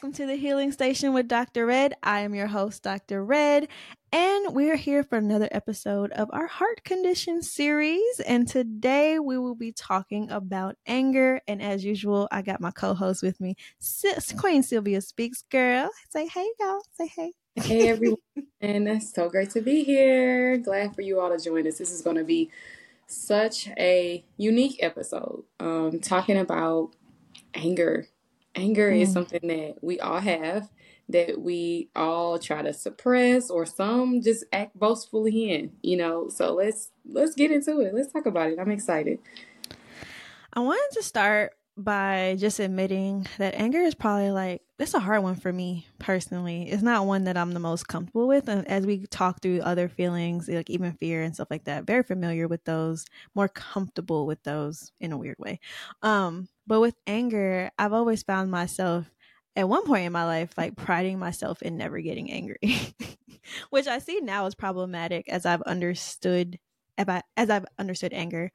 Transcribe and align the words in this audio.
welcome 0.00 0.12
to 0.12 0.26
the 0.26 0.36
Healing 0.36 0.70
Station 0.70 1.12
with 1.12 1.26
Dr. 1.26 1.66
Red. 1.66 1.92
I 2.04 2.20
am 2.20 2.32
your 2.32 2.46
host, 2.46 2.84
Dr. 2.84 3.24
Red, 3.24 3.66
and 4.12 4.54
we're 4.54 4.76
here 4.76 5.02
for 5.02 5.18
another 5.18 5.48
episode 5.50 6.12
of 6.12 6.30
our 6.32 6.46
heart 6.46 6.84
condition 6.84 7.42
series. 7.42 8.20
And 8.24 8.46
today 8.46 9.18
we 9.18 9.38
will 9.38 9.56
be 9.56 9.72
talking 9.72 10.30
about 10.30 10.76
anger. 10.86 11.40
And 11.48 11.60
as 11.60 11.84
usual, 11.84 12.28
I 12.30 12.42
got 12.42 12.60
my 12.60 12.70
co 12.70 12.94
host 12.94 13.24
with 13.24 13.40
me, 13.40 13.56
Sis, 13.80 14.30
Queen 14.38 14.62
Sylvia 14.62 15.00
Speaks. 15.00 15.42
Girl, 15.50 15.90
say 16.10 16.28
hey, 16.28 16.48
y'all. 16.60 16.80
Say 16.92 17.08
hey. 17.08 17.32
Hey, 17.56 17.88
everyone. 17.88 18.18
and 18.60 18.88
it's 18.88 19.12
so 19.12 19.28
great 19.28 19.50
to 19.50 19.62
be 19.62 19.82
here. 19.82 20.58
Glad 20.58 20.94
for 20.94 21.02
you 21.02 21.18
all 21.18 21.36
to 21.36 21.42
join 21.42 21.66
us. 21.66 21.78
This 21.78 21.90
is 21.90 22.02
going 22.02 22.18
to 22.18 22.24
be 22.24 22.52
such 23.08 23.66
a 23.76 24.24
unique 24.36 24.76
episode 24.78 25.42
um, 25.58 25.98
talking 25.98 26.38
about 26.38 26.90
anger 27.52 28.06
Anger 28.58 28.90
mm. 28.90 29.00
is 29.00 29.12
something 29.12 29.40
that 29.42 29.76
we 29.82 30.00
all 30.00 30.20
have, 30.20 30.70
that 31.08 31.40
we 31.40 31.88
all 31.94 32.38
try 32.38 32.62
to 32.62 32.72
suppress, 32.72 33.50
or 33.50 33.66
some 33.66 34.22
just 34.22 34.44
act 34.52 34.78
boastfully 34.78 35.50
in. 35.50 35.72
You 35.82 35.96
know, 35.96 36.28
so 36.28 36.54
let's 36.54 36.90
let's 37.06 37.34
get 37.34 37.50
into 37.50 37.80
it. 37.80 37.94
Let's 37.94 38.12
talk 38.12 38.26
about 38.26 38.50
it. 38.50 38.58
I'm 38.58 38.70
excited. 38.70 39.18
I 40.52 40.60
wanted 40.60 40.94
to 40.94 41.02
start 41.02 41.52
by 41.78 42.36
just 42.38 42.58
admitting 42.58 43.26
that 43.38 43.54
anger 43.54 43.78
is 43.78 43.94
probably 43.94 44.32
like 44.32 44.62
it's 44.80 44.94
a 44.94 45.00
hard 45.00 45.22
one 45.22 45.36
for 45.36 45.52
me 45.52 45.86
personally. 46.00 46.68
It's 46.70 46.82
not 46.82 47.06
one 47.06 47.24
that 47.24 47.36
I'm 47.36 47.52
the 47.52 47.60
most 47.60 47.86
comfortable 47.86 48.26
with. 48.26 48.48
And 48.48 48.66
as 48.68 48.84
we 48.84 49.06
talk 49.06 49.40
through 49.40 49.60
other 49.60 49.88
feelings, 49.88 50.48
like 50.48 50.70
even 50.70 50.92
fear 50.92 51.22
and 51.22 51.34
stuff 51.34 51.48
like 51.50 51.64
that, 51.64 51.84
very 51.84 52.02
familiar 52.02 52.48
with 52.48 52.64
those, 52.64 53.04
more 53.34 53.48
comfortable 53.48 54.26
with 54.26 54.42
those 54.42 54.92
in 55.00 55.12
a 55.12 55.16
weird 55.16 55.38
way. 55.38 55.60
Um, 56.02 56.48
but 56.66 56.80
with 56.80 56.96
anger, 57.06 57.70
I've 57.78 57.92
always 57.92 58.24
found 58.24 58.50
myself 58.50 59.08
at 59.54 59.68
one 59.68 59.84
point 59.84 60.04
in 60.04 60.12
my 60.12 60.24
life 60.24 60.50
like 60.56 60.76
priding 60.76 61.18
myself 61.18 61.62
in 61.62 61.76
never 61.76 62.00
getting 62.00 62.30
angry, 62.30 62.58
which 63.70 63.86
I 63.86 63.98
see 64.00 64.20
now 64.20 64.46
as 64.46 64.54
problematic 64.54 65.28
as 65.28 65.46
I've 65.46 65.62
understood 65.62 66.58
as 66.98 67.50
I've 67.50 67.66
understood 67.78 68.12
anger. 68.12 68.50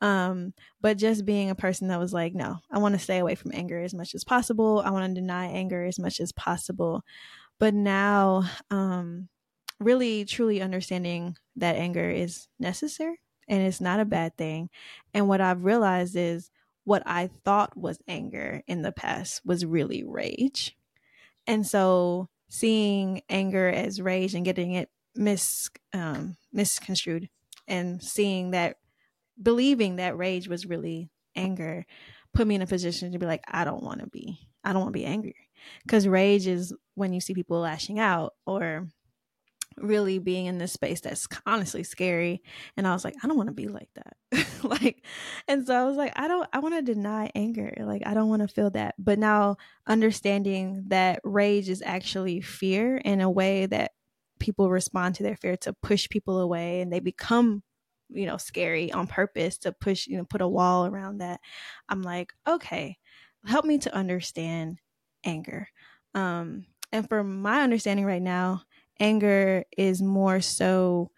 Um, 0.00 0.54
but 0.80 0.96
just 0.96 1.24
being 1.24 1.50
a 1.50 1.54
person 1.54 1.88
that 1.88 1.98
was 1.98 2.12
like, 2.12 2.34
no, 2.34 2.58
I 2.70 2.78
want 2.78 2.94
to 2.94 2.98
stay 2.98 3.18
away 3.18 3.34
from 3.34 3.52
anger 3.54 3.80
as 3.82 3.94
much 3.94 4.14
as 4.14 4.24
possible. 4.24 4.82
I 4.84 4.90
want 4.90 5.14
to 5.14 5.20
deny 5.20 5.46
anger 5.46 5.84
as 5.84 5.98
much 5.98 6.20
as 6.20 6.32
possible. 6.32 7.04
But 7.58 7.74
now, 7.74 8.44
um, 8.70 9.28
really 9.78 10.24
truly 10.24 10.62
understanding 10.62 11.36
that 11.56 11.76
anger 11.76 12.08
is 12.08 12.48
necessary 12.58 13.20
and 13.48 13.62
it's 13.62 13.80
not 13.80 14.00
a 14.00 14.04
bad 14.04 14.36
thing. 14.36 14.70
And 15.12 15.28
what 15.28 15.40
I've 15.40 15.64
realized 15.64 16.16
is 16.16 16.50
what 16.84 17.02
I 17.06 17.30
thought 17.44 17.76
was 17.76 17.98
anger 18.08 18.62
in 18.66 18.82
the 18.82 18.92
past 18.92 19.42
was 19.44 19.64
really 19.64 20.04
rage. 20.04 20.76
And 21.46 21.66
so 21.66 22.28
seeing 22.48 23.22
anger 23.28 23.68
as 23.68 24.00
rage 24.00 24.34
and 24.34 24.44
getting 24.44 24.72
it 24.72 24.90
mis 25.14 25.70
um, 25.92 26.36
misconstrued 26.52 27.28
and 27.72 28.02
seeing 28.02 28.50
that 28.50 28.76
believing 29.42 29.96
that 29.96 30.16
rage 30.16 30.46
was 30.46 30.66
really 30.66 31.10
anger 31.34 31.84
put 32.34 32.46
me 32.46 32.54
in 32.54 32.62
a 32.62 32.66
position 32.66 33.12
to 33.12 33.18
be 33.18 33.26
like 33.26 33.42
i 33.48 33.64
don't 33.64 33.82
want 33.82 34.00
to 34.00 34.06
be 34.06 34.38
i 34.62 34.72
don't 34.72 34.82
want 34.82 34.92
to 34.92 34.98
be 34.98 35.06
angry. 35.06 35.34
Because 35.84 36.08
rage 36.08 36.46
is 36.46 36.74
when 36.94 37.12
you 37.12 37.20
see 37.20 37.34
people 37.34 37.58
lashing 37.58 37.98
out 37.98 38.34
or 38.46 38.88
really 39.78 40.18
being 40.18 40.46
in 40.46 40.58
this 40.58 40.72
space 40.72 41.00
that's 41.00 41.26
honestly 41.46 41.82
scary. 41.82 42.42
And 42.76 42.86
i 42.86 42.92
was 42.92 43.04
like 43.04 43.14
i 43.22 43.26
don't 43.26 43.36
want 43.36 43.48
to 43.48 43.54
be 43.54 43.68
like 43.68 43.88
that. 43.94 44.16
Like 44.62 45.04
and 45.48 45.66
so 45.66 45.74
i 45.74 45.84
was 45.84 45.96
like 45.96 46.12
i 46.14 46.28
don't 46.28 46.48
i 46.52 46.60
want 46.60 46.74
to 46.74 46.82
deny 46.82 47.30
anger. 47.34 47.74
Like 47.80 48.02
i 48.06 48.14
don't 48.14 48.28
want 48.28 48.42
to 48.42 48.48
feel 48.48 48.70
that. 48.70 48.94
But 48.98 49.18
now 49.18 49.56
understanding 49.86 50.84
that 50.88 51.20
rage 51.24 51.68
is 51.68 51.82
actually 51.84 52.40
fear 52.42 52.96
in 52.96 53.20
a 53.20 53.30
way 53.30 53.66
that 53.66 53.92
people 54.42 54.68
respond 54.68 55.14
to 55.14 55.22
their 55.22 55.36
fear 55.36 55.56
to 55.56 55.72
push 55.72 56.08
people 56.08 56.40
away 56.40 56.80
and 56.80 56.92
they 56.92 57.00
become 57.00 57.62
you 58.10 58.26
know 58.26 58.36
scary 58.36 58.92
on 58.92 59.06
purpose 59.06 59.56
to 59.56 59.72
push 59.72 60.06
you 60.06 60.18
know 60.18 60.24
put 60.24 60.42
a 60.42 60.48
wall 60.48 60.84
around 60.84 61.18
that. 61.18 61.40
I'm 61.88 62.02
like 62.02 62.32
okay 62.46 62.98
help 63.46 63.64
me 63.64 63.78
to 63.78 63.94
understand 63.94 64.78
anger. 65.24 65.68
Um 66.14 66.66
and 66.90 67.08
for 67.08 67.24
my 67.24 67.62
understanding 67.62 68.04
right 68.04 68.20
now 68.20 68.62
anger 69.00 69.64
is 69.78 70.02
more 70.02 70.40
so 70.40 71.10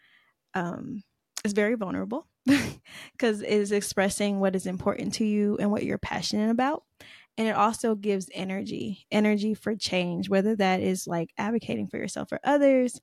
um 0.54 1.02
it's 1.44 1.54
very 1.54 1.74
vulnerable 1.74 2.26
because 2.46 3.40
it 3.40 3.48
is 3.48 3.72
expressing 3.72 4.38
what 4.38 4.54
is 4.54 4.66
important 4.66 5.14
to 5.14 5.24
you 5.24 5.56
and 5.58 5.70
what 5.70 5.84
you're 5.84 5.98
passionate 5.98 6.50
about. 6.50 6.84
And 7.36 7.48
it 7.48 7.56
also 7.56 7.94
gives 7.94 8.30
energy 8.32 9.06
energy 9.10 9.54
for 9.54 9.74
change 9.74 10.28
whether 10.28 10.54
that 10.56 10.80
is 10.80 11.06
like 11.06 11.30
advocating 11.38 11.88
for 11.88 11.96
yourself 11.96 12.30
or 12.30 12.40
others 12.44 13.00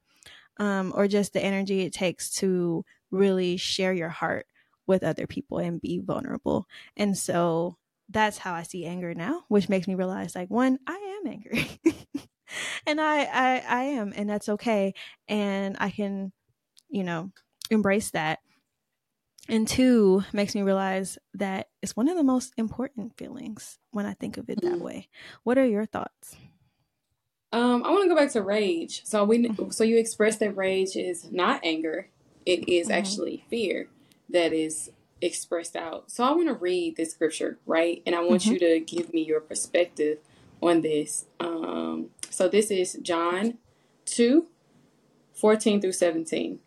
um, 0.58 0.94
or 0.96 1.08
just 1.08 1.34
the 1.34 1.44
energy 1.44 1.82
it 1.82 1.94
takes 1.94 2.30
to 2.36 2.86
really 3.10 3.58
share 3.58 3.94
your 3.94 4.10
heart 4.10 4.46
with 4.88 5.04
other 5.04 5.28
people 5.28 5.58
and 5.58 5.82
be 5.82 6.00
vulnerable. 6.00 6.68
And 6.98 7.18
so 7.18 7.78
that's 8.10 8.38
how 8.38 8.54
I 8.54 8.64
see 8.64 8.86
anger 8.86 9.14
now, 9.14 9.44
which 9.48 9.70
makes 9.70 9.88
me 9.88 9.96
realize 9.96 10.36
like 10.36 10.50
one, 10.50 10.80
I 10.88 11.20
am 11.24 11.32
angry. 11.32 11.70
and 12.86 13.00
I, 13.00 13.24
I 13.24 13.64
I 13.68 13.84
am 13.84 14.14
and 14.16 14.30
that's 14.30 14.50
okay. 14.50 14.94
And 15.28 15.78
I 15.80 15.90
can, 15.90 16.32
you 16.90 17.04
know, 17.04 17.32
embrace 17.70 18.12
that. 18.12 18.40
And 19.50 19.68
two 19.68 20.24
makes 20.34 20.54
me 20.54 20.62
realize 20.62 21.18
that 21.34 21.70
it's 21.82 21.96
one 21.96 22.08
of 22.08 22.16
the 22.16 22.24
most 22.24 22.54
important 22.58 23.18
feelings 23.18 23.80
when 23.92 24.06
I 24.06 24.14
think 24.14 24.38
of 24.38 24.50
it 24.50 24.62
that 24.62 24.76
mm. 24.76 24.82
way. 24.82 25.10
What 25.44 25.58
are 25.58 25.66
your 25.66 25.86
thoughts? 25.86 26.36
Um, 27.54 27.84
I 27.84 27.92
want 27.92 28.04
to 28.04 28.10
go 28.10 28.16
back 28.16 28.32
to 28.32 28.42
rage. 28.42 29.02
So 29.06 29.24
we 29.24 29.40
mm-hmm. 29.40 29.70
so 29.72 29.84
you 29.84 29.98
express 29.98 30.38
that 30.38 30.56
rage 30.56 30.96
is 30.96 31.32
not 31.32 31.62
anger; 31.64 32.08
it 32.46 32.68
is 32.70 32.88
mm-hmm. 32.88 32.98
actually 32.98 33.46
fear 33.50 33.90
that 34.30 34.54
is 34.54 34.92
expressed 35.22 35.76
out. 35.76 36.10
So 36.10 36.24
I 36.24 36.32
want 36.32 36.48
to 36.48 36.56
read 36.56 36.96
this 36.96 37.12
scripture, 37.12 37.60
right? 37.66 38.02
And 38.06 38.16
I 38.16 38.22
want 38.22 38.44
mm-hmm. 38.44 38.54
you 38.54 38.60
to 38.60 38.80
give 38.80 39.14
me 39.14 39.24
your 39.24 39.42
perspective 39.42 40.20
on 40.62 40.82
this. 40.82 41.26
Um, 41.40 42.10
so 42.30 42.48
this 42.48 42.72
is 42.72 42.98
John 43.02 43.58
2 44.06 44.48
14 45.34 45.82
through 45.82 45.92
17. 45.92 46.60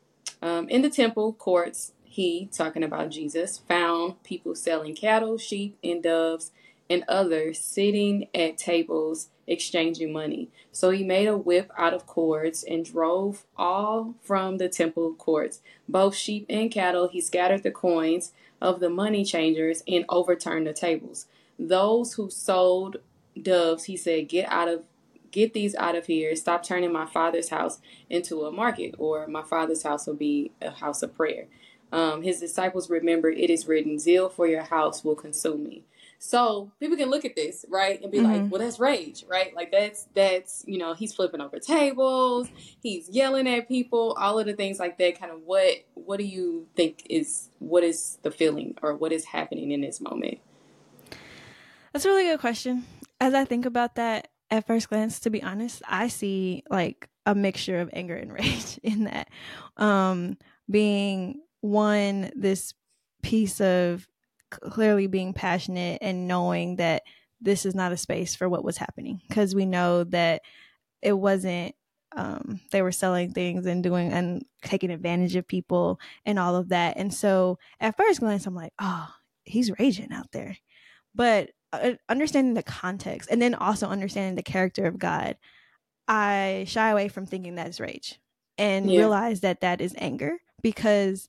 Um, 0.42 0.68
in 0.68 0.82
the 0.82 0.90
temple 0.90 1.32
courts, 1.32 1.92
he, 2.02 2.48
talking 2.52 2.82
about 2.82 3.10
Jesus, 3.10 3.58
found 3.58 4.22
people 4.24 4.54
selling 4.54 4.94
cattle, 4.94 5.38
sheep, 5.38 5.78
and 5.82 6.02
doves, 6.02 6.50
and 6.90 7.04
others 7.08 7.58
sitting 7.58 8.28
at 8.34 8.58
tables 8.58 9.28
exchanging 9.46 10.12
money. 10.12 10.48
So 10.72 10.90
he 10.90 11.04
made 11.04 11.26
a 11.26 11.36
whip 11.36 11.70
out 11.76 11.94
of 11.94 12.06
cords 12.06 12.64
and 12.64 12.84
drove 12.84 13.44
all 13.56 14.14
from 14.22 14.58
the 14.58 14.68
temple 14.68 15.14
courts, 15.14 15.60
both 15.88 16.14
sheep 16.14 16.46
and 16.48 16.70
cattle. 16.70 17.08
He 17.08 17.20
scattered 17.20 17.62
the 17.62 17.70
coins 17.70 18.32
of 18.60 18.80
the 18.80 18.90
money 18.90 19.24
changers 19.24 19.82
and 19.86 20.04
overturned 20.08 20.66
the 20.66 20.72
tables. 20.72 21.26
Those 21.58 22.14
who 22.14 22.30
sold 22.30 22.96
doves, 23.40 23.84
he 23.84 23.96
said, 23.96 24.28
get 24.28 24.50
out 24.50 24.68
of 24.68 24.82
get 25.30 25.52
these 25.52 25.74
out 25.74 25.96
of 25.96 26.06
here. 26.06 26.34
Stop 26.36 26.62
turning 26.62 26.92
my 26.92 27.06
father's 27.06 27.48
house 27.48 27.80
into 28.08 28.44
a 28.44 28.52
market, 28.52 28.94
or 28.98 29.26
my 29.26 29.42
father's 29.42 29.82
house 29.82 30.06
will 30.06 30.14
be 30.14 30.52
a 30.62 30.70
house 30.70 31.02
of 31.02 31.14
prayer. 31.16 31.46
Um, 31.90 32.22
his 32.22 32.38
disciples 32.38 32.88
remember 32.88 33.30
it 33.30 33.50
is 33.50 33.66
written, 33.66 33.98
Zeal 33.98 34.28
for 34.28 34.46
your 34.46 34.62
house 34.62 35.04
will 35.04 35.16
consume 35.16 35.64
me. 35.64 35.82
So 36.18 36.72
people 36.80 36.96
can 36.96 37.10
look 37.10 37.24
at 37.24 37.36
this, 37.36 37.64
right, 37.68 38.00
and 38.00 38.10
be 38.10 38.18
mm-hmm. 38.18 38.32
like, 38.32 38.50
well, 38.50 38.60
that's 38.60 38.80
rage, 38.80 39.24
right? 39.28 39.54
Like 39.54 39.70
that's 39.70 40.08
that's, 40.14 40.64
you 40.66 40.78
know, 40.78 40.94
he's 40.94 41.14
flipping 41.14 41.40
over 41.40 41.58
tables, 41.58 42.48
he's 42.80 43.08
yelling 43.08 43.48
at 43.48 43.68
people, 43.68 44.16
all 44.18 44.38
of 44.38 44.46
the 44.46 44.54
things 44.54 44.78
like 44.78 44.98
that. 44.98 45.18
Kind 45.18 45.32
of 45.32 45.42
what 45.42 45.84
what 45.94 46.18
do 46.18 46.24
you 46.24 46.66
think 46.76 47.06
is 47.10 47.50
what 47.58 47.84
is 47.84 48.18
the 48.22 48.30
feeling 48.30 48.76
or 48.82 48.94
what 48.94 49.12
is 49.12 49.24
happening 49.24 49.70
in 49.70 49.80
this 49.80 50.00
moment? 50.00 50.38
That's 51.92 52.04
a 52.04 52.08
really 52.08 52.24
good 52.24 52.40
question. 52.40 52.86
As 53.20 53.34
I 53.34 53.44
think 53.44 53.66
about 53.66 53.96
that 53.96 54.28
at 54.50 54.66
first 54.66 54.88
glance, 54.88 55.20
to 55.20 55.30
be 55.30 55.42
honest, 55.42 55.82
I 55.86 56.08
see 56.08 56.64
like 56.70 57.08
a 57.26 57.34
mixture 57.34 57.80
of 57.80 57.90
anger 57.92 58.16
and 58.16 58.32
rage 58.40 58.78
in 58.82 59.04
that. 59.04 59.28
Um 59.76 60.38
being 60.70 61.40
one, 61.60 62.30
this 62.34 62.72
piece 63.22 63.60
of 63.60 64.06
clearly 64.60 65.06
being 65.06 65.32
passionate 65.32 65.98
and 66.02 66.28
knowing 66.28 66.76
that 66.76 67.02
this 67.40 67.66
is 67.66 67.74
not 67.74 67.92
a 67.92 67.96
space 67.96 68.34
for 68.34 68.48
what 68.48 68.64
was 68.64 68.76
happening. 68.76 69.20
Because 69.28 69.54
we 69.54 69.66
know 69.66 70.04
that 70.04 70.42
it 71.02 71.12
wasn't 71.12 71.74
um, 72.16 72.60
they 72.70 72.80
were 72.80 72.92
selling 72.92 73.32
things 73.32 73.66
and 73.66 73.82
doing 73.82 74.12
and 74.12 74.44
taking 74.62 74.92
advantage 74.92 75.34
of 75.34 75.48
people 75.48 75.98
and 76.24 76.38
all 76.38 76.54
of 76.54 76.68
that. 76.68 76.96
And 76.96 77.12
so 77.12 77.58
at 77.80 77.96
first 77.96 78.20
glance 78.20 78.46
i'm 78.46 78.54
like 78.54 78.72
oh 78.78 79.08
he's 79.44 79.76
raging 79.78 80.12
out 80.12 80.30
there. 80.32 80.56
But 81.14 81.50
uh, 81.74 81.94
understanding 82.08 82.54
the 82.54 82.62
context 82.62 83.28
and 83.30 83.42
then 83.42 83.54
also 83.54 83.88
understanding 83.88 84.36
the 84.36 84.42
character 84.42 84.86
of 84.86 84.98
god 84.98 85.36
i 86.06 86.64
shy 86.68 86.90
away 86.90 87.08
from 87.08 87.26
thinking 87.26 87.54
that's 87.56 87.80
rage 87.80 88.20
and 88.58 88.88
yeah. 88.90 89.00
realize 89.00 89.40
that 89.40 89.62
that 89.62 89.80
is 89.80 89.94
anger 89.98 90.36
because 90.62 91.28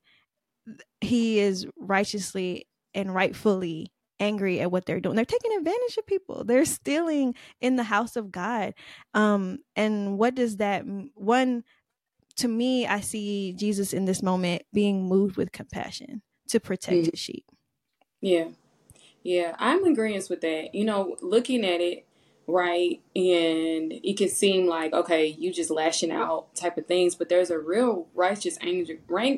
he 1.01 1.39
is 1.39 1.65
righteously 1.77 2.67
and 2.95 3.13
rightfully 3.13 3.91
angry 4.19 4.61
at 4.61 4.71
what 4.71 4.85
they're 4.85 5.01
doing. 5.01 5.15
They're 5.15 5.25
taking 5.25 5.55
advantage 5.57 5.97
of 5.97 6.07
people. 6.07 6.43
They're 6.45 6.65
stealing 6.65 7.35
in 7.61 7.75
the 7.75 7.83
house 7.83 8.15
of 8.15 8.31
God. 8.31 8.73
Um, 9.13 9.59
and 9.75 10.17
what 10.17 10.35
does 10.35 10.57
that 10.57 10.85
one 11.13 11.63
to 12.37 12.47
me, 12.47 12.85
I 12.85 12.99
see 12.99 13.53
Jesus 13.53 13.93
in 13.93 14.05
this 14.05 14.21
moment 14.21 14.63
being 14.73 15.07
moved 15.07 15.37
with 15.37 15.51
compassion 15.51 16.21
to 16.49 16.59
protect 16.59 16.97
mm. 16.97 17.11
his 17.11 17.19
sheep. 17.19 17.45
Yeah. 18.21 18.47
Yeah, 19.23 19.55
I'm 19.57 19.83
in 19.85 19.93
agreement 19.93 20.29
with 20.29 20.41
that. 20.41 20.75
You 20.75 20.85
know, 20.85 21.15
looking 21.21 21.65
at 21.65 21.81
it, 21.81 22.05
right? 22.47 23.01
And 23.15 23.91
it 23.91 24.17
can 24.17 24.29
seem 24.29 24.67
like, 24.67 24.93
okay, 24.93 25.27
you 25.27 25.51
just 25.51 25.71
lashing 25.71 26.11
out 26.11 26.53
type 26.55 26.77
of 26.77 26.85
things, 26.85 27.15
but 27.15 27.29
there's 27.29 27.49
a 27.49 27.59
real 27.59 28.07
righteous 28.13 28.57
anger, 28.61 28.97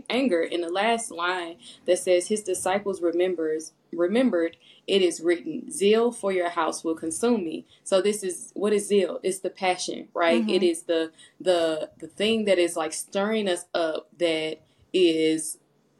anger 0.10 0.42
in 0.42 0.62
the 0.62 0.70
last 0.70 1.12
line 1.12 1.58
that 1.86 2.00
says, 2.00 2.28
His 2.28 2.44
disciples 2.44 3.02
remembers 3.02 3.74
remembered 3.92 4.58
it 4.86 5.02
is 5.02 5.22
written 5.22 5.72
zeal 5.72 6.12
for 6.12 6.32
your 6.32 6.50
house 6.50 6.84
will 6.84 6.96
consume 6.96 7.44
me 7.44 7.66
so 7.84 8.02
this 8.02 8.24
is 8.24 8.52
what 8.54 8.74
is 8.74 8.88
zeal 8.88 9.20
it's 9.24 9.40
the 9.40 9.50
passion 9.50 10.08
right 10.14 10.42
mm-hmm. 10.42 10.50
it 10.50 10.64
is 10.64 10.84
the 10.84 11.12
the 11.40 11.90
the 12.00 12.08
thing 12.08 12.46
that 12.46 12.58
is 12.58 12.76
like 12.76 12.94
stirring 12.94 13.48
us 13.48 13.66
up 13.74 14.08
that 14.18 14.58
is 14.94 15.58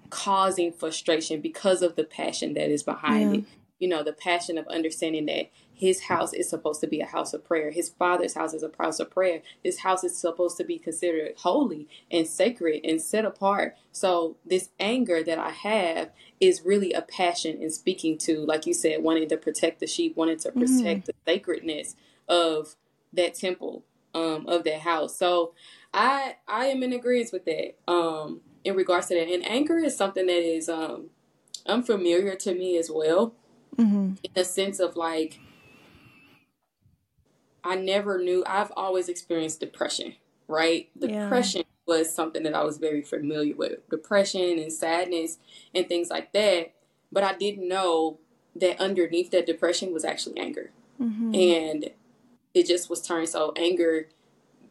causing 0.10 0.72
frustration 0.72 1.42
because 1.42 1.82
of 1.82 1.96
the 1.96 2.04
passion 2.04 2.54
that 2.54 2.70
is 2.70 2.84
behind 2.84 3.34
yeah. 3.34 3.40
it 3.42 3.46
you 3.80 3.88
know 3.88 4.04
the 4.04 4.14
passion 4.14 4.58
of 4.58 4.68
understanding 4.68 5.26
that 5.26 5.50
his 5.78 6.02
house 6.04 6.34
is 6.34 6.50
supposed 6.50 6.82
to 6.82 6.88
be 6.88 7.00
a 7.02 7.06
house 7.06 7.34
of 7.34 7.46
prayer. 7.46 7.70
His 7.70 7.90
father's 7.90 8.34
house 8.34 8.54
is 8.54 8.64
a 8.64 8.72
house 8.80 9.00
of 9.00 9.12
prayer. 9.12 9.42
This 9.64 9.80
house 9.80 10.04
is 10.04 10.18
supposed 10.18 10.58
to 10.58 10.64
be 10.64 10.80
considered 10.80 11.34
holy 11.38 11.88
and 12.10 12.26
sacred 12.26 12.82
and 12.84 13.00
set 13.00 13.26
apart. 13.26 13.76
So 13.92 14.38
this 14.44 14.70
anger 14.80 15.22
that 15.24 15.38
I 15.38 15.52
have 15.52 16.10
is 16.40 16.64
really 16.66 16.94
a 16.94 17.04
passion 17.04 17.62
in 17.62 17.70
speaking 17.70 18.18
to, 18.20 18.40
like 18.40 18.66
you 18.66 18.74
said, 18.74 19.04
wanting 19.04 19.30
to 19.30 19.38
protect 19.38 19.80
the 19.80 19.88
sheep, 19.88 20.18
wanting 20.18 20.40
to 20.40 20.52
protect 20.52 21.02
mm. 21.02 21.06
the 21.06 21.14
sacredness 21.28 21.96
of 22.28 22.76
that 23.14 23.36
temple, 23.36 23.84
um, 24.16 24.48
of 24.48 24.64
that 24.64 24.80
house. 24.80 25.16
So 25.16 25.54
I 25.94 26.38
I 26.48 26.66
am 26.66 26.82
in 26.82 26.92
agreement 26.92 27.32
with 27.32 27.46
that. 27.46 27.76
Um, 27.88 28.42
in 28.64 28.76
regards 28.76 29.08
to 29.08 29.14
that. 29.14 29.30
And 29.30 29.48
anger 29.48 29.78
is 29.78 29.96
something 29.96 30.26
that 30.26 30.44
is 30.44 30.68
um 30.70 31.12
unfamiliar 31.66 32.36
to 32.36 32.54
me 32.54 32.78
as 32.78 32.90
well. 32.92 33.34
Mm-hmm. 33.78 34.16
In 34.24 34.32
the 34.34 34.44
sense 34.44 34.80
of 34.80 34.96
like 34.96 35.40
I 37.68 37.76
never 37.76 38.18
knew. 38.18 38.44
I've 38.48 38.72
always 38.78 39.10
experienced 39.10 39.60
depression, 39.60 40.16
right? 40.48 40.90
Depression 40.98 41.62
yeah. 41.62 41.96
was 41.96 42.14
something 42.14 42.44
that 42.44 42.56
I 42.56 42.64
was 42.64 42.78
very 42.78 43.02
familiar 43.02 43.56
with. 43.56 43.88
Depression 43.90 44.58
and 44.58 44.72
sadness 44.72 45.38
and 45.76 45.88
things 45.88 46.10
like 46.10 46.32
that. 46.34 46.74
But 47.12 47.24
I 47.24 47.34
didn't 47.34 47.68
know 47.68 48.20
that 48.56 48.80
underneath 48.80 49.32
that 49.32 49.46
depression 49.46 49.94
was 49.94 50.06
actually 50.06 50.40
anger. 50.40 50.72
Mm-hmm. 51.02 51.36
And 51.36 51.90
it 52.54 52.66
just 52.66 52.90
was 52.90 53.02
turned 53.02 53.30
so 53.30 53.54
anger 53.56 54.08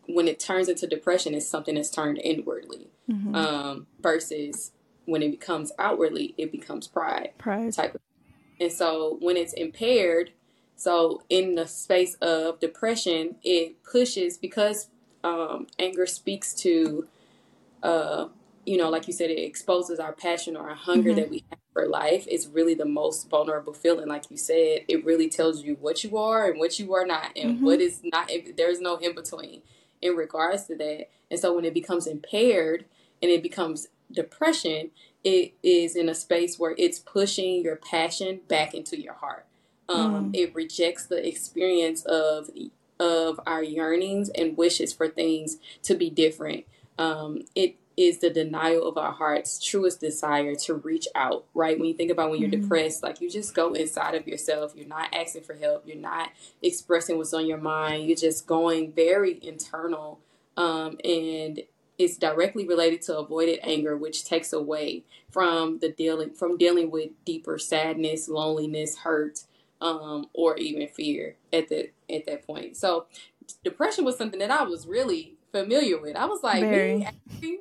when 0.08 0.28
it 0.28 0.38
turns 0.38 0.68
into 0.68 0.86
depression 0.86 1.34
is 1.34 1.48
something 1.48 1.74
that's 1.74 1.90
turned 1.90 2.18
inwardly 2.18 2.88
mm-hmm. 3.10 3.34
um, 3.34 3.86
versus 4.00 4.72
when 5.04 5.22
it 5.22 5.30
becomes 5.30 5.72
outwardly 5.78 6.34
it 6.36 6.50
becomes 6.50 6.86
pride 6.86 7.30
pride 7.38 7.72
type 7.72 7.94
of 7.94 8.00
and 8.60 8.72
so 8.72 9.18
when 9.20 9.36
it's 9.36 9.52
impaired 9.52 10.32
so 10.76 11.22
in 11.30 11.54
the 11.54 11.66
space 11.66 12.14
of 12.16 12.60
depression, 12.60 13.36
it 13.42 13.82
pushes 13.82 14.36
because 14.36 14.90
um, 15.24 15.66
anger 15.78 16.06
speaks 16.06 16.52
to, 16.54 17.08
uh, 17.82 18.28
you 18.66 18.76
know, 18.76 18.90
like 18.90 19.06
you 19.06 19.14
said, 19.14 19.30
it 19.30 19.42
exposes 19.42 19.98
our 19.98 20.12
passion 20.12 20.54
or 20.54 20.68
our 20.68 20.76
hunger 20.76 21.10
mm-hmm. 21.10 21.20
that 21.20 21.30
we 21.30 21.44
have 21.50 21.58
for 21.72 21.88
life. 21.88 22.26
It's 22.28 22.46
really 22.46 22.74
the 22.74 22.84
most 22.84 23.30
vulnerable 23.30 23.72
feeling. 23.72 24.08
Like 24.08 24.30
you 24.30 24.36
said, 24.36 24.80
it 24.86 25.04
really 25.04 25.30
tells 25.30 25.62
you 25.62 25.76
what 25.80 26.04
you 26.04 26.18
are 26.18 26.50
and 26.50 26.58
what 26.58 26.78
you 26.78 26.94
are 26.94 27.06
not, 27.06 27.32
and 27.34 27.56
mm-hmm. 27.56 27.64
what 27.64 27.80
is 27.80 28.02
not. 28.04 28.30
There's 28.56 28.80
no 28.80 28.96
in 28.96 29.14
between 29.14 29.62
in 30.02 30.14
regards 30.14 30.66
to 30.66 30.76
that. 30.76 31.08
And 31.30 31.40
so 31.40 31.54
when 31.54 31.64
it 31.64 31.74
becomes 31.74 32.06
impaired 32.06 32.84
and 33.22 33.30
it 33.30 33.42
becomes 33.42 33.88
depression, 34.12 34.90
it 35.24 35.54
is 35.62 35.96
in 35.96 36.08
a 36.08 36.14
space 36.14 36.58
where 36.58 36.74
it's 36.76 36.98
pushing 36.98 37.64
your 37.64 37.76
passion 37.76 38.40
back 38.46 38.74
into 38.74 39.00
your 39.00 39.14
heart. 39.14 39.46
Um, 39.88 40.32
mm. 40.32 40.36
It 40.36 40.54
rejects 40.54 41.06
the 41.06 41.26
experience 41.26 42.04
of 42.04 42.50
of 42.98 43.38
our 43.46 43.62
yearnings 43.62 44.30
and 44.30 44.56
wishes 44.56 44.92
for 44.92 45.08
things 45.08 45.58
to 45.82 45.94
be 45.94 46.08
different. 46.08 46.64
Um, 46.98 47.42
it 47.54 47.76
is 47.96 48.18
the 48.18 48.30
denial 48.30 48.86
of 48.86 48.98
our 48.98 49.12
heart's 49.12 49.62
truest 49.62 50.00
desire 50.00 50.54
to 50.54 50.74
reach 50.74 51.08
out, 51.14 51.44
right? 51.54 51.78
When 51.78 51.88
you 51.88 51.94
think 51.94 52.10
about 52.10 52.30
when 52.30 52.40
you're 52.40 52.50
mm-hmm. 52.50 52.62
depressed, 52.62 53.02
like 53.02 53.20
you 53.20 53.30
just 53.30 53.54
go 53.54 53.72
inside 53.72 54.14
of 54.14 54.26
yourself. 54.28 54.74
You're 54.76 54.86
not 54.86 55.14
asking 55.14 55.42
for 55.42 55.54
help. 55.54 55.86
You're 55.86 55.96
not 55.96 56.30
expressing 56.62 57.16
what's 57.16 57.32
on 57.32 57.46
your 57.46 57.58
mind. 57.58 58.06
You're 58.06 58.16
just 58.16 58.46
going 58.46 58.92
very 58.92 59.38
internal. 59.42 60.20
Um, 60.56 60.98
and 61.04 61.62
it's 61.98 62.18
directly 62.18 62.66
related 62.66 63.00
to 63.02 63.18
avoided 63.18 63.60
anger, 63.62 63.96
which 63.96 64.24
takes 64.24 64.52
away 64.52 65.04
from 65.30 65.78
the 65.78 65.88
dealing 65.88 66.30
from 66.30 66.58
dealing 66.58 66.90
with 66.90 67.10
deeper 67.24 67.58
sadness, 67.58 68.28
loneliness, 68.28 68.98
hurt, 68.98 69.44
um, 69.80 70.26
or 70.32 70.56
even 70.56 70.88
fear 70.88 71.36
at 71.52 71.68
the 71.68 71.90
at 72.10 72.26
that 72.26 72.46
point. 72.46 72.76
So 72.76 73.06
depression 73.64 74.04
was 74.04 74.16
something 74.16 74.40
that 74.40 74.50
I 74.50 74.62
was 74.62 74.86
really 74.86 75.34
familiar 75.52 76.00
with. 76.00 76.16
I 76.16 76.26
was 76.26 76.42
like, 76.42 76.62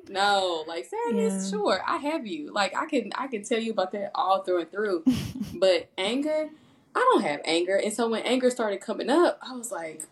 no, 0.10 0.64
like 0.68 0.86
sadness, 0.86 1.46
yeah. 1.46 1.50
sure, 1.50 1.82
I 1.86 1.98
have 1.98 2.26
you. 2.28 2.52
Like 2.52 2.76
I 2.76 2.86
can 2.86 3.12
I 3.16 3.28
can 3.28 3.44
tell 3.44 3.60
you 3.60 3.72
about 3.72 3.92
that 3.94 4.12
all 4.16 4.44
through 4.44 4.62
and 4.62 4.72
through. 4.72 5.04
but 5.56 5.90
anger, 5.98 6.50
I 6.96 7.00
don't 7.00 7.24
have 7.24 7.42
anger. 7.46 7.76
And 7.76 7.94
so 7.94 8.10
when 8.10 8.24
anger 8.24 8.50
started 8.50 8.82
coming 8.82 9.10
up, 9.10 9.40
I 9.42 9.54
was 9.54 9.72
like, 9.72 10.04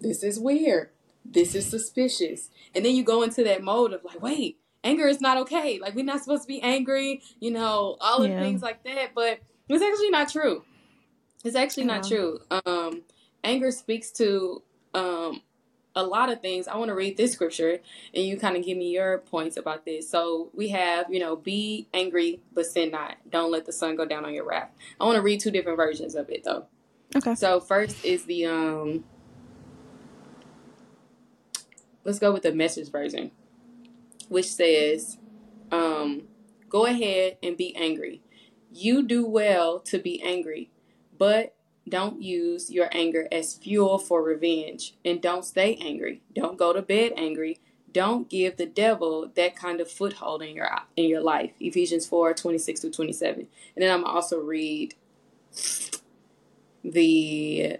this 0.00 0.22
is 0.22 0.38
weird. 0.38 0.90
This 1.24 1.54
is 1.54 1.66
suspicious. 1.66 2.50
And 2.74 2.84
then 2.84 2.94
you 2.94 3.02
go 3.02 3.22
into 3.22 3.42
that 3.44 3.62
mode 3.62 3.92
of 3.92 4.04
like, 4.04 4.20
wait, 4.20 4.58
anger 4.82 5.08
is 5.08 5.20
not 5.20 5.38
okay. 5.38 5.78
Like 5.80 5.94
we're 5.94 6.04
not 6.04 6.22
supposed 6.22 6.42
to 6.42 6.48
be 6.48 6.60
angry, 6.60 7.22
you 7.40 7.50
know, 7.50 7.96
all 8.00 8.22
of 8.22 8.30
yeah. 8.30 8.40
things 8.40 8.62
like 8.62 8.84
that. 8.84 9.14
But 9.14 9.40
it's 9.68 9.82
actually 9.82 10.10
not 10.10 10.30
true. 10.30 10.64
It's 11.44 11.56
actually 11.56 11.84
not 11.84 12.06
true. 12.06 12.40
Um, 12.64 13.02
anger 13.42 13.70
speaks 13.70 14.10
to 14.12 14.62
um, 14.94 15.42
a 15.94 16.02
lot 16.02 16.30
of 16.32 16.40
things. 16.40 16.66
I 16.66 16.76
want 16.76 16.88
to 16.88 16.94
read 16.94 17.16
this 17.16 17.32
scripture 17.32 17.80
and 18.14 18.24
you 18.24 18.38
kind 18.38 18.56
of 18.56 18.64
give 18.64 18.78
me 18.78 18.90
your 18.90 19.18
points 19.18 19.56
about 19.56 19.84
this. 19.84 20.08
So 20.08 20.50
we 20.54 20.68
have, 20.68 21.12
you 21.12 21.20
know, 21.20 21.36
be 21.36 21.86
angry 21.92 22.40
but 22.52 22.66
sin 22.66 22.90
not. 22.90 23.16
Don't 23.28 23.52
let 23.52 23.66
the 23.66 23.72
sun 23.72 23.96
go 23.96 24.04
down 24.04 24.24
on 24.24 24.32
your 24.34 24.46
wrath. 24.46 24.70
I 25.00 25.04
want 25.04 25.16
to 25.16 25.22
read 25.22 25.40
two 25.40 25.50
different 25.50 25.76
versions 25.76 26.14
of 26.14 26.30
it 26.30 26.44
though. 26.44 26.66
Okay. 27.14 27.34
So 27.34 27.60
first 27.60 28.04
is 28.04 28.24
the 28.24 28.46
um 28.46 29.04
let's 32.04 32.18
go 32.18 32.32
with 32.32 32.42
the 32.42 32.52
message 32.52 32.90
version, 32.90 33.30
which 34.28 34.50
says, 34.50 35.18
um, 35.72 36.22
go 36.68 36.86
ahead 36.86 37.38
and 37.42 37.56
be 37.56 37.74
angry. 37.76 38.22
You 38.74 39.06
do 39.06 39.24
well 39.24 39.78
to 39.80 39.98
be 39.98 40.20
angry, 40.20 40.70
but 41.16 41.54
don't 41.88 42.20
use 42.20 42.70
your 42.70 42.88
anger 42.90 43.28
as 43.30 43.54
fuel 43.54 43.98
for 43.98 44.20
revenge. 44.22 44.94
And 45.04 45.22
don't 45.22 45.44
stay 45.44 45.76
angry. 45.76 46.22
Don't 46.34 46.58
go 46.58 46.72
to 46.72 46.82
bed 46.82 47.12
angry. 47.16 47.60
Don't 47.92 48.28
give 48.28 48.56
the 48.56 48.66
devil 48.66 49.30
that 49.36 49.54
kind 49.54 49.80
of 49.80 49.88
foothold 49.88 50.42
in 50.42 50.56
your 50.56 50.68
in 50.96 51.08
your 51.08 51.20
life. 51.20 51.52
Ephesians 51.60 52.06
4, 52.06 52.34
26 52.34 52.80
to 52.80 52.90
27. 52.90 53.46
And 53.76 53.82
then 53.82 53.92
I'm 53.92 54.04
also 54.04 54.40
read 54.40 54.96
the 56.82 57.78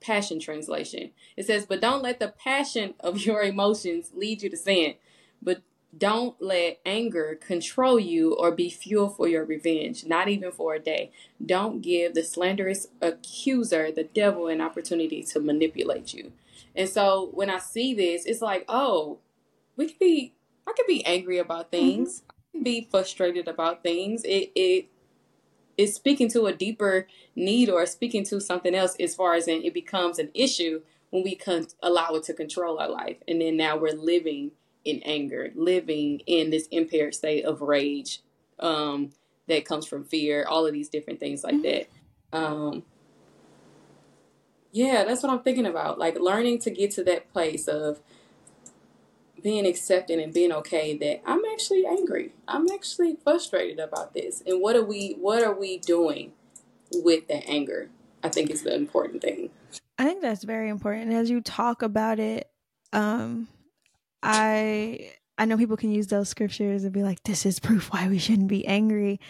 Passion 0.00 0.38
Translation. 0.38 1.10
It 1.36 1.46
says, 1.46 1.66
But 1.66 1.80
don't 1.80 2.02
let 2.02 2.20
the 2.20 2.28
passion 2.28 2.94
of 3.00 3.24
your 3.26 3.42
emotions 3.42 4.12
lead 4.14 4.42
you 4.42 4.50
to 4.50 4.56
sin, 4.56 4.94
don't 5.96 6.40
let 6.40 6.80
anger 6.86 7.38
control 7.40 8.00
you 8.00 8.34
or 8.34 8.50
be 8.50 8.70
fuel 8.70 9.08
for 9.08 9.28
your 9.28 9.44
revenge, 9.44 10.06
not 10.06 10.28
even 10.28 10.50
for 10.50 10.74
a 10.74 10.78
day. 10.78 11.10
Don't 11.44 11.82
give 11.82 12.14
the 12.14 12.22
slanderous 12.22 12.88
accuser, 13.00 13.92
the 13.92 14.04
devil, 14.04 14.48
an 14.48 14.60
opportunity 14.60 15.22
to 15.24 15.40
manipulate 15.40 16.14
you. 16.14 16.32
And 16.74 16.88
so 16.88 17.30
when 17.34 17.50
I 17.50 17.58
see 17.58 17.92
this, 17.92 18.24
it's 18.24 18.40
like, 18.40 18.64
oh, 18.68 19.18
we 19.76 19.88
could 19.88 19.98
be, 19.98 20.34
I 20.66 20.72
could 20.72 20.86
be 20.86 21.04
angry 21.04 21.38
about 21.38 21.70
mm-hmm. 21.70 21.86
things, 21.86 22.20
mm-hmm. 22.20 22.30
I 22.30 22.52
can 22.52 22.64
be 22.64 22.88
frustrated 22.90 23.46
about 23.46 23.82
things. 23.82 24.24
It, 24.24 24.52
it, 24.54 24.88
is 25.78 25.94
speaking 25.94 26.28
to 26.28 26.44
a 26.44 26.52
deeper 26.52 27.06
need 27.34 27.70
or 27.70 27.86
speaking 27.86 28.24
to 28.24 28.38
something 28.40 28.74
else 28.74 28.94
as 29.00 29.14
far 29.14 29.32
as 29.32 29.48
in, 29.48 29.62
it 29.62 29.72
becomes 29.72 30.18
an 30.18 30.30
issue 30.34 30.82
when 31.08 31.22
we 31.22 31.34
can 31.34 31.66
allow 31.82 32.10
it 32.10 32.22
to 32.24 32.34
control 32.34 32.78
our 32.78 32.90
life. 32.90 33.16
And 33.26 33.40
then 33.40 33.56
now 33.56 33.78
we're 33.78 33.94
living 33.94 34.52
in 34.84 35.00
anger, 35.04 35.50
living 35.54 36.20
in 36.26 36.50
this 36.50 36.66
impaired 36.68 37.14
state 37.14 37.44
of 37.44 37.60
rage 37.60 38.20
um, 38.58 39.10
that 39.48 39.64
comes 39.64 39.86
from 39.86 40.04
fear, 40.04 40.44
all 40.48 40.66
of 40.66 40.72
these 40.72 40.88
different 40.88 41.20
things 41.20 41.44
like 41.44 41.54
mm-hmm. 41.54 41.62
that. 41.62 41.88
Um, 42.32 42.84
yeah, 44.72 45.04
that's 45.04 45.22
what 45.22 45.30
I'm 45.30 45.42
thinking 45.42 45.66
about. 45.66 45.98
Like 45.98 46.18
learning 46.18 46.60
to 46.60 46.70
get 46.70 46.90
to 46.92 47.04
that 47.04 47.32
place 47.32 47.68
of 47.68 48.00
being 49.42 49.66
accepting 49.66 50.20
and 50.20 50.32
being 50.32 50.52
okay 50.52 50.96
that 50.96 51.20
I'm 51.26 51.42
actually 51.52 51.84
angry. 51.84 52.32
I'm 52.48 52.66
actually 52.72 53.16
frustrated 53.22 53.80
about 53.80 54.14
this. 54.14 54.42
And 54.46 54.60
what 54.60 54.76
are 54.76 54.84
we 54.84 55.16
what 55.20 55.42
are 55.42 55.54
we 55.54 55.78
doing 55.78 56.32
with 56.92 57.28
that 57.28 57.48
anger? 57.48 57.90
I 58.22 58.28
think 58.28 58.50
is 58.50 58.62
the 58.62 58.74
important 58.74 59.22
thing. 59.22 59.50
I 59.98 60.04
think 60.04 60.22
that's 60.22 60.44
very 60.44 60.68
important. 60.68 61.12
As 61.12 61.28
you 61.28 61.40
talk 61.40 61.82
about 61.82 62.18
it, 62.18 62.48
um 62.92 63.48
I 64.22 65.12
I 65.38 65.44
know 65.44 65.56
people 65.56 65.76
can 65.76 65.90
use 65.90 66.08
those 66.08 66.28
scriptures 66.28 66.84
and 66.84 66.92
be 66.92 67.02
like, 67.02 67.22
this 67.24 67.46
is 67.46 67.58
proof 67.58 67.92
why 67.92 68.08
we 68.08 68.18
shouldn't 68.18 68.48
be 68.48 68.66
angry. 68.66 69.20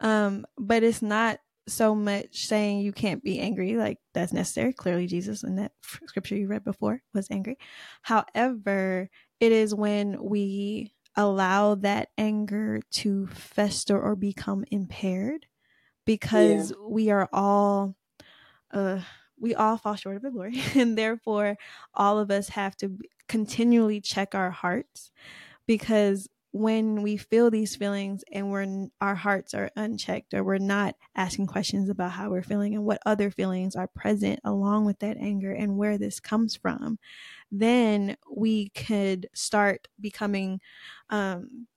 Um, 0.00 0.46
but 0.58 0.82
it's 0.82 1.02
not 1.02 1.38
so 1.68 1.94
much 1.94 2.46
saying 2.46 2.80
you 2.80 2.92
can't 2.92 3.22
be 3.22 3.38
angry, 3.38 3.76
like 3.76 3.98
that's 4.14 4.32
necessary. 4.32 4.72
Clearly, 4.72 5.06
Jesus 5.06 5.42
in 5.42 5.56
that 5.56 5.72
scripture 6.06 6.36
you 6.36 6.48
read 6.48 6.64
before 6.64 7.02
was 7.14 7.28
angry. 7.30 7.58
However, 8.02 9.08
it 9.38 9.52
is 9.52 9.74
when 9.74 10.22
we 10.22 10.94
allow 11.16 11.74
that 11.76 12.08
anger 12.18 12.80
to 12.90 13.26
fester 13.28 14.00
or 14.00 14.16
become 14.16 14.64
impaired 14.70 15.46
because 16.06 16.70
yeah. 16.70 16.76
we 16.88 17.10
are 17.10 17.28
all 17.32 17.96
uh 18.72 19.00
we 19.38 19.54
all 19.54 19.76
fall 19.76 19.96
short 19.96 20.16
of 20.16 20.22
the 20.22 20.30
glory 20.30 20.62
and 20.74 20.96
therefore 20.96 21.56
all 21.94 22.18
of 22.18 22.30
us 22.30 22.48
have 22.50 22.76
to 22.76 22.96
continually 23.30 24.00
check 24.00 24.34
our 24.34 24.50
hearts 24.50 25.12
because 25.64 26.28
when 26.50 27.00
we 27.00 27.16
feel 27.16 27.48
these 27.48 27.76
feelings 27.76 28.24
and 28.32 28.50
we're 28.50 28.88
our 29.00 29.14
hearts 29.14 29.54
are 29.54 29.70
unchecked 29.76 30.34
or 30.34 30.42
we're 30.42 30.58
not 30.58 30.96
asking 31.14 31.46
questions 31.46 31.88
about 31.88 32.10
how 32.10 32.28
we're 32.28 32.42
feeling 32.42 32.74
and 32.74 32.84
what 32.84 32.98
other 33.06 33.30
feelings 33.30 33.76
are 33.76 33.86
present 33.86 34.40
along 34.42 34.84
with 34.84 34.98
that 34.98 35.16
anger 35.18 35.52
and 35.52 35.76
where 35.76 35.96
this 35.96 36.18
comes 36.18 36.56
from 36.56 36.98
then 37.52 38.16
we 38.28 38.70
could 38.70 39.28
start 39.32 39.86
becoming 40.00 40.60
um, 41.10 41.68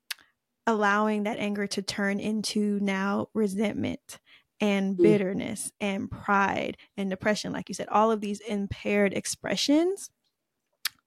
allowing 0.66 1.22
that 1.22 1.38
anger 1.38 1.68
to 1.68 1.84
turn 1.84 2.20
into 2.20 2.80
now 2.82 3.28
resentment 3.36 4.18
and 4.60 4.98
mm. 4.98 5.04
bitterness 5.04 5.72
and 5.80 6.10
pride 6.10 6.78
and 6.98 7.12
depression 7.12 7.54
like 7.54 7.70
you 7.70 7.76
said 7.76 7.88
all 7.90 8.10
of 8.12 8.22
these 8.22 8.40
impaired 8.40 9.14
expressions 9.14 10.10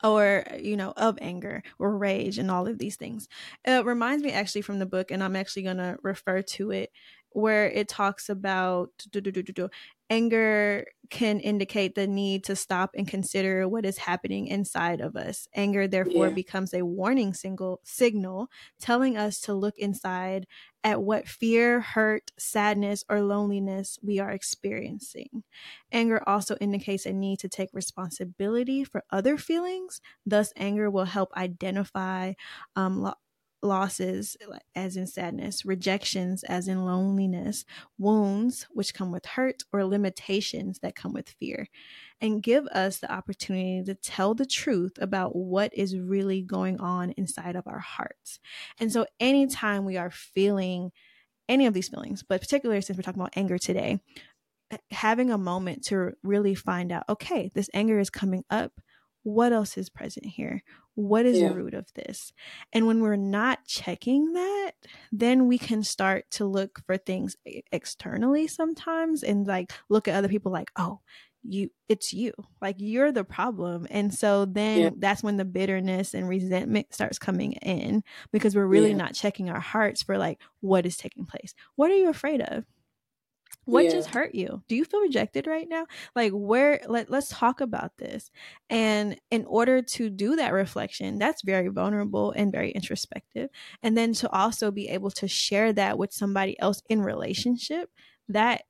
or 0.05 0.45
uh, 0.51 0.57
you 0.57 0.77
know 0.77 0.93
of 0.97 1.19
anger 1.21 1.63
or 1.79 1.97
rage 1.97 2.39
and 2.39 2.51
all 2.51 2.67
of 2.67 2.79
these 2.79 2.97
things. 2.97 3.29
It 3.65 3.85
reminds 3.85 4.23
me 4.23 4.33
actually 4.33 4.63
from 4.63 4.79
the 4.79 4.87
book 4.87 5.11
and 5.11 5.23
i'm 5.23 5.37
actually 5.37 5.63
going 5.63 5.77
to 5.79 5.97
refer 6.03 6.43
to 6.43 6.71
it 6.71 6.91
where 7.37 7.69
it 7.69 7.87
talks 7.87 8.31
about 8.31 8.91
anger 10.09 10.87
can 11.11 11.39
indicate 11.41 11.95
the 11.95 12.07
need 12.07 12.45
to 12.45 12.57
stop 12.57 12.91
and 12.97 13.07
consider 13.07 13.69
what 13.69 13.85
is 13.85 13.99
happening 13.99 14.47
inside 14.47 15.01
of 15.01 15.17
us. 15.17 15.47
Anger, 15.55 15.87
therefore, 15.87 16.29
yeah. 16.29 16.35
becomes 16.35 16.73
a 16.73 16.85
warning 16.85 17.35
single 17.35 17.81
signal 17.85 18.49
telling 18.81 19.17
us 19.17 19.41
to 19.43 19.53
look 19.53 19.79
inside 19.79 20.47
at 20.83 21.03
what 21.03 21.29
fear, 21.29 21.81
hurt, 21.81 22.31
sadness, 22.39 23.05
or 23.09 23.21
loneliness 23.21 23.99
we 24.03 24.19
are 24.19 24.31
experiencing. 24.31 25.43
Anger 25.93 26.23
also 26.27 26.57
indicates 26.57 27.05
a 27.05 27.13
need 27.13 27.39
to 27.41 27.49
take 27.49 27.71
responsibility 27.73 28.83
for 28.83 29.05
other 29.11 29.37
feelings. 29.37 30.01
Thus, 30.25 30.53
anger 30.57 30.91
will 30.91 31.05
help 31.05 31.33
identify 31.37 32.33
um, 32.77 33.13
losses, 33.67 34.37
as 34.75 34.97
in 34.97 35.07
sadness, 35.07 35.65
rejections, 35.65 36.43
as 36.45 36.69
in 36.69 36.85
loneliness, 36.85 37.65
wounds, 37.99 38.67
which 38.71 38.95
come 38.95 39.13
with 39.13 39.27
hurt, 39.27 39.63
or 39.73 39.85
limitations 39.85 40.79
that 40.81 40.97
come 40.97 41.13
with 41.13 41.29
fear, 41.29 41.69
and 42.21 42.43
give 42.43 42.67
us 42.69 42.99
the 42.99 43.13
opportunity 43.13 43.83
to 43.85 43.95
tell 43.95 44.35
the 44.35 44.47
truth 44.47 44.93
about 45.01 45.37
what 45.37 45.73
is 45.75 45.99
really 45.99 46.43
going 46.43 46.81
on 46.81 47.11
inside 47.13 47.57
of 47.57 47.67
our 47.67 47.81
hearts. 47.81 48.39
And 48.81 48.91
so, 48.93 49.07
anytime 49.21 49.85
we 49.85 49.97
are 49.97 50.11
feeling 50.11 50.93
any 51.49 51.67
of 51.67 51.75
these 51.75 51.89
feelings, 51.89 52.23
but 52.23 52.41
particularly 52.41 52.81
since 52.81 52.97
we're 52.97 53.03
talking 53.03 53.21
about 53.21 53.37
anger 53.37 53.59
today, 53.59 54.01
having 54.91 55.31
a 55.31 55.39
moment 55.39 55.85
to 55.85 56.13
really 56.23 56.55
find 56.55 56.91
out 56.91 57.05
okay, 57.09 57.51
this 57.55 57.71
anger 57.75 57.99
is 57.99 58.11
coming 58.11 58.45
up 58.51 58.73
what 59.27 59.53
else 59.53 59.77
is 59.77 59.91
present 59.91 60.25
here? 60.25 60.63
What 60.97 61.27
is 61.27 61.39
yeah. 61.39 61.49
the 61.49 61.55
root 61.55 61.75
of 61.75 61.93
this? 61.95 62.33
And 62.73 62.87
when 62.87 63.01
we're 63.01 63.17
not 63.17 63.65
checking 63.67 64.33
that, 64.33 64.73
then 65.13 65.47
we 65.47 65.59
can 65.59 65.83
start 65.85 66.25
to 66.33 66.47
look 66.47 66.81
for 66.87 66.97
things 66.97 67.37
externally 67.71 68.49
sometimes 68.49 69.23
and 69.23 69.47
like 69.47 69.73
look 69.89 70.09
at 70.09 70.15
other 70.15 70.29
people 70.29 70.51
like, 70.51 70.71
oh, 70.77 71.01
you 71.49 71.71
it's 71.89 72.13
you 72.13 72.33
like 72.61 72.77
you're 72.79 73.13
the 73.13 73.25
problem 73.25 73.87
and 73.91 74.13
so 74.13 74.45
then 74.45 74.79
yeah. 74.81 74.91
that's 74.99 75.23
when 75.23 75.37
the 75.37 75.45
bitterness 75.45 76.15
and 76.15 76.29
resentment 76.29 76.93
starts 76.93 77.19
coming 77.19 77.53
in 77.53 78.03
because 78.33 78.57
we're 78.57 78.67
really 78.67 78.91
yeah. 78.91 78.97
not 78.97 79.15
checking 79.15 79.49
our 79.49 79.61
hearts 79.61 80.03
for 80.03 80.19
like 80.19 80.41
what 80.61 80.85
is 80.87 80.97
taking 80.97 81.25
place 81.25 81.55
what 81.77 81.91
are 81.91 81.97
you 81.97 82.09
afraid 82.09 82.41
of 82.41 82.65
what 83.67 83.85
yeah. 83.85 83.91
just 83.91 84.11
hurt 84.11 84.35
you? 84.35 84.63
Do 84.69 84.77
you 84.77 84.85
feel 84.85 85.01
rejected 85.01 85.47
right 85.47 85.69
now? 85.69 85.87
Like 86.15 86.33
where 86.33 86.81
let, 86.87 87.11
let's 87.11 87.29
talk 87.29 87.61
about 87.61 87.99
this. 87.99 88.31
And 88.71 89.21
in 89.31 89.45
order 89.45 89.83
to 89.83 90.09
do 90.09 90.37
that 90.37 90.53
reflection 90.53 91.19
that's 91.19 91.43
very 91.43 91.69
vulnerable 91.69 92.31
and 92.31 92.53
very 92.53 92.71
introspective. 92.71 93.51
And 93.83 93.99
then 93.99 94.13
to 94.15 94.31
also 94.31 94.71
be 94.71 94.89
able 94.89 95.11
to 95.13 95.27
share 95.27 95.73
that 95.73 95.99
with 95.99 96.13
somebody 96.13 96.59
else 96.61 96.81
in 96.89 97.03
relationship 97.03 97.91
that 98.29 98.63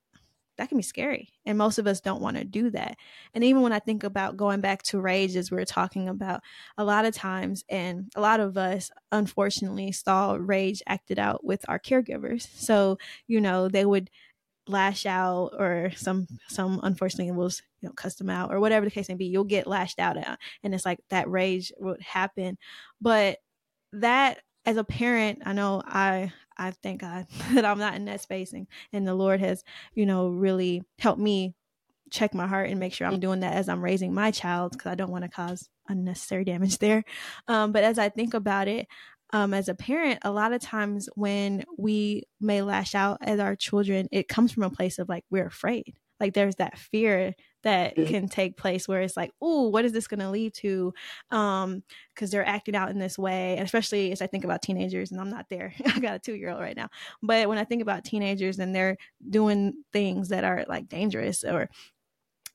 that 0.56 0.70
can 0.70 0.78
be 0.78 0.82
scary. 0.82 1.28
And 1.44 1.58
most 1.58 1.78
of 1.78 1.86
us 1.86 2.00
don't 2.00 2.22
want 2.22 2.38
to 2.38 2.44
do 2.44 2.70
that. 2.70 2.96
And 3.34 3.44
even 3.44 3.60
when 3.60 3.72
i 3.72 3.78
think 3.78 4.04
about 4.04 4.38
going 4.38 4.62
back 4.62 4.82
to 4.84 5.00
rage 5.00 5.36
as 5.36 5.50
we 5.50 5.58
are 5.58 5.66
talking 5.66 6.08
about 6.08 6.40
a 6.78 6.84
lot 6.84 7.04
of 7.04 7.14
times 7.14 7.64
and 7.68 8.10
a 8.16 8.20
lot 8.22 8.40
of 8.40 8.56
us 8.56 8.90
unfortunately 9.12 9.92
saw 9.92 10.38
rage 10.40 10.82
acted 10.86 11.18
out 11.18 11.44
with 11.44 11.64
our 11.68 11.78
caregivers. 11.78 12.48
So 12.56 12.98
you 13.26 13.40
know 13.40 13.68
they 13.68 13.84
would 13.84 14.10
lash 14.68 15.06
out 15.06 15.50
or 15.58 15.92
some 15.94 16.26
some 16.48 16.80
unfortunately 16.82 17.30
will 17.32 17.50
you 17.80 17.88
know 17.88 17.92
cuss 17.92 18.16
them 18.16 18.30
out 18.30 18.52
or 18.52 18.58
whatever 18.58 18.84
the 18.84 18.90
case 18.90 19.08
may 19.08 19.14
be 19.14 19.26
you'll 19.26 19.44
get 19.44 19.66
lashed 19.66 20.00
out 20.00 20.16
at 20.16 20.38
and 20.62 20.74
it's 20.74 20.84
like 20.84 20.98
that 21.10 21.30
rage 21.30 21.72
would 21.78 22.00
happen. 22.00 22.58
But 23.00 23.38
that 23.92 24.40
as 24.64 24.76
a 24.76 24.84
parent 24.84 25.40
i 25.46 25.52
know 25.52 25.82
i 25.86 26.32
i 26.58 26.70
thank 26.82 27.00
god 27.00 27.26
that 27.52 27.64
i'm 27.64 27.78
not 27.78 27.94
in 27.94 28.04
that 28.04 28.20
space 28.20 28.52
and, 28.52 28.66
and 28.92 29.06
the 29.06 29.14
lord 29.14 29.40
has 29.40 29.62
you 29.94 30.04
know 30.04 30.28
really 30.28 30.82
helped 30.98 31.20
me 31.20 31.54
check 32.10 32.34
my 32.34 32.46
heart 32.46 32.68
and 32.68 32.78
make 32.78 32.92
sure 32.92 33.06
i'm 33.06 33.20
doing 33.20 33.40
that 33.40 33.54
as 33.54 33.68
i'm 33.68 33.82
raising 33.82 34.12
my 34.12 34.30
child 34.30 34.72
because 34.72 34.90
i 34.90 34.94
don't 34.94 35.10
want 35.10 35.24
to 35.24 35.30
cause 35.30 35.68
unnecessary 35.88 36.44
damage 36.44 36.78
there. 36.80 37.04
Um, 37.48 37.72
but 37.72 37.84
as 37.84 37.98
i 37.98 38.08
think 38.08 38.34
about 38.34 38.68
it 38.68 38.86
um, 39.32 39.54
as 39.54 39.68
a 39.68 39.74
parent, 39.74 40.20
a 40.22 40.30
lot 40.30 40.52
of 40.52 40.60
times 40.60 41.08
when 41.14 41.64
we 41.76 42.24
may 42.40 42.62
lash 42.62 42.94
out 42.94 43.18
at 43.20 43.40
our 43.40 43.56
children, 43.56 44.08
it 44.12 44.28
comes 44.28 44.52
from 44.52 44.62
a 44.62 44.70
place 44.70 44.98
of 44.98 45.08
like, 45.08 45.24
we're 45.30 45.46
afraid. 45.46 45.94
Like 46.18 46.34
there's 46.34 46.56
that 46.56 46.78
fear 46.78 47.34
that 47.62 47.96
mm-hmm. 47.96 48.08
can 48.08 48.28
take 48.28 48.56
place 48.56 48.86
where 48.86 49.02
it's 49.02 49.16
like, 49.16 49.32
oh, 49.42 49.68
what 49.68 49.84
is 49.84 49.92
this 49.92 50.06
going 50.06 50.20
to 50.20 50.30
lead 50.30 50.54
to? 50.54 50.94
Um, 51.30 51.82
because 52.14 52.30
they're 52.30 52.46
acting 52.46 52.76
out 52.76 52.90
in 52.90 52.98
this 52.98 53.18
way, 53.18 53.58
especially 53.58 54.12
as 54.12 54.22
I 54.22 54.26
think 54.26 54.44
about 54.44 54.62
teenagers, 54.62 55.10
and 55.10 55.20
I'm 55.20 55.30
not 55.30 55.46
there. 55.50 55.74
I 55.94 55.98
got 55.98 56.14
a 56.14 56.18
two 56.18 56.34
year 56.34 56.50
old 56.50 56.60
right 56.60 56.76
now, 56.76 56.88
but 57.22 57.48
when 57.48 57.58
I 57.58 57.64
think 57.64 57.82
about 57.82 58.04
teenagers 58.04 58.58
and 58.58 58.74
they're 58.74 58.96
doing 59.28 59.74
things 59.92 60.28
that 60.28 60.44
are 60.44 60.64
like 60.68 60.88
dangerous 60.88 61.44
or 61.44 61.68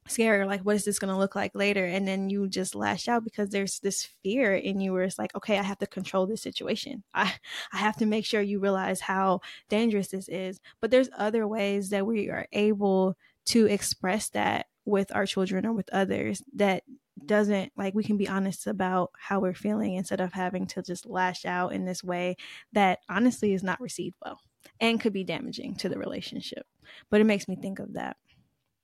scary 0.08 0.41
or 0.41 0.46
like 0.46 0.62
what 0.62 0.75
is 0.75 0.86
this 0.86 1.00
going 1.00 1.13
to 1.13 1.20
look 1.20 1.36
like 1.36 1.53
later? 1.55 1.86
And 1.86 2.08
then 2.08 2.29
you 2.29 2.48
just 2.48 2.75
lash 2.75 3.08
out 3.08 3.24
because 3.24 3.50
there's 3.50 3.79
this 3.79 4.08
fear 4.24 4.55
in 4.55 4.79
you 4.79 4.93
where 4.93 5.03
it's 5.03 5.20
like 5.20 5.36
okay 5.36 5.58
i 5.58 5.63
have 5.63 5.79
to 5.79 5.88
control 5.88 6.25
this 6.25 6.41
situation. 6.41 7.03
I 7.13 7.34
i 7.74 7.77
have 7.77 7.98
to 7.98 8.05
make 8.05 8.25
sure 8.25 8.41
you 8.41 8.60
realize 8.60 9.01
how 9.01 9.41
dangerous 9.70 10.10
this 10.10 10.27
is. 10.29 10.60
But 10.81 10.91
there's 10.91 11.10
other 11.17 11.48
ways 11.48 11.89
that 11.89 12.05
we 12.05 12.29
are 12.29 12.48
able 12.51 13.17
to 13.48 13.65
express 13.65 14.29
that 14.29 14.67
with 14.86 15.13
our 15.15 15.25
children 15.25 15.65
or 15.65 15.74
with 15.74 15.89
others 15.93 16.41
that 16.55 16.84
doesn't 17.25 17.72
like 17.77 17.93
we 17.93 18.03
can 18.03 18.17
be 18.17 18.27
honest 18.27 18.65
about 18.67 19.12
how 19.17 19.39
we're 19.39 19.53
feeling 19.53 19.93
instead 19.93 20.20
of 20.22 20.34
having 20.34 20.65
to 20.65 20.81
just 20.81 21.05
lash 21.05 21.46
out 21.46 21.74
in 21.74 21.86
this 21.86 22.03
way 22.03 22.36
that 22.74 23.00
honestly 23.10 23.53
is 23.53 23.63
not 23.63 23.79
received 23.79 24.15
well 24.24 24.39
and 24.79 25.00
could 25.00 25.13
be 25.13 25.24
damaging 25.24 25.75
to 25.75 25.89
the 25.89 25.98
relationship. 25.98 26.65
But 27.10 27.22
it 27.22 27.25
makes 27.25 27.48
me 27.48 27.55
think 27.55 27.79
of 27.79 27.93
that 27.93 28.17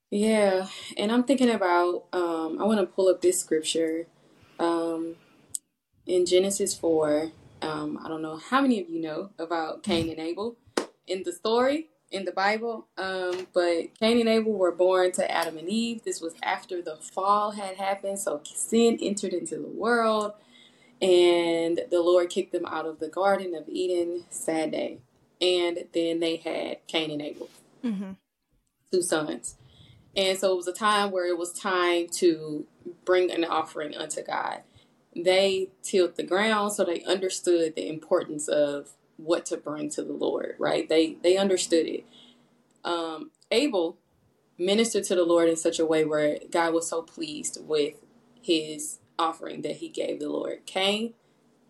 yeah, 0.09 0.67
and 0.97 1.11
I'm 1.11 1.23
thinking 1.23 1.49
about 1.49 2.05
um, 2.13 2.57
I 2.59 2.63
want 2.63 2.79
to 2.79 2.85
pull 2.85 3.09
up 3.09 3.21
this 3.21 3.39
scripture 3.39 4.07
um, 4.59 5.15
in 6.05 6.25
Genesis 6.25 6.73
4. 6.73 7.31
Um, 7.61 7.99
I 8.03 8.07
don't 8.07 8.21
know 8.21 8.37
how 8.37 8.61
many 8.61 8.79
of 8.79 8.89
you 8.89 9.01
know 9.01 9.31
about 9.37 9.83
Cain 9.83 10.09
and 10.09 10.19
Abel 10.19 10.55
in 11.07 11.23
the 11.23 11.33
story 11.33 11.89
in 12.09 12.23
the 12.23 12.31
Bible, 12.31 12.87
um, 12.97 13.47
but 13.53 13.99
Cain 13.99 14.19
and 14.19 14.29
Abel 14.29 14.53
were 14.53 14.71
born 14.71 15.11
to 15.13 15.29
Adam 15.29 15.57
and 15.57 15.67
Eve. 15.67 16.03
This 16.03 16.21
was 16.21 16.35
after 16.41 16.81
the 16.81 16.95
fall 16.95 17.51
had 17.51 17.75
happened, 17.75 18.19
so 18.19 18.39
sin 18.45 18.97
entered 19.01 19.33
into 19.33 19.55
the 19.55 19.67
world, 19.67 20.33
and 21.01 21.81
the 21.91 22.01
Lord 22.01 22.29
kicked 22.29 22.53
them 22.53 22.65
out 22.65 22.85
of 22.85 22.99
the 22.99 23.09
Garden 23.09 23.53
of 23.55 23.67
Eden. 23.67 24.23
Sad 24.29 24.71
day, 24.71 24.99
and 25.41 25.79
then 25.93 26.21
they 26.21 26.37
had 26.37 26.87
Cain 26.87 27.11
and 27.11 27.21
Abel, 27.21 27.49
mm-hmm. 27.83 28.11
two 28.89 29.01
sons. 29.01 29.55
And 30.17 30.38
so 30.38 30.51
it 30.53 30.57
was 30.57 30.67
a 30.67 30.74
time 30.74 31.12
where 31.12 31.27
it 31.27 31.38
was 31.38 31.53
time 31.53 32.07
to 32.13 32.65
bring 33.05 33.31
an 33.31 33.45
offering 33.45 33.95
unto 33.95 34.24
God. 34.24 34.63
they 35.15 35.69
tilled 35.83 36.15
the 36.15 36.24
ground, 36.24 36.74
so 36.74 36.83
they 36.83 37.03
understood 37.03 37.75
the 37.75 37.88
importance 37.88 38.47
of 38.47 38.91
what 39.17 39.45
to 39.47 39.57
bring 39.57 39.89
to 39.91 40.03
the 40.03 40.13
Lord, 40.13 40.55
right? 40.59 40.89
They 40.89 41.17
they 41.24 41.38
understood 41.38 41.88
it. 41.88 42.05
Um, 42.86 43.31
Abel 43.51 43.97
ministered 44.57 45.03
to 45.05 45.15
the 45.15 45.25
Lord 45.25 45.50
in 45.50 45.55
such 45.55 45.79
a 45.79 45.86
way 45.86 46.05
where 46.05 46.39
God 46.51 46.74
was 46.74 46.89
so 46.89 47.01
pleased 47.01 47.59
with 47.62 47.95
his 48.41 49.00
offering 49.19 49.62
that 49.63 49.77
he 49.77 49.89
gave 49.89 50.19
the 50.19 50.29
Lord. 50.29 50.65
Cain 50.65 51.13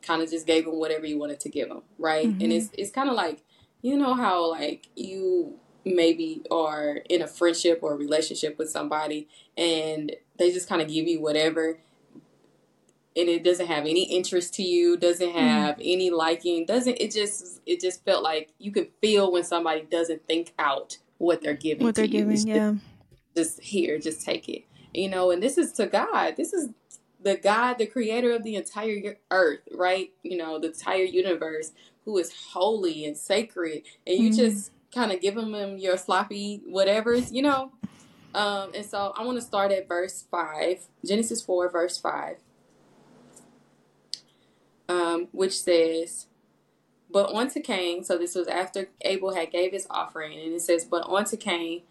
kind 0.02 0.22
of 0.22 0.30
just 0.30 0.48
gave 0.48 0.66
him 0.66 0.76
whatever 0.80 1.06
he 1.06 1.16
wanted 1.16 1.40
to 1.42 1.50
give 1.50 1.70
him, 1.70 1.82
right? 1.98 2.28
Mm-hmm. 2.28 2.42
And 2.42 2.54
it's 2.54 2.70
it's 2.74 2.92
kind 2.92 3.10
of 3.10 3.16
like 3.16 3.44
you 3.82 3.98
know 3.98 4.14
how 4.14 4.52
like 4.52 4.88
you 4.96 5.60
maybe 5.96 6.42
are 6.52 7.00
in 7.10 7.22
a 7.22 7.28
friendship 7.28 7.80
or 7.82 7.94
a 7.94 7.96
relationship 7.96 8.58
with 8.58 8.70
somebody 8.70 9.28
and 9.58 10.16
they 10.38 10.52
just 10.52 10.68
kind 10.70 10.82
of 10.82 10.88
give 10.88 11.08
you 11.08 11.22
whatever 11.22 11.78
and 13.18 13.30
it 13.30 13.44
doesn't 13.44 13.66
have 13.66 13.86
any 13.86 14.04
interest 14.04 14.54
to 14.54 14.64
you 14.64 14.96
doesn't 14.96 15.30
mm-hmm. 15.30 15.38
have 15.38 15.76
mm-hmm. 15.76 15.82
any 15.84 16.10
liking 16.10 16.66
doesn't 16.66 16.98
it 17.00 17.12
just 17.12 17.62
it 17.66 17.82
just 17.82 18.04
felt 18.06 18.24
like 18.24 18.54
you 18.60 18.72
could 18.72 18.90
feel 19.02 19.32
when 19.32 19.44
somebody 19.44 19.82
doesn't 19.82 20.26
think 20.28 20.54
out 20.60 20.98
what 21.18 21.42
they're 21.42 21.54
giving 21.54 21.84
what 21.84 21.96
they're 21.96 22.06
you. 22.06 22.12
giving 22.12 22.36
just, 22.36 22.48
yeah 22.48 22.74
just 23.36 23.62
here 23.62 24.00
just 24.00 24.24
take 24.24 24.48
it 24.48 24.64
you 24.94 25.10
know 25.10 25.32
and 25.32 25.42
this 25.42 25.58
is 25.58 25.72
to 25.72 25.88
god 25.88 26.36
this 26.38 26.54
is 26.54 26.70
the 27.22 27.36
god 27.36 27.78
the 27.78 27.86
creator 27.86 28.32
of 28.32 28.44
the 28.44 28.56
entire 28.56 29.18
earth 29.32 29.60
right 29.74 30.12
you 30.24 30.38
know 30.38 30.60
the 30.60 30.68
entire 30.68 31.04
universe 31.04 31.72
who 32.06 32.18
is 32.18 32.34
holy 32.52 33.06
and 33.06 33.18
sacred 33.18 33.84
and 34.06 34.18
you 34.18 34.30
mm-hmm. 34.30 34.38
just 34.38 34.72
kind 34.94 35.12
of 35.12 35.22
giving 35.22 35.52
them 35.52 35.78
your 35.78 35.98
sloppy 35.98 36.62
whatevers 36.70 37.32
you 37.32 37.42
know 37.42 37.72
um, 38.34 38.72
and 38.76 38.86
so 38.86 39.14
i 39.18 39.24
want 39.24 39.38
to 39.38 39.42
start 39.42 39.72
at 39.72 39.88
verse 39.88 40.26
5 40.32 40.88
genesis 41.06 41.42
4 41.42 41.70
verse 41.70 41.98
5 41.98 42.38
um, 44.90 45.28
which 45.32 45.60
says, 45.60 46.28
But 47.10 47.34
unto 47.34 47.60
Cain, 47.60 48.04
so 48.04 48.18
this 48.18 48.36
was 48.36 48.48
after 48.48 48.90
Abel 49.02 49.36
had 49.36 49.52
gave 49.52 49.72
his 49.72 49.88
offering, 49.90 50.40
and 50.40 50.54
it 50.54 50.62
says, 50.62 50.86
But 50.86 51.08
unto 51.10 51.38
Cain 51.38 51.84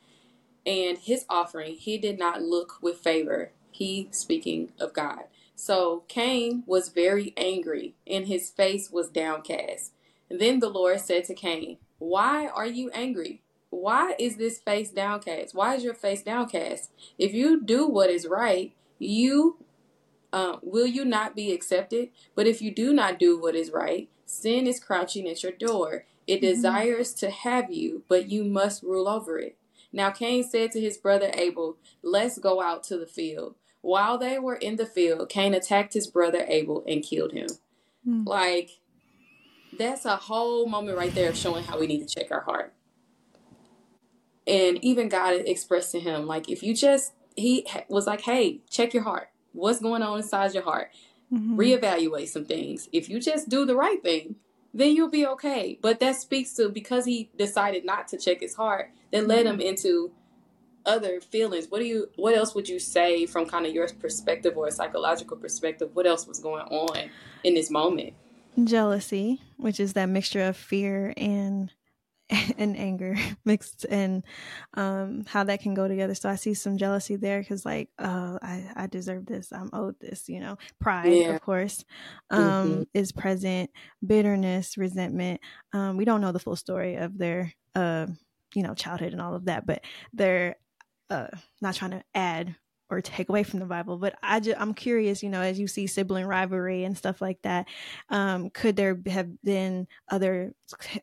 and 0.65 0.99
his 0.99 1.25
offering 1.29 1.75
he 1.75 1.97
did 1.97 2.19
not 2.19 2.43
look 2.43 2.79
with 2.83 2.99
favor. 2.99 3.53
He 3.71 4.09
speaking 4.11 4.73
of 4.81 4.93
God. 4.93 5.25
So 5.55 6.05
Cain 6.09 6.65
was 6.67 6.89
very 6.89 7.33
angry, 7.37 7.95
and 8.07 8.27
his 8.27 8.51
face 8.51 8.91
was 8.91 9.09
downcast. 9.09 9.93
And 10.29 10.41
then 10.41 10.59
the 10.59 10.69
Lord 10.69 11.01
said 11.01 11.25
to 11.25 11.35
Cain, 11.35 11.79
Why 11.99 12.49
are 12.49 12.67
you 12.67 12.91
angry? 12.91 13.43
Why 13.71 14.15
is 14.19 14.37
this 14.37 14.59
face 14.59 14.91
downcast? 14.91 15.55
Why 15.55 15.75
is 15.75 15.85
your 15.85 15.95
face 15.95 16.23
downcast? 16.23 16.91
If 17.19 17.35
you 17.35 17.63
do 17.63 17.87
what 17.87 18.11
is 18.11 18.27
right, 18.27 18.73
you 18.99 19.59
um, 20.33 20.59
will 20.63 20.87
you 20.87 21.05
not 21.05 21.35
be 21.35 21.53
accepted? 21.53 22.11
But 22.35 22.47
if 22.47 22.61
you 22.61 22.71
do 22.71 22.93
not 22.93 23.19
do 23.19 23.41
what 23.41 23.55
is 23.55 23.71
right, 23.71 24.09
sin 24.25 24.67
is 24.67 24.81
crouching 24.81 25.29
at 25.29 25.43
your 25.43 25.53
door. 25.53 26.05
It 26.27 26.37
mm-hmm. 26.37 26.47
desires 26.47 27.15
to 27.15 27.31
have 27.31 27.73
you, 27.73 28.05
but 28.09 28.29
you 28.29 28.45
must 28.45 28.83
rule 28.83 29.09
over 29.09 29.39
it. 29.39 29.57
Now 29.93 30.11
Cain 30.11 30.45
said 30.45 30.73
to 30.73 30.81
his 30.81 30.99
brother 30.99 31.31
Abel, 31.35 31.79
Let's 32.03 32.39
go 32.39 32.61
out 32.61 32.83
to 32.85 32.99
the 32.99 33.07
field. 33.07 33.55
While 33.81 34.19
they 34.19 34.39
were 34.39 34.57
in 34.57 34.77
the 34.77 34.87
field, 34.87 35.29
Cain 35.29 35.55
attacked 35.55 35.95
his 35.95 36.09
brother 36.09 36.45
Abel 36.49 36.85
and 36.89 37.05
killed 37.05 37.33
him. 37.33 37.47
Mm. 38.07 38.27
Like, 38.27 38.71
that's 39.79 40.05
a 40.05 40.17
whole 40.17 40.67
moment 40.67 40.97
right 40.97 41.15
there 41.15 41.31
of 41.31 41.37
showing 41.37 41.65
how 41.65 41.79
we 41.79 41.87
need 41.87 42.07
to 42.07 42.15
check 42.15 42.31
our 42.31 42.43
heart. 42.43 42.73
And 44.47 44.83
even 44.85 45.09
God 45.09 45.35
expressed 45.47 45.93
to 45.93 46.01
him, 46.01 46.27
like, 46.27 46.49
if 46.49 46.63
you 46.63 46.75
just, 46.75 47.13
he 47.37 47.67
was 47.89 48.07
like, 48.07 48.21
hey, 48.21 48.61
check 48.71 48.95
your 48.95 49.03
heart 49.03 49.29
what's 49.57 49.81
going 49.81 50.03
on 50.03 50.19
inside 50.19 50.55
your 50.55 50.63
heart. 50.63 50.91
Mm-hmm. 51.33 51.59
Reevaluate 51.59 52.29
some 52.29 52.45
things. 52.45 52.89
If 52.93 53.09
you 53.09 53.19
just 53.19 53.49
do 53.49 53.65
the 53.65 53.75
right 53.75 54.01
thing, 54.03 54.37
then 54.73 54.95
you'll 54.95 55.11
be 55.11 55.27
okay. 55.27 55.79
But 55.81 55.99
that 56.01 56.17
speaks 56.17 56.53
to 56.55 56.69
because 56.69 57.07
he 57.07 57.31
decided 57.37 57.85
not 57.85 58.09
to 58.09 58.19
check 58.19 58.41
his 58.41 58.55
heart, 58.55 58.91
that 59.11 59.21
mm-hmm. 59.21 59.29
led 59.29 59.47
him 59.47 59.61
into 59.61 60.13
other 60.85 61.21
feelings. 61.21 61.67
What 61.69 61.81
do 61.81 61.85
you 61.87 62.11
what 62.15 62.37
else 62.37 62.55
would 62.55 62.69
you 62.69 62.79
say 62.79 63.27
from 63.27 63.47
kind 63.47 63.67
of 63.67 63.75
your 63.75 63.89
perspective 63.89 64.57
or 64.57 64.69
a 64.69 64.71
psychological 64.71 65.37
perspective? 65.37 65.91
What 65.95 66.07
else 66.07 66.29
was 66.29 66.39
going 66.39 66.63
on 66.67 67.11
in 67.43 67.55
this 67.55 67.71
moment? 67.71 68.15
Jealousy, 68.65 69.41
which 69.57 69.81
is 69.81 69.93
that 69.95 70.07
mixture 70.07 70.43
of 70.43 70.57
fear 70.57 71.13
and 71.17 71.71
and 72.59 72.77
anger 72.77 73.15
mixed 73.45 73.87
and 73.89 74.25
um 74.75 75.25
how 75.29 75.45
that 75.45 75.61
can 75.61 75.75
go 75.75 75.87
together 75.87 76.15
so 76.15 76.29
i 76.29 76.35
see 76.35 76.55
some 76.55 76.77
jealousy 76.77 77.15
there 77.15 77.41
because 77.41 77.65
like 77.65 77.89
uh 78.01 78.37
i 78.43 78.65
i 78.75 78.87
deserve 78.89 79.27
this 79.27 79.53
i'm 79.53 79.71
owed 79.73 79.95
this 80.01 80.29
you 80.29 80.41
know 80.41 80.59
pride 80.81 81.13
yeah. 81.13 81.31
of 81.31 81.41
course 81.41 81.85
um 82.31 82.43
mm-hmm. 82.43 82.83
is 82.95 83.13
present 83.13 83.71
bitterness 84.05 84.77
resentment 84.77 85.41
um 85.73 85.97
we 85.97 86.05
don't 86.05 86.21
know 86.21 86.33
the 86.33 86.41
full 86.41 86.57
story 86.57 86.97
of 86.97 87.17
their 87.17 87.53
uh 87.77 88.07
you 88.55 88.63
know 88.63 88.75
childhood 88.75 89.13
and 89.13 89.23
all 89.23 89.35
of 89.35 89.45
that 89.45 89.65
but 89.65 89.85
they're 90.13 90.57
uh 91.11 91.29
not 91.61 91.77
trying 91.77 91.93
to 91.93 92.03
add 92.13 92.57
or 92.89 93.01
take 93.01 93.29
away 93.29 93.43
from 93.43 93.61
the 93.61 93.67
Bible. 93.67 93.97
But 93.97 94.17
I 94.23 94.41
just, 94.41 94.61
I'm 94.61 94.75
curious, 94.75 95.23
you 95.23 95.29
know, 95.29 95.41
as 95.41 95.59
you 95.59 95.67
see 95.67 95.87
sibling 95.87 96.27
rivalry 96.27 96.85
and 96.85 96.97
stuff 96.97 97.21
like 97.21 97.41
that, 97.43 97.67
um, 98.11 98.51
could 98.51 98.77
there 98.77 98.99
have 99.09 99.43
been 99.43 99.87
other 100.09 100.53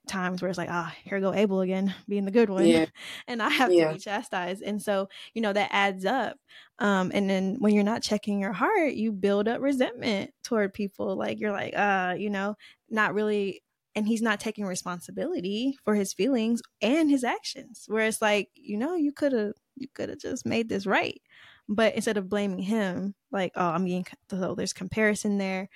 times 0.08 0.42
where 0.42 0.50
it's 0.50 0.58
like, 0.58 0.70
ah, 0.72 0.94
here 1.04 1.20
go 1.20 1.34
Abel 1.34 1.62
again, 1.62 1.94
being 2.08 2.26
the 2.26 2.32
good 2.32 2.50
one, 2.50 2.66
yeah. 2.66 2.86
and 3.28 3.42
I 3.42 3.50
have 3.50 3.72
yeah. 3.72 3.88
to 3.88 3.94
be 3.94 4.00
chastised, 4.00 4.62
and 4.62 4.82
so 4.82 5.10
you 5.34 5.42
know 5.42 5.54
that 5.54 5.70
adds 5.72 6.06
up. 6.06 6.38
Um, 6.80 7.12
and 7.14 7.30
then 7.30 7.58
when 7.60 7.74
you're 7.74 7.84
not 7.84 8.02
checking 8.02 8.40
your 8.40 8.54
heart, 8.54 8.94
you 8.94 9.12
build 9.12 9.48
up 9.48 9.62
resentment 9.62 10.32
toward 10.44 10.74
people. 10.74 11.16
Like 11.16 11.40
you're 11.40 11.52
like, 11.52 11.76
uh, 11.76 12.16
you 12.18 12.30
know, 12.30 12.56
not 12.90 13.14
really 13.14 13.62
and 13.96 14.08
he's 14.08 14.22
not 14.22 14.40
taking 14.40 14.66
responsibility 14.66 15.78
for 15.84 15.96
his 15.96 16.14
feelings 16.14 16.62
and 16.82 17.10
his 17.10 17.24
actions 17.24 17.86
where 17.88 18.08
it's 18.08 18.22
like 18.22 18.50
you 18.56 18.78
know 18.78 18.96
you 18.96 19.12
could 19.12 19.32
have 19.32 19.54
you 19.76 19.88
could 19.94 20.10
have 20.10 20.20
just 20.20 20.46
made 20.46 20.70
this 20.70 20.86
right 20.86 21.22
but 21.68 21.96
instead 21.96 22.18
of 22.18 22.30
blaming 22.30 22.60
him 22.60 23.16
like 23.32 23.52
oh 23.56 23.68
i'm 23.70 23.86
being 23.86 24.06
so 24.30 24.56
there's 24.56 24.74
comparison 24.74 25.38
there 25.38 25.70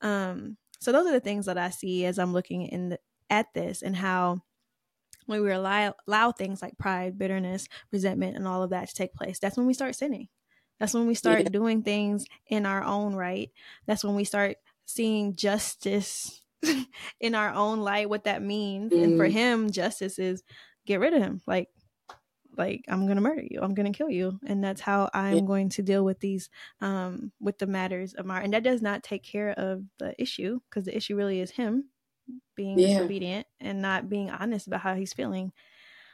um 0.00 0.56
so 0.80 0.92
those 0.92 1.06
are 1.06 1.12
the 1.12 1.20
things 1.20 1.46
that 1.46 1.58
i 1.58 1.70
see 1.70 2.04
as 2.04 2.18
i'm 2.18 2.32
looking 2.32 2.62
in 2.62 2.90
the, 2.90 2.98
at 3.30 3.46
this 3.54 3.82
and 3.82 3.96
how 3.96 4.40
when 5.26 5.40
we 5.42 5.52
allow, 5.52 5.94
allow 6.08 6.32
things 6.32 6.60
like 6.60 6.76
pride 6.78 7.16
bitterness 7.16 7.68
resentment 7.92 8.36
and 8.36 8.46
all 8.46 8.62
of 8.62 8.70
that 8.70 8.88
to 8.88 8.94
take 8.94 9.14
place 9.14 9.38
that's 9.38 9.56
when 9.56 9.66
we 9.66 9.74
start 9.74 9.94
sinning 9.94 10.28
that's 10.78 10.94
when 10.94 11.06
we 11.06 11.14
start 11.14 11.42
yeah. 11.42 11.48
doing 11.48 11.82
things 11.82 12.24
in 12.48 12.66
our 12.66 12.82
own 12.82 13.14
right 13.14 13.50
that's 13.86 14.04
when 14.04 14.14
we 14.14 14.24
start 14.24 14.56
seeing 14.84 15.34
justice 15.36 16.42
in 17.20 17.34
our 17.34 17.52
own 17.52 17.80
light 17.80 18.08
what 18.08 18.24
that 18.24 18.42
means 18.42 18.92
mm. 18.92 19.02
and 19.02 19.16
for 19.16 19.26
mm-hmm. 19.26 19.36
him 19.36 19.70
justice 19.70 20.18
is 20.18 20.42
get 20.86 21.00
rid 21.00 21.14
of 21.14 21.22
him 21.22 21.40
like 21.46 21.68
like 22.56 22.84
i'm 22.88 23.06
gonna 23.06 23.20
murder 23.20 23.42
you 23.48 23.60
i'm 23.62 23.74
gonna 23.74 23.92
kill 23.92 24.10
you 24.10 24.38
and 24.46 24.62
that's 24.62 24.80
how 24.80 25.08
i'm 25.14 25.36
yeah. 25.36 25.42
going 25.42 25.68
to 25.68 25.82
deal 25.82 26.04
with 26.04 26.20
these 26.20 26.50
um 26.80 27.32
with 27.40 27.58
the 27.58 27.66
matters 27.66 28.14
of 28.14 28.26
my 28.26 28.40
and 28.40 28.52
that 28.52 28.62
does 28.62 28.82
not 28.82 29.02
take 29.02 29.22
care 29.22 29.50
of 29.50 29.82
the 29.98 30.14
issue 30.20 30.60
because 30.68 30.84
the 30.84 30.96
issue 30.96 31.16
really 31.16 31.40
is 31.40 31.50
him 31.50 31.84
being 32.54 32.78
yeah. 32.78 32.98
disobedient 32.98 33.46
and 33.60 33.80
not 33.80 34.08
being 34.08 34.30
honest 34.30 34.66
about 34.66 34.80
how 34.80 34.94
he's 34.94 35.12
feeling 35.12 35.52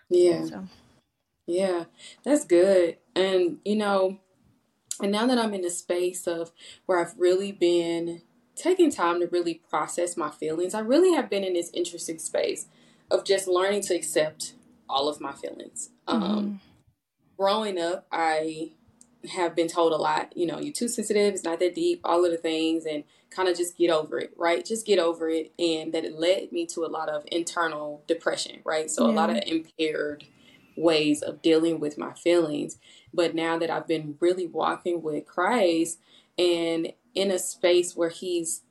yeah 0.08 0.44
so. 0.44 0.64
yeah 1.46 1.84
that's 2.24 2.44
good 2.44 2.96
and 3.14 3.58
you 3.64 3.76
know 3.76 4.18
and 5.00 5.12
now 5.12 5.26
that 5.26 5.38
i'm 5.38 5.54
in 5.54 5.64
a 5.64 5.70
space 5.70 6.26
of 6.26 6.52
where 6.86 7.00
i've 7.00 7.14
really 7.18 7.52
been 7.52 8.22
taking 8.54 8.90
time 8.90 9.20
to 9.20 9.26
really 9.28 9.60
process 9.68 10.16
my 10.16 10.30
feelings 10.30 10.74
i 10.74 10.80
really 10.80 11.14
have 11.14 11.28
been 11.28 11.44
in 11.44 11.52
this 11.52 11.70
interesting 11.74 12.18
space 12.18 12.66
of 13.10 13.24
just 13.24 13.48
learning 13.48 13.80
to 13.80 13.94
accept 13.94 14.54
all 14.88 15.08
of 15.08 15.20
my 15.20 15.32
feelings. 15.32 15.90
Um, 16.06 16.22
mm-hmm. 16.22 16.54
Growing 17.36 17.78
up, 17.78 18.06
I 18.10 18.72
have 19.30 19.54
been 19.54 19.68
told 19.68 19.92
a 19.92 19.96
lot, 19.96 20.36
you 20.36 20.46
know, 20.46 20.58
you're 20.58 20.72
too 20.72 20.88
sensitive, 20.88 21.34
it's 21.34 21.44
not 21.44 21.60
that 21.60 21.74
deep, 21.74 22.00
all 22.04 22.24
of 22.24 22.30
the 22.30 22.36
things, 22.36 22.84
and 22.84 23.04
kind 23.30 23.48
of 23.48 23.56
just 23.56 23.76
get 23.76 23.90
over 23.90 24.18
it, 24.18 24.32
right? 24.36 24.64
Just 24.64 24.86
get 24.86 24.98
over 24.98 25.28
it. 25.28 25.52
And 25.58 25.92
that 25.92 26.04
it 26.04 26.18
led 26.18 26.52
me 26.52 26.66
to 26.66 26.84
a 26.84 26.88
lot 26.88 27.08
of 27.08 27.24
internal 27.30 28.02
depression, 28.06 28.60
right? 28.64 28.90
So 28.90 29.06
yeah. 29.06 29.12
a 29.12 29.14
lot 29.14 29.30
of 29.30 29.38
impaired 29.46 30.24
ways 30.76 31.22
of 31.22 31.42
dealing 31.42 31.80
with 31.80 31.98
my 31.98 32.12
feelings. 32.14 32.78
But 33.12 33.34
now 33.34 33.58
that 33.58 33.70
I've 33.70 33.88
been 33.88 34.16
really 34.20 34.46
walking 34.46 35.02
with 35.02 35.26
Christ 35.26 35.98
and 36.38 36.92
in 37.14 37.30
a 37.30 37.38
space 37.38 37.96
where 37.96 38.10
He's 38.10 38.62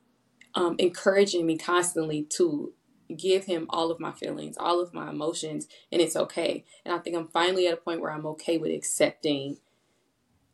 um, 0.56 0.75
encouraging 0.80 1.45
me 1.45 1.58
constantly 1.58 2.23
to 2.32 2.73
give 3.15 3.45
him 3.45 3.67
all 3.69 3.91
of 3.91 3.99
my 3.99 4.11
feelings, 4.11 4.57
all 4.57 4.81
of 4.81 4.93
my 4.93 5.09
emotions, 5.09 5.67
and 5.91 6.01
it's 6.01 6.15
okay. 6.15 6.65
And 6.85 6.93
I 6.93 6.99
think 6.99 7.15
I'm 7.15 7.27
finally 7.27 7.67
at 7.67 7.73
a 7.73 7.77
point 7.77 8.01
where 8.01 8.11
I'm 8.11 8.25
okay 8.27 8.57
with 8.57 8.71
accepting 8.71 9.57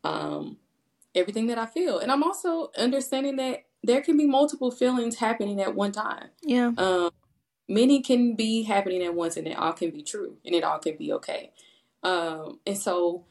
um, 0.02 0.58
everything 1.14 1.46
that 1.48 1.58
I 1.58 1.66
feel. 1.66 1.98
And 1.98 2.12
I'm 2.12 2.22
also 2.22 2.70
understanding 2.76 3.36
that 3.36 3.64
there 3.82 4.02
can 4.02 4.16
be 4.16 4.26
multiple 4.26 4.70
feelings 4.70 5.16
happening 5.16 5.60
at 5.60 5.74
one 5.74 5.92
time. 5.92 6.28
Yeah. 6.42 6.72
Um, 6.76 7.10
many 7.68 8.02
can 8.02 8.34
be 8.34 8.62
happening 8.62 9.02
at 9.02 9.14
once, 9.14 9.36
and 9.36 9.46
it 9.46 9.56
all 9.56 9.72
can 9.72 9.90
be 9.90 10.02
true, 10.02 10.36
and 10.44 10.54
it 10.54 10.64
all 10.64 10.78
can 10.78 10.96
be 10.96 11.12
okay. 11.14 11.52
Um, 12.02 12.60
and 12.66 12.76
so 12.76 13.24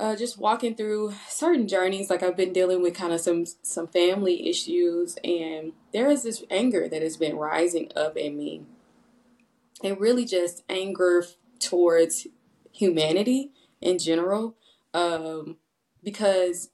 uh, 0.00 0.16
just 0.16 0.38
walking 0.38 0.74
through 0.74 1.12
certain 1.28 1.68
journeys. 1.68 2.08
Like 2.08 2.22
I've 2.22 2.36
been 2.36 2.54
dealing 2.54 2.82
with 2.82 2.94
kind 2.94 3.12
of 3.12 3.20
some 3.20 3.44
some 3.62 3.86
family 3.86 4.48
issues, 4.48 5.18
and 5.22 5.72
there 5.92 6.08
is 6.08 6.22
this 6.22 6.42
anger 6.50 6.88
that 6.88 7.02
has 7.02 7.18
been 7.18 7.36
rising 7.36 7.92
up 7.94 8.16
in 8.16 8.36
me, 8.38 8.62
and 9.84 10.00
really 10.00 10.24
just 10.24 10.64
anger 10.70 11.26
towards 11.58 12.26
humanity 12.72 13.52
in 13.82 13.98
general, 13.98 14.56
um, 14.94 15.58
because 16.02 16.70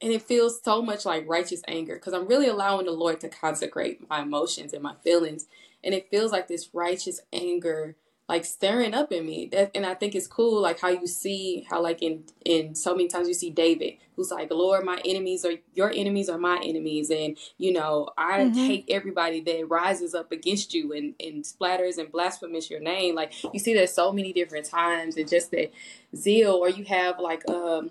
and 0.00 0.12
it 0.12 0.22
feels 0.22 0.62
so 0.62 0.80
much 0.80 1.04
like 1.04 1.28
righteous 1.28 1.62
anger 1.66 1.96
because 1.96 2.12
I'm 2.14 2.28
really 2.28 2.46
allowing 2.46 2.86
the 2.86 2.92
Lord 2.92 3.20
to 3.22 3.28
consecrate 3.28 4.08
my 4.08 4.22
emotions 4.22 4.72
and 4.72 4.82
my 4.82 4.94
feelings, 5.02 5.46
and 5.82 5.92
it 5.92 6.08
feels 6.08 6.30
like 6.30 6.46
this 6.46 6.68
righteous 6.72 7.18
anger 7.32 7.96
like 8.28 8.44
stirring 8.44 8.92
up 8.92 9.10
in 9.10 9.24
me. 9.24 9.48
That, 9.50 9.70
and 9.74 9.86
I 9.86 9.94
think 9.94 10.14
it's 10.14 10.26
cool, 10.26 10.60
like 10.60 10.80
how 10.80 10.88
you 10.88 11.06
see 11.06 11.66
how 11.68 11.80
like 11.82 12.02
in 12.02 12.24
in 12.44 12.74
so 12.74 12.94
many 12.94 13.08
times 13.08 13.26
you 13.26 13.34
see 13.34 13.50
David, 13.50 13.94
who's 14.16 14.30
like, 14.30 14.50
Lord, 14.50 14.84
my 14.84 15.00
enemies 15.04 15.44
are 15.44 15.54
your 15.74 15.90
enemies 15.90 16.28
are 16.28 16.38
my 16.38 16.60
enemies, 16.62 17.10
and 17.10 17.38
you 17.56 17.72
know 17.72 18.10
I 18.18 18.40
mm-hmm. 18.40 18.58
hate 18.58 18.84
everybody 18.90 19.40
that 19.40 19.68
rises 19.68 20.14
up 20.14 20.30
against 20.30 20.74
you 20.74 20.92
and 20.92 21.14
and 21.18 21.42
splatters 21.44 21.96
and 21.96 22.12
blasphemes 22.12 22.70
your 22.70 22.80
name. 22.80 23.14
Like 23.14 23.32
you 23.52 23.58
see 23.58 23.74
that 23.74 23.90
so 23.90 24.12
many 24.12 24.32
different 24.32 24.66
times, 24.66 25.16
and 25.16 25.28
just 25.28 25.50
that 25.52 25.72
zeal. 26.14 26.52
Or 26.52 26.68
you 26.68 26.84
have 26.84 27.18
like 27.18 27.48
um. 27.48 27.90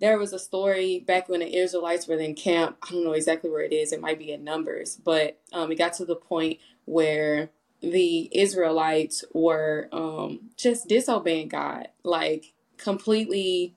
There 0.00 0.16
was 0.16 0.32
a 0.32 0.38
story 0.38 1.00
back 1.00 1.28
when 1.28 1.40
the 1.40 1.54
Israelites 1.54 2.08
were 2.08 2.18
in 2.18 2.34
camp. 2.34 2.78
I 2.82 2.90
don't 2.90 3.04
know 3.04 3.12
exactly 3.12 3.50
where 3.50 3.60
it 3.60 3.70
is. 3.70 3.92
It 3.92 4.00
might 4.00 4.18
be 4.18 4.32
in 4.32 4.42
Numbers, 4.42 4.96
but 4.96 5.38
um, 5.52 5.70
it 5.70 5.76
got 5.76 5.92
to 5.94 6.06
the 6.06 6.16
point 6.16 6.58
where 6.86 7.50
the 7.80 8.28
Israelites 8.32 9.24
were 9.32 9.88
um, 9.92 10.50
just 10.56 10.88
disobeying 10.88 11.48
God, 11.48 11.88
like 12.04 12.52
completely 12.76 13.74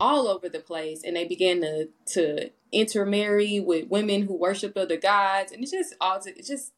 all 0.00 0.28
over 0.28 0.48
the 0.48 0.60
place, 0.60 1.02
and 1.04 1.16
they 1.16 1.26
began 1.26 1.60
to 1.62 1.88
to 2.06 2.50
intermarry 2.70 3.60
with 3.60 3.88
women 3.88 4.22
who 4.22 4.34
worshiped 4.34 4.76
other 4.76 4.96
gods, 4.96 5.52
and 5.52 5.64
it 5.64 5.70
just 5.70 5.94
all 6.00 6.20
just 6.20 6.72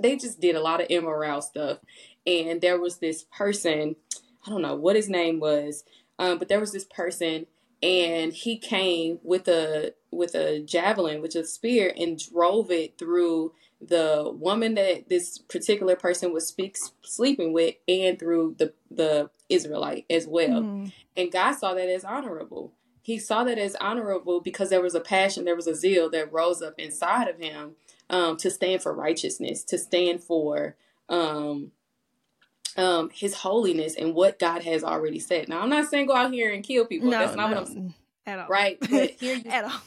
they 0.00 0.16
just 0.16 0.40
did 0.40 0.56
a 0.56 0.60
lot 0.60 0.80
of 0.80 0.88
immoral 0.90 1.40
stuff. 1.40 1.78
And 2.26 2.60
there 2.60 2.78
was 2.78 2.98
this 2.98 3.24
person, 3.24 3.96
I 4.46 4.50
don't 4.50 4.62
know 4.62 4.74
what 4.74 4.96
his 4.96 5.08
name 5.08 5.40
was, 5.40 5.84
um, 6.18 6.38
but 6.38 6.48
there 6.48 6.60
was 6.60 6.72
this 6.72 6.84
person, 6.84 7.46
and 7.82 8.32
he 8.32 8.58
came 8.58 9.20
with 9.22 9.48
a 9.48 9.94
with 10.10 10.34
a 10.34 10.60
javelin, 10.60 11.22
which 11.22 11.36
is 11.36 11.48
a 11.48 11.50
spear, 11.50 11.92
and 11.96 12.18
drove 12.18 12.70
it 12.70 12.98
through 12.98 13.52
the 13.80 14.32
woman 14.34 14.74
that 14.74 15.08
this 15.08 15.38
particular 15.38 15.96
person 15.96 16.32
was 16.32 16.46
speak, 16.46 16.76
sleeping 17.02 17.52
with 17.52 17.74
and 17.86 18.18
through 18.18 18.56
the 18.58 18.72
the 18.90 19.30
Israelite 19.48 20.06
as 20.10 20.26
well. 20.26 20.62
Mm. 20.62 20.92
And 21.16 21.32
God 21.32 21.52
saw 21.52 21.74
that 21.74 21.88
as 21.88 22.04
honorable. 22.04 22.72
He 23.02 23.18
saw 23.18 23.44
that 23.44 23.58
as 23.58 23.76
honorable 23.76 24.40
because 24.40 24.70
there 24.70 24.82
was 24.82 24.94
a 24.94 25.00
passion, 25.00 25.44
there 25.44 25.54
was 25.54 25.68
a 25.68 25.74
zeal 25.74 26.10
that 26.10 26.32
rose 26.32 26.60
up 26.60 26.74
inside 26.78 27.28
of 27.28 27.38
him 27.38 27.76
um, 28.10 28.36
to 28.38 28.50
stand 28.50 28.82
for 28.82 28.92
righteousness, 28.92 29.62
to 29.64 29.78
stand 29.78 30.24
for 30.24 30.76
um, 31.08 31.70
um, 32.76 33.10
His 33.12 33.34
holiness 33.34 33.94
and 33.94 34.14
what 34.14 34.38
God 34.38 34.62
has 34.64 34.82
already 34.82 35.20
said. 35.20 35.48
Now, 35.48 35.60
I'm 35.60 35.68
not 35.68 35.88
saying 35.88 36.06
go 36.06 36.16
out 36.16 36.32
here 36.32 36.52
and 36.52 36.64
kill 36.64 36.86
people. 36.86 37.10
No, 37.10 37.18
That's 37.18 37.36
not 37.36 37.50
no, 37.50 37.56
what 37.56 37.66
I'm 37.66 37.72
saying. 37.72 37.94
At 38.26 38.38
all. 38.40 38.48
Right? 38.48 38.78
But 38.90 39.10
here 39.12 39.36
you 39.36 39.50
at 39.50 39.64
all 39.64 39.80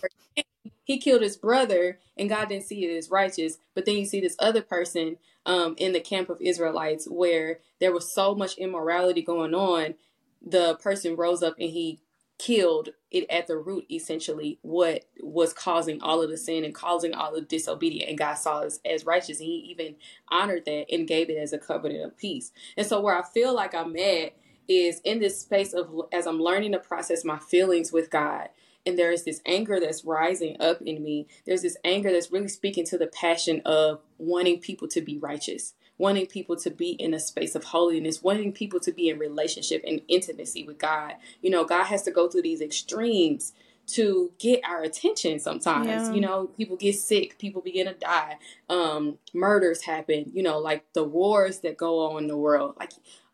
he 0.89 0.97
killed 0.97 1.21
his 1.21 1.37
brother 1.37 1.99
and 2.17 2.29
God 2.29 2.49
didn't 2.49 2.65
see 2.65 2.83
it 2.83 2.97
as 2.97 3.11
righteous. 3.11 3.59
But 3.75 3.85
then 3.85 3.97
you 3.97 4.07
see 4.07 4.19
this 4.19 4.35
other 4.39 4.63
person 4.63 5.17
um, 5.45 5.75
in 5.77 5.93
the 5.93 5.99
camp 5.99 6.31
of 6.31 6.41
Israelites 6.41 7.07
where 7.07 7.59
there 7.79 7.93
was 7.93 8.11
so 8.11 8.33
much 8.33 8.57
immorality 8.57 9.21
going 9.21 9.53
on. 9.53 9.93
The 10.41 10.77
person 10.81 11.15
rose 11.15 11.43
up 11.43 11.53
and 11.59 11.69
he 11.69 11.99
killed 12.39 12.89
it 13.11 13.29
at 13.29 13.45
the 13.45 13.59
root, 13.59 13.85
essentially, 13.91 14.57
what 14.63 15.05
was 15.21 15.53
causing 15.53 16.01
all 16.01 16.23
of 16.23 16.31
the 16.31 16.37
sin 16.37 16.63
and 16.63 16.73
causing 16.73 17.13
all 17.13 17.35
the 17.35 17.41
disobedience. 17.41 18.09
And 18.09 18.17
God 18.17 18.39
saw 18.39 18.61
us 18.61 18.79
as 18.83 19.05
righteous. 19.05 19.39
And 19.39 19.47
he 19.47 19.67
even 19.69 19.95
honored 20.29 20.65
that 20.65 20.87
and 20.91 21.07
gave 21.07 21.29
it 21.29 21.37
as 21.37 21.53
a 21.53 21.59
covenant 21.59 22.03
of 22.03 22.17
peace. 22.17 22.51
And 22.75 22.87
so, 22.87 22.99
where 22.99 23.15
I 23.15 23.21
feel 23.21 23.53
like 23.53 23.75
I'm 23.75 23.95
at 23.95 24.33
is 24.67 25.01
in 25.03 25.19
this 25.19 25.39
space 25.39 25.71
of 25.73 25.93
as 26.11 26.25
I'm 26.25 26.39
learning 26.39 26.71
to 26.71 26.79
process 26.79 27.23
my 27.23 27.37
feelings 27.37 27.91
with 27.91 28.09
God 28.09 28.49
and 28.89 28.97
there 28.97 29.11
is 29.11 29.23
this 29.23 29.39
anger 29.45 29.79
that's 29.79 30.03
rising 30.03 30.57
up 30.59 30.81
in 30.81 31.03
me. 31.03 31.27
There's 31.45 31.61
this 31.61 31.77
anger 31.83 32.11
that's 32.11 32.31
really 32.31 32.47
speaking 32.47 32.85
to 32.85 32.97
the 32.97 33.05
passion 33.05 33.61
of 33.63 34.01
wanting 34.17 34.59
people 34.59 34.87
to 34.87 34.99
be 34.99 35.19
righteous, 35.19 35.75
wanting 35.99 36.25
people 36.25 36.55
to 36.55 36.71
be 36.71 36.93
in 36.93 37.13
a 37.13 37.19
space 37.19 37.53
of 37.53 37.65
holiness, 37.65 38.23
wanting 38.23 38.51
people 38.51 38.79
to 38.79 38.91
be 38.91 39.07
in 39.07 39.19
relationship 39.19 39.83
and 39.85 40.01
intimacy 40.07 40.63
with 40.63 40.79
God. 40.79 41.13
You 41.43 41.51
know, 41.51 41.65
God 41.65 41.83
has 41.83 42.01
to 42.03 42.11
go 42.11 42.27
through 42.27 42.41
these 42.41 42.61
extremes 42.61 43.53
to 43.85 44.31
get 44.37 44.61
our 44.67 44.83
attention 44.83 45.39
sometimes 45.39 45.87
yeah. 45.87 46.13
you 46.13 46.21
know 46.21 46.45
people 46.55 46.77
get 46.77 46.93
sick 46.93 47.39
people 47.39 47.59
begin 47.59 47.87
to 47.87 47.93
die 47.95 48.37
um 48.69 49.17
murders 49.33 49.81
happen 49.81 50.29
you 50.31 50.43
know 50.43 50.59
like 50.59 50.85
the 50.93 51.03
wars 51.03 51.61
that 51.61 51.75
go 51.75 52.11
on 52.11 52.21
in 52.21 52.27
the 52.27 52.37
world 52.37 52.75
like 52.77 52.91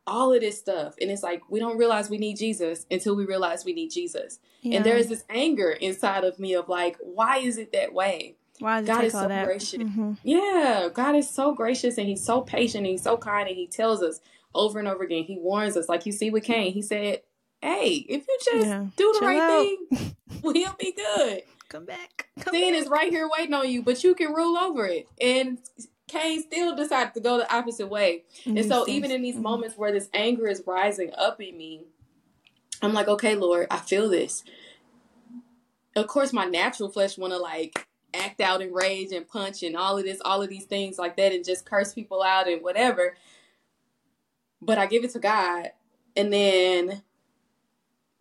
all 0.08 0.34
of 0.34 0.42
this 0.42 0.58
stuff. 0.58 0.96
And 1.02 1.10
it's 1.10 1.24
like 1.24 1.42
we 1.50 1.60
don't 1.60 1.78
realize 1.78 2.10
we 2.10 2.18
need 2.18 2.38
Jesus 2.38 2.86
until 2.90 3.16
we 3.16 3.26
realize 3.26 3.66
we 3.66 3.74
need 3.74 3.90
Jesus. 3.90 4.40
Yeah. 4.62 4.78
And 4.78 4.86
there 4.86 4.98
is 4.98 5.10
this 5.10 5.24
anger 5.30 5.72
inside 5.72 6.24
of 6.24 6.40
me 6.40 6.54
of 6.54 6.70
like, 6.70 6.98
why 7.02 7.38
is 7.38 7.58
it 7.58 7.72
that 7.74 7.94
way? 7.94 8.36
Why 8.60 8.80
is 8.80 8.88
God 8.88 9.04
is 9.04 9.14
so 9.14 9.28
that? 9.28 9.46
gracious. 9.46 9.80
Mm-hmm. 9.80 10.14
Yeah, 10.24 10.90
God 10.94 11.16
is 11.16 11.30
so 11.30 11.54
gracious 11.54 11.98
and 11.98 12.08
He's 12.08 12.24
so 12.24 12.42
patient 12.42 12.86
and 12.86 12.92
He's 12.92 13.04
so 13.04 13.18
kind 13.18 13.48
and 13.48 13.58
He 13.58 13.68
tells 13.68 14.02
us 14.02 14.22
over 14.54 14.80
and 14.80 14.88
over 14.88 15.04
again. 15.04 15.24
He 15.24 15.38
warns 15.38 15.76
us, 15.76 15.90
like 15.90 16.06
you 16.06 16.12
see 16.12 16.30
with 16.30 16.44
Cain. 16.44 16.72
He 16.72 16.82
said, 16.82 17.22
"Hey, 17.62 18.06
if 18.08 18.26
you 18.28 18.38
just 18.44 18.68
yeah. 18.68 18.86
do 18.96 19.12
the 19.14 19.20
Chill 19.20 19.28
right 19.28 19.40
out. 19.40 19.66
thing, 19.90 20.16
we'll 20.42 20.76
be 20.80 20.94
good. 20.94 21.44
Come 21.68 21.86
back. 21.86 22.30
Come 22.40 22.54
Sin 22.54 22.74
back. 22.74 22.82
is 22.82 22.88
right 22.88 23.12
here 23.12 23.30
waiting 23.30 23.54
on 23.54 23.70
you, 23.70 23.82
but 23.84 24.04
you 24.04 24.16
can 24.16 24.34
rule 24.34 24.58
over 24.58 24.86
it." 24.86 25.08
And 25.20 25.60
Cain 26.16 26.42
still 26.42 26.76
decided 26.76 27.14
to 27.14 27.20
go 27.20 27.38
the 27.38 27.54
opposite 27.54 27.88
way. 27.88 28.24
Mm-hmm. 28.42 28.58
And 28.58 28.68
so 28.68 28.88
even 28.88 29.12
in 29.12 29.22
these 29.22 29.36
mm-hmm. 29.36 29.44
moments 29.44 29.78
where 29.78 29.92
this 29.92 30.10
anger 30.14 30.48
is 30.48 30.64
rising 30.66 31.12
up 31.18 31.42
in 31.42 31.58
me, 31.58 31.82
I'm 32.82 32.94
like, 32.94 33.08
okay, 33.08 33.36
Lord, 33.36 33.68
I 33.70 33.78
feel 33.78 34.10
this. 34.10 34.44
Of 35.96 36.08
course, 36.08 36.34
my 36.34 36.46
natural 36.46 36.90
flesh 36.90 37.18
want 37.18 37.34
to 37.34 37.40
like 37.40 37.88
act 38.14 38.42
out 38.42 38.62
in 38.62 38.74
rage 38.74 39.12
and 39.12 39.28
punch 39.28 39.64
and 39.64 39.76
all 39.76 39.98
of 39.98 40.04
this, 40.04 40.22
all 40.24 40.42
of 40.42 40.50
these 40.50 40.66
things 40.66 40.98
like 40.98 41.18
that, 41.18 41.34
and 41.34 41.46
just 41.46 41.66
curse 41.66 41.94
people 41.94 42.22
out 42.22 42.48
and 42.48 42.62
whatever. 42.62 43.16
But 44.62 44.78
I 44.78 44.88
give 44.88 45.04
it 45.04 45.12
to 45.12 45.20
God, 45.20 45.72
and 46.16 46.32
then 46.32 47.04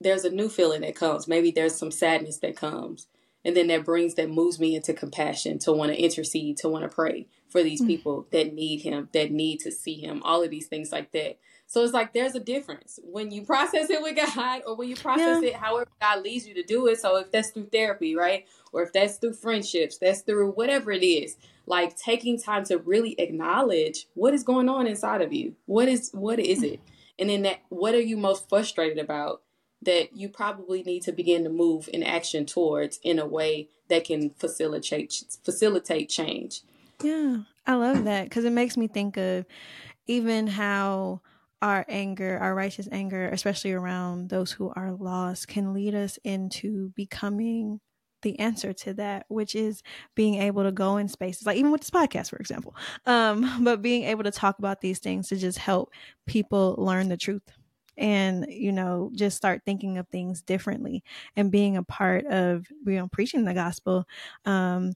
there's 0.01 0.25
a 0.25 0.31
new 0.31 0.49
feeling 0.49 0.83
that 0.83 0.97
comes. 0.97 1.27
Maybe 1.27 1.51
there's 1.51 1.75
some 1.75 1.91
sadness 1.91 2.39
that 2.39 2.57
comes 2.57 3.07
and 3.45 3.57
then 3.57 3.67
that 3.69 3.85
brings 3.85 4.15
that 4.15 4.31
moves 4.31 4.59
me 4.59 4.75
into 4.75 4.95
compassion 4.95 5.59
to 5.61 5.73
want 5.73 5.93
to 5.93 6.03
intercede 6.03 6.57
to 6.59 6.69
want 6.69 6.83
to 6.83 6.95
pray 6.95 7.27
for 7.55 7.63
these 7.63 7.81
mm-hmm. 7.81 7.87
people 7.87 8.27
that 8.33 8.53
need 8.53 8.81
him 8.81 9.09
that 9.13 9.31
need 9.31 9.61
to 9.61 9.71
see 9.71 9.95
him 9.95 10.21
all 10.25 10.43
of 10.43 10.51
these 10.51 10.67
things 10.67 10.91
like 10.91 11.13
that 11.13 11.39
so 11.69 11.85
it's 11.85 11.93
like 11.93 12.13
there's 12.13 12.35
a 12.35 12.41
difference 12.41 12.99
when 13.05 13.31
you 13.31 13.43
process 13.47 13.89
it 13.91 14.03
with 14.03 14.17
god 14.17 14.63
or 14.67 14.75
when 14.75 14.89
you 14.89 14.97
process 14.97 15.41
yeah. 15.41 15.51
it 15.51 15.55
however 15.55 15.87
god 16.01 16.25
leads 16.25 16.49
you 16.49 16.55
to 16.55 16.65
do 16.65 16.89
it 16.89 16.99
so 16.99 17.17
if 17.17 17.31
that's 17.31 17.51
through 17.51 17.69
therapy 17.71 18.17
right 18.17 18.45
or 18.73 18.83
if 18.83 18.93
that's 18.93 19.19
through 19.19 19.33
friendships 19.33 19.99
that's 19.99 20.23
through 20.23 20.51
whatever 20.51 20.91
it 20.91 21.05
is 21.05 21.37
like 21.67 21.97
taking 21.97 22.37
time 22.37 22.65
to 22.65 22.77
really 22.79 23.15
acknowledge 23.21 24.09
what 24.15 24.35
is 24.35 24.43
going 24.43 24.69
on 24.69 24.89
inside 24.89 25.23
of 25.23 25.33
you 25.33 25.55
what 25.67 25.87
is 25.87 26.11
what 26.13 26.41
is 26.41 26.65
it 26.65 26.81
and 27.21 27.31
then 27.31 27.43
that 27.43 27.61
what 27.69 27.95
are 27.95 28.01
you 28.01 28.17
most 28.17 28.49
frustrated 28.49 28.99
about 28.99 29.43
that 29.85 30.17
you 30.17 30.29
probably 30.29 30.83
need 30.83 31.03
to 31.03 31.13
begin 31.13 31.45
to 31.45 31.51
move 31.51 31.89
in 31.93 32.03
action 32.03 32.47
towards 32.47 32.99
in 33.03 33.19
a 33.19 33.27
way 33.27 33.69
that 33.89 34.05
can 34.05 34.31
facilitate 34.31 35.25
facilitate 35.43 36.09
change. 36.09 36.63
Yeah, 37.05 37.39
I 37.67 37.75
love 37.75 38.05
that 38.05 38.25
because 38.25 38.45
it 38.45 38.53
makes 38.53 38.77
me 38.77 38.89
think 38.89 39.17
of 39.17 39.45
even 40.07 40.47
how 40.47 41.21
our 41.63 41.85
anger, 41.89 42.39
our 42.41 42.55
righteous 42.55 42.89
anger, 42.93 43.29
especially 43.31 43.73
around 43.73 44.31
those 44.31 44.53
who 44.53 44.73
are 44.77 44.93
lost, 44.93 45.49
can 45.49 45.75
lead 45.75 45.95
us 45.95 46.19
into 46.25 46.91
becoming 46.97 47.81
the 48.23 48.39
answer 48.39 48.73
to 48.73 48.95
that, 48.95 49.27
which 49.29 49.55
is 49.55 49.83
being 50.15 50.37
able 50.37 50.65
to 50.65 50.73
go 50.73 50.97
in 50.99 51.09
spaces 51.09 51.47
like 51.47 51.59
even 51.59 51.73
with 51.73 51.83
this 51.83 51.91
podcast, 51.91 52.31
for 52.31 52.39
example, 52.39 52.75
um, 53.07 53.61
but 53.65 53.83
being 53.83 54.05
able 54.05 54.25
to 54.25 54.33
talk 54.33 54.59
about 54.59 54.81
these 54.81 55.01
things 55.01 55.29
to 55.29 55.37
just 55.37 55.59
help 55.59 55.91
people 56.27 56.77
learn 56.79 57.09
the 57.09 57.19
truth 57.19 57.43
and 57.97 58.47
you 58.49 58.73
know 58.73 59.11
just 59.15 59.37
start 59.37 59.63
thinking 59.65 59.99
of 59.99 60.09
things 60.09 60.43
differently 60.43 61.05
and 61.37 61.53
being 61.53 61.77
a 61.77 61.83
part 61.85 62.27
of 62.27 62.67
you 62.87 62.95
know 62.97 63.09
preaching 63.09 63.45
the 63.45 63.55
gospel 63.55 64.05
um 64.47 64.93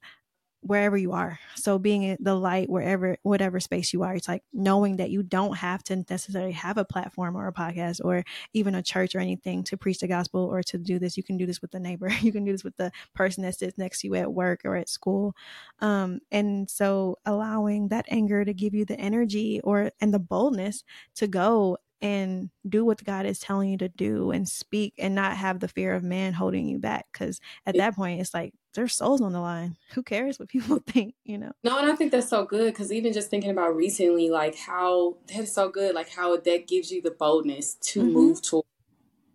wherever 0.61 0.97
you 0.97 1.13
are. 1.13 1.39
So 1.57 1.79
being 1.79 2.03
in 2.03 2.17
the 2.21 2.35
light 2.35 2.69
wherever 2.69 3.17
whatever 3.23 3.61
space 3.61 3.93
you 3.93 4.03
are 4.03 4.15
it's 4.15 4.29
like 4.29 4.43
knowing 4.53 4.97
that 4.97 5.11
you 5.11 5.23
don't 5.23 5.57
have 5.57 5.83
to 5.85 6.05
necessarily 6.11 6.53
have 6.53 6.79
a 6.79 6.85
platform 6.85 7.37
or 7.37 7.47
a 7.47 7.53
podcast 7.53 8.01
or 8.05 8.25
even 8.53 8.75
a 8.75 8.83
church 8.83 9.15
or 9.15 9.21
anything 9.21 9.63
to 9.65 9.77
preach 9.77 10.01
the 10.01 10.09
gospel 10.09 10.41
or 10.45 10.63
to 10.65 10.79
do 10.79 10.99
this. 10.99 11.17
You 11.17 11.23
can 11.23 11.37
do 11.37 11.47
this 11.47 11.63
with 11.63 11.71
the 11.71 11.81
neighbor. 11.81 12.09
You 12.29 12.33
can 12.33 12.45
do 12.45 12.53
this 12.53 12.65
with 12.65 12.77
the 12.77 12.93
person 13.15 13.43
that 13.45 13.59
sits 13.59 13.79
next 13.79 14.01
to 14.01 14.09
you 14.09 14.15
at 14.17 14.33
work 14.33 14.63
or 14.65 14.77
at 14.77 14.89
school. 14.89 15.35
Um, 15.81 16.21
and 16.31 16.69
so 16.69 17.19
allowing 17.25 17.89
that 17.89 18.05
anger 18.09 18.45
to 18.45 18.53
give 18.53 18.75
you 18.75 18.85
the 18.85 18.99
energy 18.99 19.61
or 19.63 19.93
and 20.01 20.13
the 20.13 20.19
boldness 20.19 20.85
to 21.15 21.27
go 21.27 21.79
and 22.01 22.51
do 22.69 22.85
what 22.85 23.03
God 23.05 23.27
is 23.27 23.39
telling 23.39 23.71
you 23.71 23.79
to 23.79 23.89
do 23.89 24.31
and 24.31 24.49
speak 24.49 24.95
and 24.99 25.15
not 25.15 25.37
have 25.37 25.61
the 25.61 25.69
fear 25.69 25.95
of 25.95 26.03
man 26.03 26.33
holding 26.33 26.69
you 26.69 26.79
back. 26.79 27.07
Cause 27.13 27.41
at 27.67 27.77
that 27.77 27.97
point, 27.97 28.21
it's 28.21 28.35
like 28.35 28.55
there's 28.75 28.95
souls 28.95 29.21
on 29.21 29.33
the 29.33 29.41
line. 29.41 29.77
Who 29.95 30.03
cares 30.03 30.39
what 30.39 30.49
people 30.49 30.79
think, 30.87 31.15
you 31.25 31.39
know? 31.39 31.53
No, 31.65 31.79
and 31.79 31.91
I 31.91 31.97
think 31.97 32.13
that's 32.13 32.29
so 32.29 32.45
good 32.45 32.73
because 32.73 32.93
even 32.93 33.13
just 33.13 33.31
thinking 33.31 33.51
about 33.51 33.75
recently, 33.75 34.31
like 34.31 34.57
how 34.57 35.17
that's 35.27 35.53
so 35.53 35.69
good, 35.69 35.95
like 35.95 36.11
how 36.11 36.37
that 36.37 36.69
gives 36.69 36.91
you 36.91 37.03
the 37.03 37.11
boldness 37.11 37.75
to 37.75 38.01
mm-hmm. 38.01 38.13
move 38.13 38.43
toward 38.43 38.67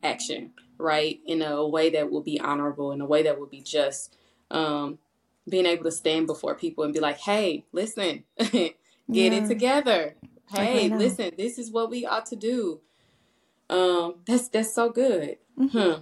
action, 0.01 0.51
right? 0.77 1.19
In 1.25 1.41
a 1.41 1.67
way 1.67 1.89
that 1.91 2.11
will 2.11 2.23
be 2.23 2.39
honorable, 2.39 2.91
in 2.91 3.01
a 3.01 3.05
way 3.05 3.23
that 3.23 3.39
will 3.39 3.47
be 3.47 3.61
just. 3.61 4.17
Um, 4.51 4.99
being 5.49 5.65
able 5.65 5.83
to 5.83 5.91
stand 5.91 6.27
before 6.27 6.55
people 6.55 6.83
and 6.83 6.93
be 6.93 6.99
like, 6.99 7.17
hey, 7.17 7.65
listen, 7.71 8.23
get 8.37 8.75
yeah. 9.07 9.31
it 9.31 9.47
together. 9.47 10.15
Hey, 10.51 10.89
listen, 10.89 11.31
this 11.37 11.57
is 11.57 11.71
what 11.71 11.89
we 11.89 12.05
ought 12.05 12.25
to 12.27 12.35
do. 12.35 12.81
Um, 13.69 14.15
that's 14.25 14.49
that's 14.49 14.73
so 14.73 14.89
good. 14.89 15.37
Mm-hmm. 15.59 15.77
Huh. 15.77 15.99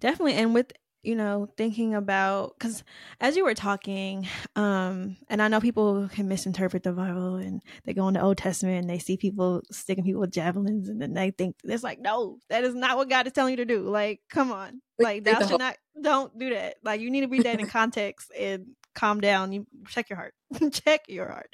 Definitely, 0.00 0.34
and 0.34 0.54
with 0.54 0.72
you 1.02 1.16
know 1.16 1.48
thinking 1.56 1.94
about 1.94 2.54
because 2.56 2.84
as 3.20 3.36
you 3.36 3.44
were 3.44 3.54
talking 3.54 4.28
um 4.54 5.16
and 5.28 5.42
i 5.42 5.48
know 5.48 5.60
people 5.60 6.08
can 6.12 6.28
misinterpret 6.28 6.84
the 6.84 6.92
bible 6.92 7.36
and 7.36 7.60
they 7.84 7.92
go 7.92 8.06
in 8.06 8.14
the 8.14 8.22
old 8.22 8.38
testament 8.38 8.80
and 8.80 8.90
they 8.90 8.98
see 8.98 9.16
people 9.16 9.62
sticking 9.70 10.04
people 10.04 10.20
with 10.20 10.30
javelins 10.30 10.88
and 10.88 11.02
then 11.02 11.12
they 11.12 11.30
think 11.30 11.56
it's 11.64 11.82
like 11.82 11.98
no 11.98 12.38
that 12.48 12.62
is 12.62 12.74
not 12.74 12.96
what 12.96 13.08
god 13.08 13.26
is 13.26 13.32
telling 13.32 13.50
you 13.50 13.56
to 13.56 13.64
do 13.64 13.80
like 13.80 14.20
come 14.30 14.52
on 14.52 14.80
like 14.98 15.24
thou 15.24 15.44
should 15.44 15.58
not 15.58 15.76
don't 16.00 16.38
do 16.38 16.50
that 16.50 16.76
like 16.84 17.00
you 17.00 17.10
need 17.10 17.22
to 17.22 17.28
read 17.28 17.44
that 17.44 17.58
in 17.58 17.66
context 17.68 18.30
and 18.38 18.66
calm 18.94 19.20
down 19.20 19.52
you 19.52 19.66
check 19.88 20.08
your 20.08 20.16
heart 20.16 20.34
check 20.72 21.00
your 21.08 21.28
heart 21.28 21.52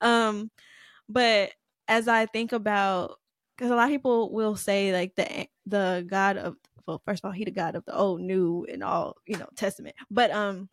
um 0.00 0.50
but 1.08 1.52
as 1.88 2.08
I 2.08 2.26
think 2.26 2.52
about, 2.52 3.16
because 3.56 3.70
a 3.70 3.76
lot 3.76 3.84
of 3.84 3.90
people 3.90 4.32
will 4.32 4.56
say 4.56 4.92
like 4.92 5.14
the 5.14 5.46
the 5.66 6.06
God 6.08 6.36
of 6.36 6.56
well, 6.86 7.02
first 7.04 7.22
of 7.22 7.28
all, 7.28 7.32
he 7.32 7.44
the 7.44 7.50
God 7.50 7.74
of 7.76 7.84
the 7.84 7.94
old, 7.94 8.20
new, 8.20 8.66
and 8.70 8.82
all 8.82 9.16
you 9.26 9.36
know 9.36 9.48
Testament. 9.56 9.94
But 10.10 10.30
um, 10.30 10.68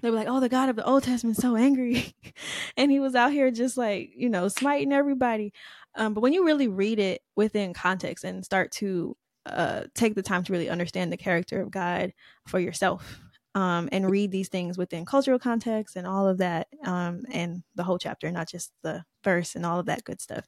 they 0.00 0.10
were 0.10 0.16
like, 0.16 0.28
oh, 0.28 0.40
the 0.40 0.48
God 0.48 0.70
of 0.70 0.76
the 0.76 0.84
Old 0.84 1.02
Testament 1.02 1.36
so 1.36 1.54
angry, 1.54 2.14
and 2.76 2.90
he 2.90 2.98
was 2.98 3.14
out 3.14 3.32
here 3.32 3.50
just 3.50 3.76
like 3.76 4.10
you 4.16 4.28
know 4.28 4.48
smiting 4.48 4.92
everybody. 4.92 5.52
Um, 5.96 6.14
but 6.14 6.22
when 6.22 6.32
you 6.32 6.44
really 6.44 6.66
read 6.66 6.98
it 6.98 7.22
within 7.36 7.72
context 7.72 8.24
and 8.24 8.44
start 8.44 8.72
to 8.72 9.16
uh, 9.46 9.82
take 9.94 10.14
the 10.14 10.22
time 10.22 10.42
to 10.44 10.52
really 10.52 10.68
understand 10.68 11.12
the 11.12 11.16
character 11.16 11.60
of 11.60 11.70
God 11.70 12.12
for 12.48 12.58
yourself, 12.58 13.20
um, 13.54 13.88
and 13.92 14.10
read 14.10 14.30
these 14.30 14.48
things 14.48 14.76
within 14.76 15.04
cultural 15.04 15.38
context 15.38 15.96
and 15.96 16.06
all 16.06 16.28
of 16.28 16.38
that, 16.38 16.68
um, 16.84 17.22
and 17.30 17.62
the 17.74 17.84
whole 17.84 17.98
chapter, 17.98 18.30
not 18.30 18.48
just 18.48 18.72
the 18.82 19.04
verse 19.22 19.54
and 19.54 19.64
all 19.64 19.78
of 19.78 19.86
that 19.86 20.04
good 20.04 20.20
stuff. 20.20 20.46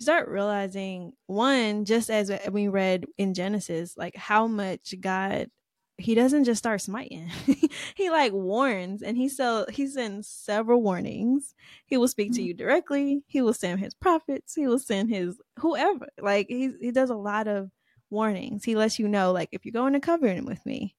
Start 0.00 0.28
realizing 0.28 1.12
one, 1.26 1.84
just 1.84 2.10
as 2.10 2.30
we 2.50 2.68
read 2.68 3.06
in 3.16 3.32
Genesis, 3.32 3.96
like 3.96 4.16
how 4.16 4.46
much 4.46 4.94
God 5.00 5.48
he 5.96 6.14
doesn't 6.14 6.44
just 6.44 6.58
start 6.58 6.80
smiting. 6.80 7.30
he 7.94 8.10
like 8.10 8.32
warns 8.32 9.02
and 9.02 9.16
he 9.16 9.28
so 9.28 9.64
he 9.70 9.86
sends 9.86 10.28
several 10.28 10.82
warnings. 10.82 11.54
He 11.86 11.96
will 11.96 12.08
speak 12.08 12.32
to 12.32 12.40
mm-hmm. 12.40 12.48
you 12.48 12.54
directly. 12.54 13.22
He 13.26 13.42
will 13.42 13.54
send 13.54 13.80
his 13.80 13.94
prophets. 13.94 14.54
He 14.54 14.66
will 14.66 14.78
send 14.78 15.10
his 15.10 15.40
whoever. 15.58 16.08
Like 16.20 16.46
he 16.48 16.72
he 16.80 16.90
does 16.90 17.10
a 17.10 17.14
lot 17.14 17.46
of 17.46 17.70
warnings. 18.10 18.64
He 18.64 18.74
lets 18.74 18.98
you 18.98 19.08
know 19.08 19.32
like 19.32 19.50
if 19.52 19.64
you're 19.64 19.72
going 19.72 19.92
to 19.92 20.00
covenant 20.00 20.46
with 20.46 20.64
me, 20.66 20.96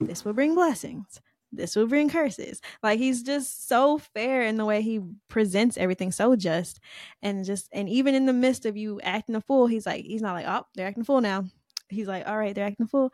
this 0.00 0.24
will 0.24 0.32
bring 0.32 0.54
blessings 0.54 1.20
this 1.50 1.74
will 1.74 1.86
bring 1.86 2.10
curses 2.10 2.60
like 2.82 2.98
he's 2.98 3.22
just 3.22 3.68
so 3.68 3.98
fair 3.98 4.42
in 4.42 4.56
the 4.56 4.64
way 4.64 4.82
he 4.82 5.00
presents 5.28 5.76
everything 5.78 6.12
so 6.12 6.36
just 6.36 6.80
and 7.22 7.44
just 7.44 7.68
and 7.72 7.88
even 7.88 8.14
in 8.14 8.26
the 8.26 8.32
midst 8.32 8.66
of 8.66 8.76
you 8.76 9.00
acting 9.00 9.34
a 9.34 9.40
fool 9.40 9.66
he's 9.66 9.86
like 9.86 10.04
he's 10.04 10.22
not 10.22 10.34
like 10.34 10.46
oh 10.46 10.64
they're 10.74 10.86
acting 10.86 11.02
a 11.02 11.04
fool 11.04 11.20
now 11.20 11.44
he's 11.88 12.06
like 12.06 12.26
all 12.28 12.36
right 12.36 12.54
they're 12.54 12.66
acting 12.66 12.84
a 12.84 12.88
fool 12.88 13.10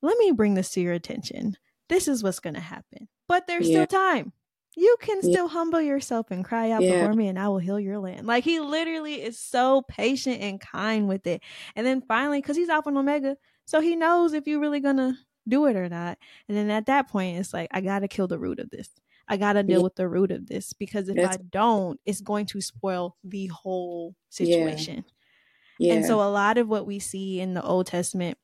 let 0.00 0.16
me 0.18 0.32
bring 0.32 0.54
this 0.54 0.70
to 0.70 0.80
your 0.80 0.94
attention 0.94 1.56
this 1.88 2.08
is 2.08 2.22
what's 2.22 2.40
going 2.40 2.54
to 2.54 2.60
happen 2.60 3.06
but 3.26 3.46
there's 3.46 3.68
yeah. 3.68 3.84
still 3.84 4.00
time 4.00 4.32
you 4.78 4.96
can 5.00 5.18
yeah. 5.22 5.32
still 5.32 5.48
humble 5.48 5.80
yourself 5.80 6.30
and 6.30 6.44
cry 6.44 6.70
out 6.70 6.82
yeah. 6.82 7.00
before 7.00 7.12
me 7.12 7.26
and 7.26 7.36
I 7.36 7.48
will 7.48 7.58
heal 7.58 7.80
your 7.80 7.98
land. 7.98 8.28
Like 8.28 8.44
he 8.44 8.60
literally 8.60 9.20
is 9.20 9.36
so 9.36 9.82
patient 9.88 10.40
and 10.40 10.60
kind 10.60 11.08
with 11.08 11.26
it. 11.26 11.42
And 11.74 11.84
then 11.84 12.00
finally, 12.00 12.40
because 12.40 12.56
he's 12.56 12.68
Alpha 12.68 12.88
and 12.88 12.96
Omega, 12.96 13.36
so 13.64 13.80
he 13.80 13.96
knows 13.96 14.34
if 14.34 14.46
you're 14.46 14.60
really 14.60 14.78
gonna 14.78 15.18
do 15.48 15.66
it 15.66 15.76
or 15.76 15.88
not. 15.88 16.18
And 16.48 16.56
then 16.56 16.70
at 16.70 16.86
that 16.86 17.08
point, 17.08 17.38
it's 17.38 17.52
like, 17.52 17.68
I 17.72 17.80
got 17.80 18.00
to 18.00 18.08
kill 18.08 18.28
the 18.28 18.38
root 18.38 18.58
of 18.58 18.70
this. 18.70 18.88
I 19.28 19.36
got 19.36 19.54
to 19.54 19.62
deal 19.62 19.82
with 19.82 19.96
the 19.96 20.08
root 20.08 20.30
of 20.30 20.46
this 20.46 20.72
because 20.72 21.08
if 21.08 21.18
I 21.18 21.36
don't, 21.50 22.00
it's 22.06 22.22
going 22.22 22.46
to 22.46 22.60
spoil 22.60 23.16
the 23.22 23.48
whole 23.48 24.14
situation. 24.30 25.04
Yeah. 25.78 25.88
yeah. 25.88 25.94
And 25.94 26.06
so 26.06 26.20
a 26.20 26.30
lot 26.30 26.56
of 26.56 26.68
what 26.68 26.86
we 26.86 26.98
see 26.98 27.40
in 27.40 27.52
the 27.52 27.62
Old 27.62 27.86
Testament 27.86 28.38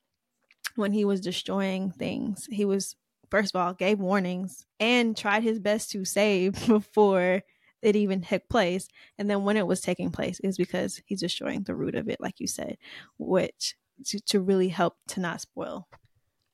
when 0.75 0.91
he 0.91 1.03
was 1.03 1.21
destroying 1.21 1.91
things, 1.91 2.47
he 2.51 2.65
was 2.65 2.95
first 3.31 3.55
of 3.55 3.61
all 3.61 3.73
gave 3.73 3.99
warnings 3.99 4.65
and 4.79 5.17
tried 5.17 5.41
his 5.41 5.59
best 5.59 5.89
to 5.91 6.05
save 6.05 6.53
before 6.67 7.41
it 7.81 7.95
even 7.95 8.21
took 8.21 8.47
place. 8.49 8.87
And 9.17 9.29
then 9.29 9.43
when 9.43 9.57
it 9.57 9.67
was 9.67 9.81
taking 9.81 10.11
place, 10.11 10.39
is 10.41 10.57
because 10.57 11.01
he's 11.05 11.21
destroying 11.21 11.63
the 11.63 11.75
root 11.75 11.95
of 11.95 12.09
it, 12.09 12.19
like 12.19 12.39
you 12.39 12.47
said, 12.47 12.77
which 13.17 13.75
to, 14.05 14.19
to 14.19 14.41
really 14.41 14.69
help 14.69 14.95
to 15.09 15.19
not 15.19 15.41
spoil 15.41 15.87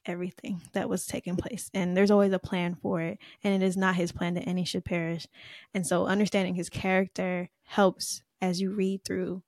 everything 0.06 0.62
that 0.74 0.90
was 0.90 1.06
taking 1.06 1.36
place 1.36 1.70
and 1.74 1.96
there's 1.96 2.12
always 2.12 2.34
a 2.34 2.40
plan 2.40 2.76
for 2.76 3.02
it 3.02 3.20
and 3.44 3.62
it 3.62 3.66
is 3.66 3.78
not 3.78 3.96
his 3.96 4.12
plan 4.12 4.34
that 4.34 4.48
any 4.48 4.66
should 4.66 4.84
perish 4.84 5.28
and 5.74 5.86
so 5.86 6.06
understanding 6.06 6.56
his 6.56 6.70
character 6.70 7.50
helps 7.64 8.24
as 8.42 8.60
you 8.60 8.72
read 8.72 9.04
through 9.04 9.42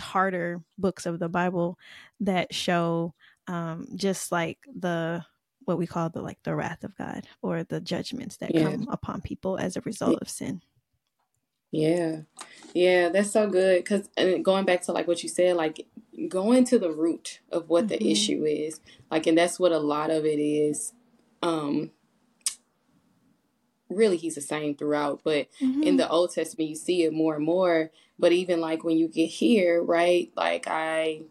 harder 0.00 0.62
books 0.76 1.06
of 1.06 1.18
the 1.18 1.28
bible 1.28 1.78
that 2.20 2.54
show 2.54 3.14
um, 3.46 3.86
just 3.94 4.30
like 4.30 4.58
the 4.78 5.24
what 5.64 5.78
we 5.78 5.86
call 5.86 6.10
the 6.10 6.20
like 6.20 6.42
the 6.42 6.54
wrath 6.54 6.84
of 6.84 6.96
god 6.96 7.26
or 7.42 7.64
the 7.64 7.80
judgments 7.80 8.36
that 8.38 8.54
yeah. 8.54 8.64
come 8.64 8.86
upon 8.90 9.20
people 9.20 9.56
as 9.58 9.76
a 9.76 9.82
result 9.82 10.18
of 10.20 10.28
sin 10.28 10.62
yeah 11.70 12.20
yeah 12.74 13.08
that's 13.08 13.30
so 13.30 13.48
good 13.48 13.82
because 13.82 14.08
and 14.16 14.44
going 14.44 14.64
back 14.64 14.82
to 14.82 14.92
like 14.92 15.06
what 15.06 15.22
you 15.22 15.28
said 15.28 15.56
like 15.56 15.86
going 16.28 16.64
to 16.64 16.78
the 16.78 16.90
root 16.90 17.40
of 17.50 17.68
what 17.68 17.86
mm-hmm. 17.86 17.98
the 17.98 18.10
issue 18.10 18.44
is 18.44 18.80
like 19.10 19.26
and 19.26 19.38
that's 19.38 19.58
what 19.58 19.72
a 19.72 19.78
lot 19.78 20.10
of 20.10 20.24
it 20.24 20.40
is 20.40 20.92
um 21.42 21.90
really 23.88 24.16
he's 24.16 24.34
the 24.34 24.40
same 24.40 24.74
throughout 24.74 25.20
but 25.24 25.48
mm-hmm. 25.60 25.82
in 25.82 25.96
the 25.96 26.08
old 26.08 26.32
testament 26.32 26.68
you 26.68 26.76
see 26.76 27.02
it 27.04 27.12
more 27.12 27.36
and 27.36 27.44
more 27.44 27.90
but 28.18 28.32
even 28.32 28.60
like 28.60 28.84
when 28.84 28.98
you 28.98 29.08
get 29.08 29.26
here 29.26 29.82
right 29.82 30.30
like 30.36 30.66
i 30.66 31.22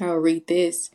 i'll 0.00 0.16
read 0.16 0.46
this 0.48 0.90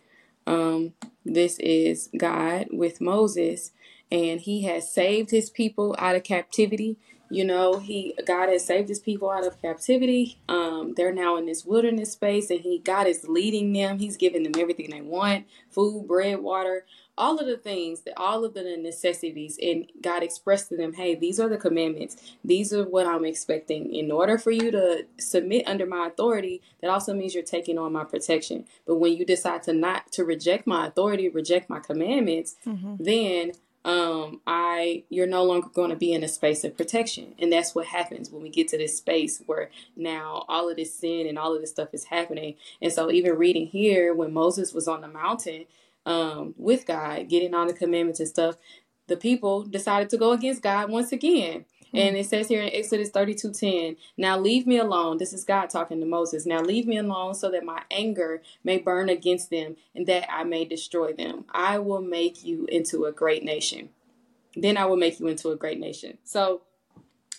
um 0.46 0.94
this 1.24 1.60
is 1.60 2.10
god 2.18 2.68
with 2.72 3.00
moses 3.00 3.72
and 4.12 4.42
he 4.42 4.64
has 4.64 4.92
saved 4.92 5.32
his 5.32 5.50
people 5.50 5.96
out 6.00 6.16
of 6.16 6.24
captivity 6.24 6.98
you 7.30 7.44
know, 7.44 7.80
he 7.80 8.16
God 8.26 8.50
has 8.50 8.66
saved 8.66 8.90
his 8.90 9.00
people 9.00 9.30
out 9.30 9.46
of 9.46 9.62
captivity. 9.62 10.40
Um, 10.48 10.94
they're 10.96 11.14
now 11.14 11.38
in 11.38 11.46
this 11.46 11.66
wilderness 11.66 12.12
space, 12.14 12.50
and 12.50 12.62
he 12.62 12.80
God 12.80 13.08
is 13.08 13.26
leading 13.28 13.74
them. 13.74 14.00
He's 14.00 14.18
giving 14.18 14.44
them 14.44 14.54
everything 14.58 14.90
they 14.90 15.02
want: 15.02 15.46
food, 15.70 16.08
bread, 16.08 16.40
water, 16.40 16.86
all 17.18 17.38
of 17.38 17.46
the 17.46 17.58
things 17.58 18.02
that 18.02 18.14
all 18.18 18.46
of 18.46 18.54
the 18.54 18.64
necessities. 18.78 19.58
And 19.62 19.92
God 20.02 20.24
expressed 20.24 20.70
to 20.70 20.78
them, 20.78 20.94
"Hey, 20.94 21.16
these 21.16 21.40
are 21.40 21.50
the 21.50 21.58
commandments. 21.58 22.16
These 22.44 22.74
are 22.74 22.88
what 22.88 23.06
I'm 23.06 23.26
expecting. 23.26 23.94
In 23.94 24.12
order 24.12 24.38
for 24.38 24.52
you 24.52 24.72
to 24.72 25.06
submit 25.20 25.68
under 25.68 25.86
my 25.86 26.08
authority, 26.08 26.62
that 26.82 26.90
also 26.90 27.14
means 27.14 27.34
you're 27.34 27.44
taking 27.44 27.78
on 27.78 27.92
my 27.92 28.06
protection. 28.06 28.66
But 28.86 28.96
when 28.96 29.18
you 29.18 29.26
decide 29.26 29.64
to 29.64 29.74
not 29.74 30.12
to 30.14 30.24
reject 30.24 30.66
my 30.66 30.88
authority, 30.88 31.28
reject 31.30 31.70
my 31.70 31.80
commandments, 31.80 32.56
mm-hmm. 32.66 32.96
then." 33.00 33.52
Um, 33.88 34.42
I 34.48 35.06
you're 35.10 35.28
no 35.28 35.46
longer 35.46 35.70
going 35.74 35.92
to 35.92 35.98
be 35.98 36.14
in 36.14 36.24
a 36.24 36.30
space 36.30 36.66
of 36.66 36.78
protection, 36.78 37.36
and 37.40 37.54
that's 37.54 37.74
what 37.74 37.88
happens 37.88 38.30
when 38.30 38.44
we 38.44 38.50
get 38.50 38.68
to 38.70 38.80
this 38.80 38.98
space 38.98 39.42
where 39.48 39.72
now 39.96 40.46
all 40.50 40.70
of 40.70 40.76
this 40.78 40.94
sin 40.94 41.28
and 41.28 41.40
all 41.40 41.56
of 41.56 41.62
this 41.62 41.72
stuff 41.72 41.90
is 41.94 42.06
happening. 42.06 42.56
And 42.84 42.94
so, 42.94 43.10
even 43.12 43.38
reading 43.38 43.68
here, 43.68 44.14
when 44.14 44.34
Moses 44.34 44.74
was 44.74 44.90
on 44.90 45.02
the 45.02 45.10
mountain 45.10 45.68
um, 46.06 46.54
with 46.58 46.86
God, 46.86 47.30
getting 47.30 47.56
all 47.56 47.68
the 47.68 47.74
commandments 47.74 48.20
and 48.20 48.30
stuff, 48.30 48.58
the 49.08 49.18
people 49.18 49.64
decided 49.64 50.10
to 50.12 50.18
go 50.18 50.34
against 50.34 50.64
God 50.64 50.92
once 50.92 51.14
again. 51.14 51.66
And 51.94 52.18
it 52.18 52.26
says 52.26 52.48
here 52.48 52.62
in 52.62 52.74
Exodus 52.74 53.10
32 53.10 53.52
10, 53.52 53.98
now 54.18 54.38
leave 54.38 54.68
me 54.68 54.78
alone. 54.78 55.18
This 55.18 55.34
is 55.34 55.44
God 55.44 55.70
talking 55.70 56.00
to 56.00 56.06
Moses. 56.06 56.46
Now 56.46 56.62
leave 56.62 56.88
me 56.88 56.98
alone 56.98 57.36
so 57.36 57.50
that 57.52 57.64
my 57.64 57.84
anger 57.92 58.42
may 58.64 58.78
burn 58.78 59.10
against 59.10 59.50
them 59.50 59.76
and 59.96 60.06
that 60.08 60.32
I 60.32 60.44
may 60.44 60.66
destroy 60.66 61.14
them. 61.14 61.46
I 61.52 61.80
will 61.80 62.02
make 62.02 62.44
you 62.44 62.66
into 62.66 63.06
a 63.06 63.12
great 63.12 63.44
nation. 63.44 63.90
Then 64.56 64.78
I 64.78 64.86
will 64.86 64.98
make 64.98 65.20
you 65.20 65.28
into 65.28 65.52
a 65.52 65.56
great 65.56 65.80
nation. 65.80 66.18
So 66.24 66.62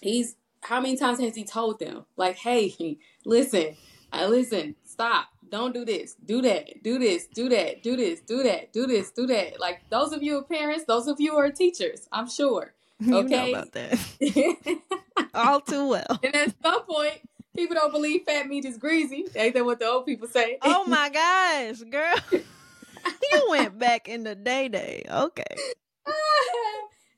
he's, 0.00 0.36
how 0.62 0.80
many 0.80 0.96
times 0.96 1.20
has 1.20 1.34
he 1.34 1.44
told 1.44 1.80
them? 1.80 2.04
Like, 2.16 2.36
hey, 2.36 2.98
listen, 3.24 3.76
I 4.12 4.24
uh, 4.24 4.28
listen, 4.28 4.76
stop. 4.84 5.28
Don't 5.50 5.72
do 5.72 5.84
this. 5.84 6.14
Do 6.14 6.42
that. 6.42 6.82
Do 6.82 6.98
this. 6.98 7.26
Do 7.26 7.48
that. 7.48 7.82
Do 7.82 7.96
this. 7.96 8.20
Do 8.20 8.42
that. 8.42 8.72
Do 8.72 8.86
this. 8.86 9.10
Do 9.10 9.26
that. 9.26 9.58
Like 9.58 9.88
those 9.90 10.12
of 10.12 10.22
you 10.22 10.38
are 10.38 10.42
parents, 10.42 10.84
those 10.84 11.08
of 11.08 11.20
you 11.20 11.36
are 11.36 11.50
teachers, 11.50 12.08
I'm 12.12 12.28
sure. 12.28 12.74
Okay. 13.00 13.18
You 13.22 13.28
know 13.28 13.48
about 13.50 13.72
that. 13.72 14.80
All 15.34 15.60
too 15.60 15.88
well. 15.88 16.18
And 16.22 16.34
at 16.34 16.54
some 16.62 16.82
point, 16.82 17.20
people 17.54 17.76
don't 17.76 17.92
believe 17.92 18.22
fat 18.22 18.46
meat 18.48 18.64
is 18.64 18.76
greasy. 18.76 19.26
Ain't 19.36 19.54
that 19.54 19.64
what 19.64 19.78
the 19.78 19.86
old 19.86 20.06
people 20.06 20.28
say? 20.28 20.58
oh 20.62 20.84
my 20.88 21.08
gosh, 21.10 21.80
girl. 21.90 22.14
you 22.32 23.46
went 23.50 23.78
back 23.78 24.08
in 24.08 24.24
the 24.24 24.34
day 24.34 24.68
day. 24.68 25.04
Okay. 25.08 25.44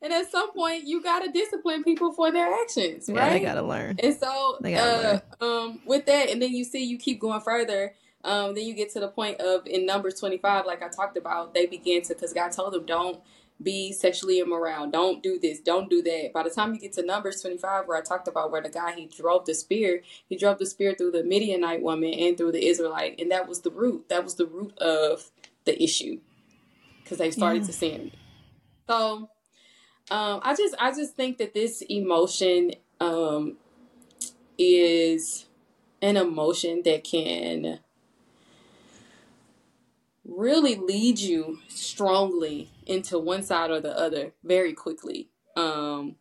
and 0.02 0.12
at 0.12 0.30
some 0.30 0.52
point 0.52 0.84
you 0.84 1.02
gotta 1.02 1.30
discipline 1.30 1.82
people 1.84 2.12
for 2.12 2.30
their 2.30 2.52
actions, 2.62 3.08
right? 3.08 3.16
Yeah, 3.16 3.30
they 3.30 3.40
gotta 3.40 3.62
learn. 3.62 3.96
And 4.02 4.14
so 4.14 4.58
uh, 4.64 5.20
um 5.40 5.80
with 5.86 6.06
that, 6.06 6.30
and 6.30 6.42
then 6.42 6.52
you 6.54 6.64
see 6.64 6.84
you 6.84 6.98
keep 6.98 7.20
going 7.20 7.40
further. 7.40 7.94
Um, 8.22 8.54
then 8.54 8.64
you 8.64 8.74
get 8.74 8.92
to 8.92 9.00
the 9.00 9.08
point 9.08 9.40
of 9.40 9.66
in 9.66 9.86
Numbers 9.86 10.20
25, 10.20 10.66
like 10.66 10.82
I 10.82 10.88
talked 10.88 11.16
about, 11.16 11.54
they 11.54 11.64
began 11.64 12.02
to, 12.02 12.14
because 12.14 12.34
God 12.34 12.52
told 12.52 12.74
them, 12.74 12.84
don't 12.84 13.18
be 13.62 13.92
sexually 13.92 14.38
immoral. 14.38 14.90
Don't 14.90 15.22
do 15.22 15.38
this. 15.38 15.60
Don't 15.60 15.90
do 15.90 16.02
that. 16.02 16.30
By 16.32 16.42
the 16.42 16.50
time 16.50 16.74
you 16.74 16.80
get 16.80 16.92
to 16.94 17.04
Numbers 17.04 17.42
25, 17.42 17.86
where 17.86 17.96
I 17.96 18.00
talked 18.00 18.28
about 18.28 18.50
where 18.50 18.62
the 18.62 18.68
guy 18.68 18.92
he 18.92 19.06
drove 19.06 19.44
the 19.44 19.54
spear, 19.54 20.02
he 20.28 20.36
drove 20.36 20.58
the 20.58 20.66
spear 20.66 20.94
through 20.94 21.12
the 21.12 21.24
Midianite 21.24 21.82
woman 21.82 22.12
and 22.14 22.36
through 22.36 22.52
the 22.52 22.66
Israelite, 22.66 23.20
and 23.20 23.30
that 23.30 23.48
was 23.48 23.60
the 23.60 23.70
root. 23.70 24.08
That 24.08 24.24
was 24.24 24.36
the 24.36 24.46
root 24.46 24.76
of 24.78 25.30
the 25.64 25.82
issue 25.82 26.20
because 27.02 27.18
they 27.18 27.30
started 27.30 27.62
yeah. 27.62 27.66
to 27.66 27.72
sin. 27.72 28.12
So, 28.88 29.30
um, 30.10 30.40
I 30.42 30.54
just 30.56 30.74
I 30.78 30.90
just 30.92 31.14
think 31.14 31.38
that 31.38 31.54
this 31.54 31.82
emotion 31.82 32.72
um, 32.98 33.56
is 34.58 35.46
an 36.02 36.16
emotion 36.16 36.82
that 36.84 37.04
can 37.04 37.80
really 40.30 40.76
lead 40.76 41.18
you 41.18 41.58
strongly 41.68 42.70
into 42.86 43.18
one 43.18 43.42
side 43.42 43.70
or 43.70 43.80
the 43.80 43.96
other 43.98 44.32
very 44.44 44.72
quickly, 44.72 45.28
um, 45.56 46.16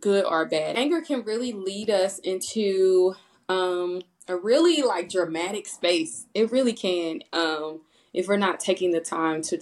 good 0.00 0.24
or 0.24 0.46
bad. 0.46 0.76
Anger 0.76 1.00
can 1.00 1.24
really 1.24 1.52
lead 1.52 1.90
us 1.90 2.18
into 2.20 3.14
um, 3.48 4.02
a 4.28 4.36
really 4.36 4.82
like 4.82 5.10
dramatic 5.10 5.66
space. 5.66 6.26
It 6.34 6.52
really 6.52 6.72
can 6.72 7.22
um, 7.32 7.80
if 8.14 8.28
we're 8.28 8.36
not 8.36 8.60
taking 8.60 8.92
the 8.92 9.00
time 9.00 9.42
to 9.42 9.60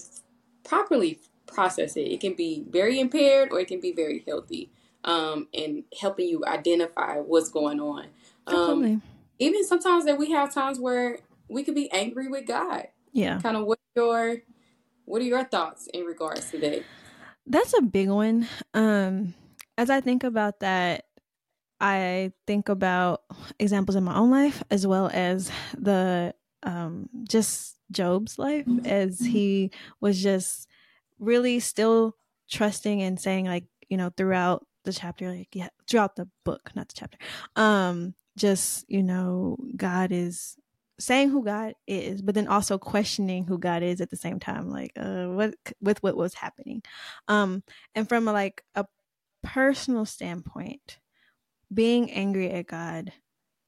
properly 0.62 1.18
process 1.46 1.96
it. 1.96 2.02
It 2.02 2.20
can 2.20 2.34
be 2.34 2.64
very 2.68 3.00
impaired 3.00 3.50
or 3.50 3.60
it 3.60 3.68
can 3.68 3.80
be 3.80 3.92
very 3.92 4.22
healthy 4.26 4.70
um, 5.04 5.48
and 5.54 5.84
helping 6.00 6.28
you 6.28 6.44
identify 6.46 7.16
what's 7.16 7.48
going 7.48 7.80
on. 7.80 8.06
Um, 8.46 9.02
even 9.38 9.64
sometimes 9.64 10.04
that 10.04 10.18
we 10.18 10.30
have 10.32 10.52
times 10.52 10.78
where 10.78 11.20
we 11.48 11.64
could 11.64 11.74
be 11.74 11.90
angry 11.92 12.28
with 12.28 12.46
God 12.46 12.88
yeah. 13.12 13.40
Kind 13.40 13.56
of 13.56 13.64
what 13.66 13.78
your 13.94 14.38
what 15.04 15.20
are 15.22 15.24
your 15.24 15.44
thoughts 15.44 15.88
in 15.92 16.04
regards 16.04 16.50
to 16.50 16.58
that? 16.58 16.84
That's 17.46 17.76
a 17.76 17.82
big 17.82 18.08
one. 18.08 18.48
Um 18.74 19.34
as 19.76 19.90
I 19.90 20.00
think 20.00 20.24
about 20.24 20.60
that, 20.60 21.04
I 21.80 22.32
think 22.46 22.68
about 22.68 23.22
examples 23.58 23.96
in 23.96 24.04
my 24.04 24.14
own 24.14 24.30
life 24.30 24.62
as 24.70 24.86
well 24.86 25.10
as 25.12 25.50
the 25.76 26.34
um 26.62 27.08
just 27.28 27.78
Job's 27.90 28.38
life 28.38 28.66
as 28.84 29.18
he 29.18 29.72
was 30.00 30.22
just 30.22 30.68
really 31.18 31.58
still 31.58 32.16
trusting 32.48 33.02
and 33.02 33.18
saying 33.18 33.46
like, 33.46 33.64
you 33.88 33.96
know, 33.96 34.10
throughout 34.16 34.64
the 34.84 34.92
chapter 34.92 35.30
like 35.30 35.48
yeah, 35.54 35.68
throughout 35.88 36.16
the 36.16 36.28
book, 36.44 36.70
not 36.76 36.88
the 36.88 36.94
chapter. 36.96 37.18
Um 37.56 38.14
just, 38.36 38.84
you 38.88 39.02
know, 39.02 39.56
God 39.76 40.12
is 40.12 40.56
saying 41.00 41.30
who 41.30 41.44
God 41.44 41.74
is, 41.86 42.22
but 42.22 42.34
then 42.34 42.48
also 42.48 42.78
questioning 42.78 43.44
who 43.44 43.58
God 43.58 43.82
is 43.82 44.00
at 44.00 44.10
the 44.10 44.16
same 44.16 44.38
time, 44.38 44.70
like 44.70 44.92
uh, 44.96 45.26
what 45.26 45.54
with 45.80 46.02
what 46.02 46.16
was 46.16 46.34
happening. 46.34 46.82
Um, 47.28 47.62
and 47.94 48.08
from 48.08 48.28
a, 48.28 48.32
like 48.32 48.62
a 48.74 48.86
personal 49.42 50.04
standpoint, 50.04 50.98
being 51.72 52.10
angry 52.10 52.50
at 52.50 52.66
God 52.66 53.12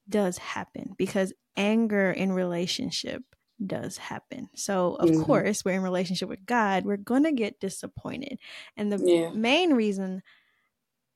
does 0.07 0.37
happen 0.37 0.93
because 0.97 1.33
anger 1.55 2.11
in 2.11 2.31
relationship 2.31 3.23
does 3.65 3.97
happen. 3.97 4.49
So 4.55 4.95
of 4.95 5.09
mm-hmm. 5.09 5.23
course, 5.23 5.63
we're 5.63 5.73
in 5.73 5.83
relationship 5.83 6.29
with 6.29 6.45
God, 6.45 6.85
we're 6.85 6.97
going 6.97 7.23
to 7.23 7.31
get 7.31 7.59
disappointed. 7.59 8.39
And 8.77 8.91
the 8.91 9.01
yeah. 9.03 9.29
main 9.31 9.73
reason 9.73 10.21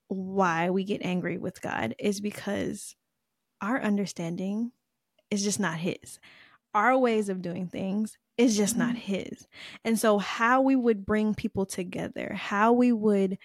why 0.08 0.70
we 0.70 0.84
get 0.84 1.02
angry 1.04 1.38
with 1.38 1.62
God 1.62 1.96
is 2.00 2.22
because 2.22 2.96
our 3.62 3.82
understanding 3.82 4.72
is 5.32 5.44
just 5.44 5.60
not 5.60 5.78
his. 5.78 6.20
Our 6.74 6.98
ways 6.98 7.30
of 7.30 7.42
doing 7.42 7.68
things 7.68 8.18
is 8.38 8.56
just 8.56 8.78
not 8.78 8.96
mm-hmm. 8.96 9.14
his. 9.14 9.48
And 9.84 10.00
so, 10.00 10.18
how 10.20 10.62
we 10.62 10.76
would 10.76 11.06
bring 11.06 11.34
people 11.34 11.66
together, 11.66 12.34
how 12.36 12.74
we 12.74 12.92
would 12.92 13.38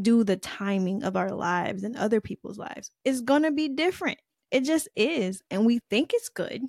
do 0.00 0.24
the 0.24 0.36
timing 0.36 1.02
of 1.02 1.16
our 1.16 1.30
lives 1.30 1.82
and 1.82 1.96
other 1.96 2.20
people's 2.20 2.58
lives 2.58 2.90
is 3.04 3.22
going 3.22 3.42
to 3.42 3.50
be 3.50 3.68
different. 3.68 4.18
It 4.50 4.64
just 4.64 4.88
is. 4.94 5.42
And 5.50 5.64
we 5.66 5.80
think 5.90 6.12
it's 6.12 6.28
good 6.28 6.62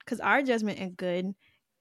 because 0.00 0.20
our 0.20 0.42
judgment 0.42 0.78
and 0.78 0.96
good 0.96 1.34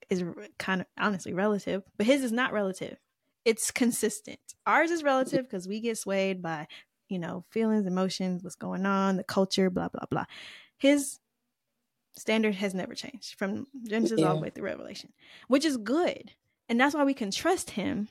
is 0.09 0.23
kind 0.59 0.81
of 0.81 0.87
honestly 0.99 1.33
relative, 1.33 1.83
but 1.97 2.05
his 2.05 2.23
is 2.23 2.31
not 2.31 2.53
relative. 2.53 2.97
It's 3.45 3.71
consistent. 3.71 4.39
Ours 4.65 4.91
is 4.91 5.03
relative 5.03 5.43
because 5.43 5.67
we 5.67 5.81
get 5.81 5.97
swayed 5.97 6.41
by, 6.41 6.67
you 7.09 7.19
know, 7.19 7.45
feelings, 7.49 7.85
emotions, 7.85 8.43
what's 8.43 8.55
going 8.55 8.85
on, 8.85 9.17
the 9.17 9.23
culture, 9.23 9.69
blah, 9.69 9.89
blah, 9.89 10.05
blah. 10.09 10.25
His 10.77 11.19
standard 12.15 12.55
has 12.55 12.73
never 12.73 12.93
changed 12.93 13.35
from 13.37 13.67
Genesis 13.87 14.19
yeah. 14.19 14.27
all 14.27 14.35
the 14.35 14.41
way 14.41 14.49
through 14.49 14.65
Revelation, 14.65 15.11
which 15.47 15.65
is 15.65 15.77
good. 15.77 16.31
And 16.69 16.79
that's 16.79 16.95
why 16.95 17.03
we 17.03 17.13
can 17.13 17.31
trust 17.31 17.71
him. 17.71 18.07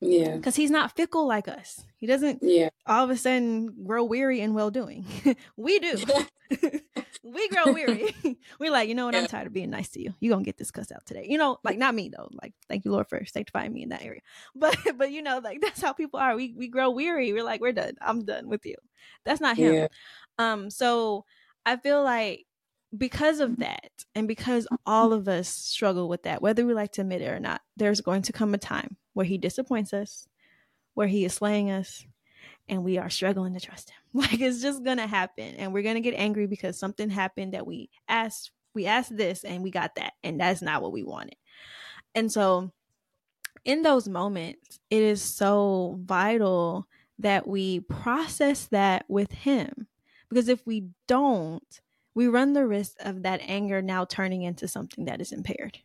Yeah. 0.00 0.36
Because 0.36 0.56
he's 0.56 0.70
not 0.70 0.96
fickle 0.96 1.26
like 1.26 1.46
us. 1.46 1.84
He 1.96 2.06
doesn't 2.06 2.38
yeah. 2.42 2.70
all 2.86 3.04
of 3.04 3.10
a 3.10 3.16
sudden 3.16 3.84
grow 3.84 4.02
weary 4.02 4.40
in 4.40 4.54
well 4.54 4.70
doing. 4.70 5.04
we 5.56 5.78
do. 5.78 5.94
we 7.22 7.48
grow 7.48 7.72
weary. 7.72 8.14
We're 8.58 8.70
like, 8.70 8.88
you 8.88 8.94
know 8.94 9.04
what? 9.04 9.14
I'm 9.14 9.26
tired 9.26 9.46
of 9.46 9.52
being 9.52 9.68
nice 9.68 9.90
to 9.90 10.02
you. 10.02 10.14
You're 10.20 10.32
gonna 10.32 10.44
get 10.44 10.56
this 10.56 10.70
cuss 10.70 10.90
out 10.90 11.04
today. 11.04 11.26
You 11.28 11.36
know, 11.36 11.58
like 11.64 11.76
not 11.76 11.94
me 11.94 12.08
though. 12.08 12.30
Like, 12.42 12.54
thank 12.66 12.86
you, 12.86 12.92
Lord, 12.92 13.08
for 13.08 13.22
sanctifying 13.26 13.74
me 13.74 13.82
in 13.82 13.90
that 13.90 14.02
area. 14.02 14.22
But 14.54 14.78
but 14.96 15.10
you 15.12 15.20
know, 15.20 15.40
like 15.44 15.60
that's 15.60 15.82
how 15.82 15.92
people 15.92 16.18
are. 16.18 16.34
We 16.34 16.54
we 16.56 16.68
grow 16.68 16.90
weary. 16.90 17.34
We're 17.34 17.44
like, 17.44 17.60
we're 17.60 17.72
done. 17.72 17.94
I'm 18.00 18.24
done 18.24 18.48
with 18.48 18.64
you. 18.64 18.76
That's 19.26 19.40
not 19.42 19.58
him. 19.58 19.74
Yeah. 19.74 19.88
Um, 20.38 20.70
so 20.70 21.26
I 21.66 21.76
feel 21.76 22.02
like 22.02 22.46
because 22.96 23.40
of 23.40 23.50
mm-hmm. 23.50 23.62
that, 23.62 23.90
and 24.14 24.26
because 24.26 24.66
all 24.86 25.12
of 25.12 25.28
us 25.28 25.48
struggle 25.48 26.08
with 26.08 26.24
that, 26.24 26.42
whether 26.42 26.66
we 26.66 26.74
like 26.74 26.92
to 26.92 27.02
admit 27.02 27.22
it 27.22 27.28
or 27.28 27.40
not, 27.40 27.62
there's 27.76 28.00
going 28.00 28.22
to 28.22 28.32
come 28.32 28.54
a 28.54 28.58
time 28.58 28.96
where 29.12 29.26
he 29.26 29.38
disappoints 29.38 29.92
us, 29.92 30.26
where 30.94 31.06
he 31.06 31.24
is 31.24 31.34
slaying 31.34 31.70
us, 31.70 32.04
and 32.68 32.84
we 32.84 32.98
are 32.98 33.10
struggling 33.10 33.54
to 33.54 33.60
trust 33.60 33.90
him. 33.90 33.96
Like 34.12 34.40
it's 34.40 34.60
just 34.60 34.82
gonna 34.82 35.06
happen, 35.06 35.54
and 35.56 35.72
we're 35.72 35.84
gonna 35.84 36.00
get 36.00 36.14
angry 36.14 36.48
because 36.48 36.78
something 36.78 37.10
happened 37.10 37.54
that 37.54 37.66
we 37.66 37.90
asked. 38.08 38.50
We 38.74 38.86
asked 38.86 39.16
this, 39.16 39.44
and 39.44 39.62
we 39.62 39.70
got 39.70 39.94
that, 39.96 40.14
and 40.24 40.40
that's 40.40 40.62
not 40.62 40.82
what 40.82 40.92
we 40.92 41.04
wanted. 41.04 41.36
And 42.14 42.30
so, 42.30 42.72
in 43.64 43.82
those 43.82 44.08
moments, 44.08 44.80
it 44.90 45.02
is 45.02 45.22
so 45.22 46.00
vital 46.02 46.88
that 47.20 47.46
we 47.46 47.80
process 47.80 48.66
that 48.72 49.04
with 49.08 49.30
him, 49.30 49.86
because 50.28 50.48
if 50.48 50.66
we 50.66 50.86
don't, 51.06 51.80
we 52.14 52.28
run 52.28 52.52
the 52.52 52.66
risk 52.66 52.94
of 53.00 53.22
that 53.22 53.40
anger 53.42 53.82
now 53.82 54.04
turning 54.04 54.42
into 54.42 54.68
something 54.68 55.04
that 55.06 55.20
is 55.20 55.32
impaired. 55.32 55.78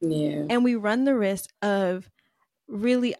Yeah. 0.00 0.44
And 0.48 0.64
we 0.64 0.76
run 0.76 1.04
the 1.04 1.16
risk 1.16 1.50
of 1.62 2.10
really 2.66 3.14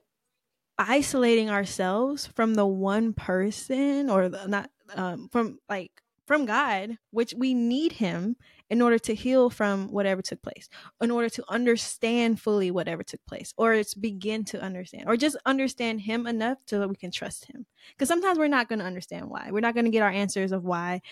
isolating 0.79 1.51
ourselves 1.51 2.27
from 2.27 2.55
the 2.55 2.67
one 2.67 3.13
person 3.13 4.09
or 4.09 4.31
the, 4.31 4.47
not 4.47 4.71
um, 4.95 5.29
from 5.31 5.59
like 5.69 5.93
from 6.27 6.47
God, 6.47 6.97
which 7.11 7.35
we 7.37 7.55
need 7.55 7.93
him 7.93 8.37
in 8.71 8.81
order 8.81 9.01
to 9.01 9.15
heal 9.17 9.51
from 9.51 9.89
whatever 9.89 10.23
took 10.23 10.41
place, 10.43 10.69
in 11.01 11.11
order 11.11 11.29
to 11.29 11.45
understand 11.49 12.41
fully 12.41 12.71
whatever 12.71 13.03
took 13.03 13.21
place, 13.27 13.53
or 13.57 13.83
to 13.83 13.99
begin 13.99 14.45
to 14.45 14.63
understand, 14.63 15.09
or 15.09 15.17
just 15.17 15.37
understand 15.45 16.01
him 16.01 16.29
enough 16.29 16.59
so 16.67 16.79
that 16.79 16.89
we 16.89 16.95
can 16.95 17.11
trust 17.11 17.47
him. 17.47 17.67
Because 17.91 18.07
sometimes 18.07 18.39
we're 18.39 18.47
not 18.47 18.69
going 18.69 18.79
to 18.79 18.85
understand 18.85 19.29
why. 19.29 19.49
We're 19.51 19.59
not 19.59 19.75
going 19.75 19.87
to 19.87 19.91
get 19.91 20.05
our 20.05 20.11
answers 20.11 20.53
of 20.53 20.63
why 20.63 21.03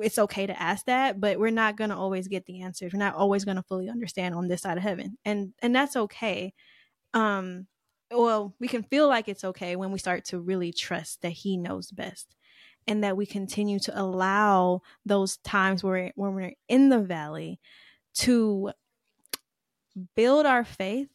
it's 0.00 0.18
okay 0.18 0.46
to 0.46 0.62
ask 0.62 0.86
that 0.86 1.20
but 1.20 1.38
we're 1.38 1.50
not 1.50 1.76
going 1.76 1.90
to 1.90 1.96
always 1.96 2.28
get 2.28 2.46
the 2.46 2.62
answers. 2.62 2.92
We're 2.92 2.98
not 2.98 3.14
always 3.14 3.44
going 3.44 3.56
to 3.56 3.62
fully 3.62 3.88
understand 3.88 4.34
on 4.34 4.48
this 4.48 4.62
side 4.62 4.76
of 4.76 4.82
heaven 4.82 5.18
and 5.24 5.52
and 5.60 5.74
that's 5.74 5.96
okay. 5.96 6.54
Um 7.14 7.66
well 8.10 8.54
we 8.58 8.68
can 8.68 8.82
feel 8.82 9.08
like 9.08 9.28
it's 9.28 9.44
okay 9.44 9.76
when 9.76 9.92
we 9.92 9.98
start 9.98 10.24
to 10.26 10.40
really 10.40 10.72
trust 10.72 11.22
that 11.22 11.30
he 11.30 11.56
knows 11.56 11.90
best 11.90 12.34
and 12.86 13.04
that 13.04 13.16
we 13.16 13.26
continue 13.26 13.78
to 13.78 14.00
allow 14.00 14.82
those 15.06 15.36
times 15.38 15.84
where 15.84 16.12
when 16.14 16.34
we're 16.34 16.52
in 16.68 16.88
the 16.88 17.00
valley 17.00 17.60
to 18.14 18.72
build 20.16 20.46
our 20.46 20.64
faith 20.64 21.10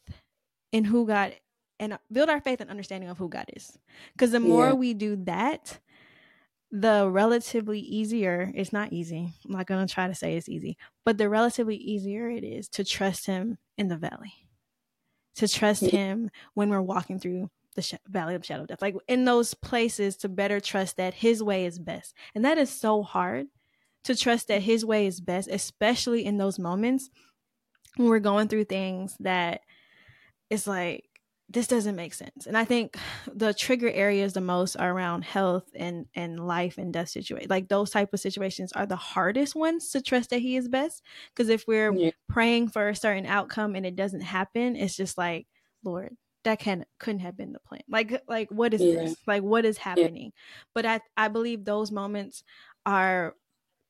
in 0.72 0.84
who 0.84 1.06
God 1.06 1.34
and 1.80 1.98
build 2.10 2.28
our 2.28 2.40
faith 2.40 2.60
and 2.60 2.70
understanding 2.70 3.08
of 3.08 3.18
who 3.18 3.28
God 3.28 3.46
is. 3.54 3.78
Because 4.12 4.32
the 4.32 4.40
more 4.40 4.68
yeah. 4.68 4.72
we 4.72 4.94
do 4.94 5.16
that 5.24 5.78
the 6.70 7.08
relatively 7.10 7.80
easier 7.80 8.52
it's 8.54 8.74
not 8.74 8.92
easy 8.92 9.32
i'm 9.46 9.52
not 9.52 9.66
going 9.66 9.86
to 9.86 9.92
try 9.92 10.06
to 10.06 10.14
say 10.14 10.36
it's 10.36 10.50
easy 10.50 10.76
but 11.04 11.16
the 11.16 11.28
relatively 11.28 11.76
easier 11.76 12.28
it 12.28 12.44
is 12.44 12.68
to 12.68 12.84
trust 12.84 13.24
him 13.24 13.56
in 13.78 13.88
the 13.88 13.96
valley. 13.96 14.34
To 15.36 15.48
trust 15.48 15.82
him 15.82 16.30
when 16.54 16.68
we're 16.68 16.82
walking 16.82 17.18
through 17.20 17.48
the 17.76 17.82
sh- 17.82 17.94
valley 18.08 18.34
of 18.34 18.44
shadow 18.44 18.66
death 18.66 18.82
like 18.82 18.96
in 19.06 19.24
those 19.24 19.54
places 19.54 20.16
to 20.18 20.28
better 20.28 20.58
trust 20.58 20.96
that 20.96 21.14
his 21.14 21.42
way 21.42 21.64
is 21.64 21.78
best. 21.78 22.12
And 22.34 22.44
that 22.44 22.58
is 22.58 22.68
so 22.68 23.02
hard 23.02 23.46
to 24.04 24.16
trust 24.16 24.48
that 24.48 24.62
his 24.62 24.84
way 24.84 25.06
is 25.06 25.20
best, 25.20 25.48
especially 25.48 26.24
in 26.24 26.38
those 26.38 26.58
moments 26.58 27.08
when 27.96 28.08
we're 28.08 28.18
going 28.18 28.48
through 28.48 28.64
things 28.64 29.16
that 29.20 29.60
it's 30.50 30.66
like 30.66 31.07
this 31.50 31.66
doesn't 31.66 31.96
make 31.96 32.12
sense. 32.12 32.46
And 32.46 32.56
I 32.56 32.64
think 32.64 32.96
the 33.34 33.54
trigger 33.54 33.90
areas 33.90 34.32
the 34.32 34.40
most 34.40 34.76
are 34.76 34.92
around 34.92 35.24
health 35.24 35.68
and 35.74 36.06
and 36.14 36.46
life 36.46 36.78
and 36.78 36.92
death 36.92 37.08
situation. 37.08 37.48
Like 37.48 37.68
those 37.68 37.90
type 37.90 38.12
of 38.12 38.20
situations 38.20 38.72
are 38.72 38.86
the 38.86 38.96
hardest 38.96 39.54
ones 39.54 39.90
to 39.90 40.02
trust 40.02 40.30
that 40.30 40.40
he 40.40 40.56
is 40.56 40.68
best. 40.68 41.02
Because 41.34 41.48
if 41.48 41.66
we're 41.66 41.92
yeah. 41.92 42.10
praying 42.28 42.68
for 42.68 42.88
a 42.88 42.96
certain 42.96 43.26
outcome 43.26 43.74
and 43.74 43.86
it 43.86 43.96
doesn't 43.96 44.20
happen, 44.20 44.76
it's 44.76 44.96
just 44.96 45.16
like, 45.16 45.46
Lord, 45.84 46.16
that 46.44 46.58
can 46.58 46.84
couldn't 46.98 47.20
have 47.20 47.36
been 47.36 47.52
the 47.52 47.60
plan. 47.60 47.82
Like 47.88 48.22
like 48.28 48.50
what 48.50 48.74
is 48.74 48.82
yeah. 48.82 48.94
this? 48.94 49.16
Like 49.26 49.42
what 49.42 49.64
is 49.64 49.78
happening? 49.78 50.32
Yeah. 50.34 50.64
But 50.74 50.86
I 50.86 51.00
I 51.16 51.28
believe 51.28 51.64
those 51.64 51.90
moments 51.90 52.44
are 52.84 53.34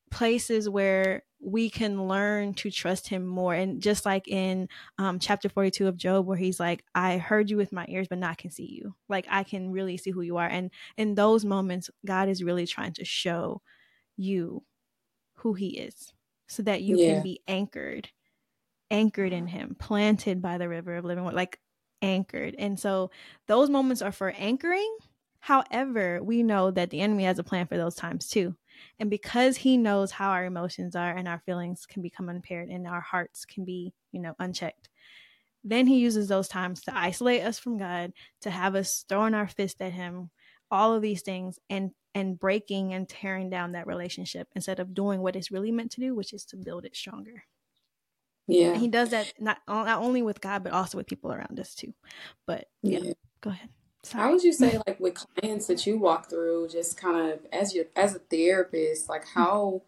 places 0.09 0.69
where 0.69 1.23
we 1.41 1.69
can 1.69 2.07
learn 2.07 2.53
to 2.53 2.69
trust 2.69 3.07
him 3.07 3.25
more. 3.25 3.53
And 3.53 3.81
just 3.81 4.05
like 4.05 4.27
in 4.27 4.67
um, 4.97 5.19
chapter 5.19 5.47
42 5.47 5.87
of 5.87 5.97
Job 5.97 6.25
where 6.25 6.37
he's 6.37 6.59
like 6.59 6.83
i 6.95 7.17
heard 7.17 7.49
you 7.49 7.57
with 7.57 7.71
my 7.71 7.85
ears 7.87 8.07
but 8.09 8.19
not 8.19 8.37
can 8.37 8.51
see 8.51 8.65
you. 8.65 8.95
Like 9.07 9.25
i 9.29 9.43
can 9.43 9.71
really 9.71 9.97
see 9.97 10.11
who 10.11 10.21
you 10.21 10.37
are. 10.37 10.47
And 10.47 10.71
in 10.97 11.15
those 11.15 11.45
moments 11.45 11.89
god 12.05 12.29
is 12.29 12.43
really 12.43 12.67
trying 12.67 12.93
to 12.93 13.05
show 13.05 13.61
you 14.17 14.63
who 15.35 15.53
he 15.53 15.77
is 15.77 16.13
so 16.47 16.63
that 16.63 16.81
you 16.81 16.97
yeah. 16.97 17.13
can 17.13 17.23
be 17.23 17.41
anchored 17.47 18.09
anchored 18.91 19.31
in 19.31 19.47
him 19.47 19.75
planted 19.79 20.41
by 20.41 20.57
the 20.57 20.67
river 20.67 20.95
of 20.95 21.05
living 21.05 21.23
water 21.23 21.35
like 21.35 21.59
anchored. 22.01 22.55
And 22.57 22.79
so 22.79 23.11
those 23.47 23.69
moments 23.69 24.01
are 24.01 24.11
for 24.11 24.31
anchoring. 24.31 24.97
However 25.41 26.21
we 26.21 26.43
know 26.43 26.71
that 26.71 26.89
the 26.89 26.99
enemy 26.99 27.23
has 27.23 27.39
a 27.39 27.43
plan 27.43 27.67
for 27.67 27.77
those 27.77 27.95
times 27.95 28.27
too 28.27 28.55
and 28.99 29.09
because 29.09 29.57
he 29.57 29.77
knows 29.77 30.11
how 30.11 30.29
our 30.29 30.45
emotions 30.45 30.95
are 30.95 31.11
and 31.11 31.27
our 31.27 31.39
feelings 31.45 31.85
can 31.85 32.01
become 32.01 32.29
impaired 32.29 32.69
and 32.69 32.87
our 32.87 33.01
hearts 33.01 33.45
can 33.45 33.65
be, 33.65 33.93
you 34.11 34.21
know, 34.21 34.35
unchecked, 34.39 34.89
then 35.63 35.87
he 35.87 35.99
uses 35.99 36.27
those 36.27 36.47
times 36.47 36.81
to 36.81 36.97
isolate 36.97 37.43
us 37.43 37.59
from 37.59 37.77
God, 37.77 38.13
to 38.41 38.49
have 38.49 38.75
us 38.75 39.05
throwing 39.07 39.33
our 39.33 39.47
fist 39.47 39.81
at 39.81 39.93
him, 39.93 40.29
all 40.71 40.93
of 40.93 41.01
these 41.01 41.21
things 41.21 41.59
and 41.69 41.91
and 42.15 42.39
breaking 42.39 42.93
and 42.93 43.07
tearing 43.07 43.49
down 43.49 43.73
that 43.73 43.87
relationship 43.87 44.47
instead 44.55 44.79
of 44.79 44.93
doing 44.93 45.21
what 45.21 45.35
it's 45.35 45.51
really 45.51 45.71
meant 45.71 45.91
to 45.91 46.01
do, 46.01 46.15
which 46.15 46.33
is 46.33 46.43
to 46.45 46.57
build 46.57 46.85
it 46.85 46.95
stronger. 46.95 47.43
Yeah. 48.47 48.69
And 48.69 48.77
he 48.77 48.87
does 48.87 49.11
that 49.11 49.33
not 49.39 49.59
not 49.67 50.01
only 50.01 50.21
with 50.21 50.41
God 50.41 50.63
but 50.63 50.73
also 50.73 50.97
with 50.97 51.07
people 51.07 51.31
around 51.31 51.59
us 51.59 51.75
too. 51.75 51.93
But 52.47 52.67
yeah, 52.81 52.99
yeah. 52.99 53.13
go 53.41 53.51
ahead. 53.51 53.69
Sorry. 54.03 54.23
How 54.23 54.31
would 54.31 54.43
you 54.43 54.53
say, 54.53 54.79
like, 54.87 54.99
with 54.99 55.15
clients 55.15 55.67
that 55.67 55.85
you 55.85 55.97
walk 55.97 56.29
through, 56.29 56.69
just 56.69 56.97
kind 56.97 57.31
of 57.31 57.39
as 57.51 57.75
your 57.75 57.85
as 57.95 58.15
a 58.15 58.19
therapist, 58.19 59.09
like, 59.09 59.25
how 59.35 59.81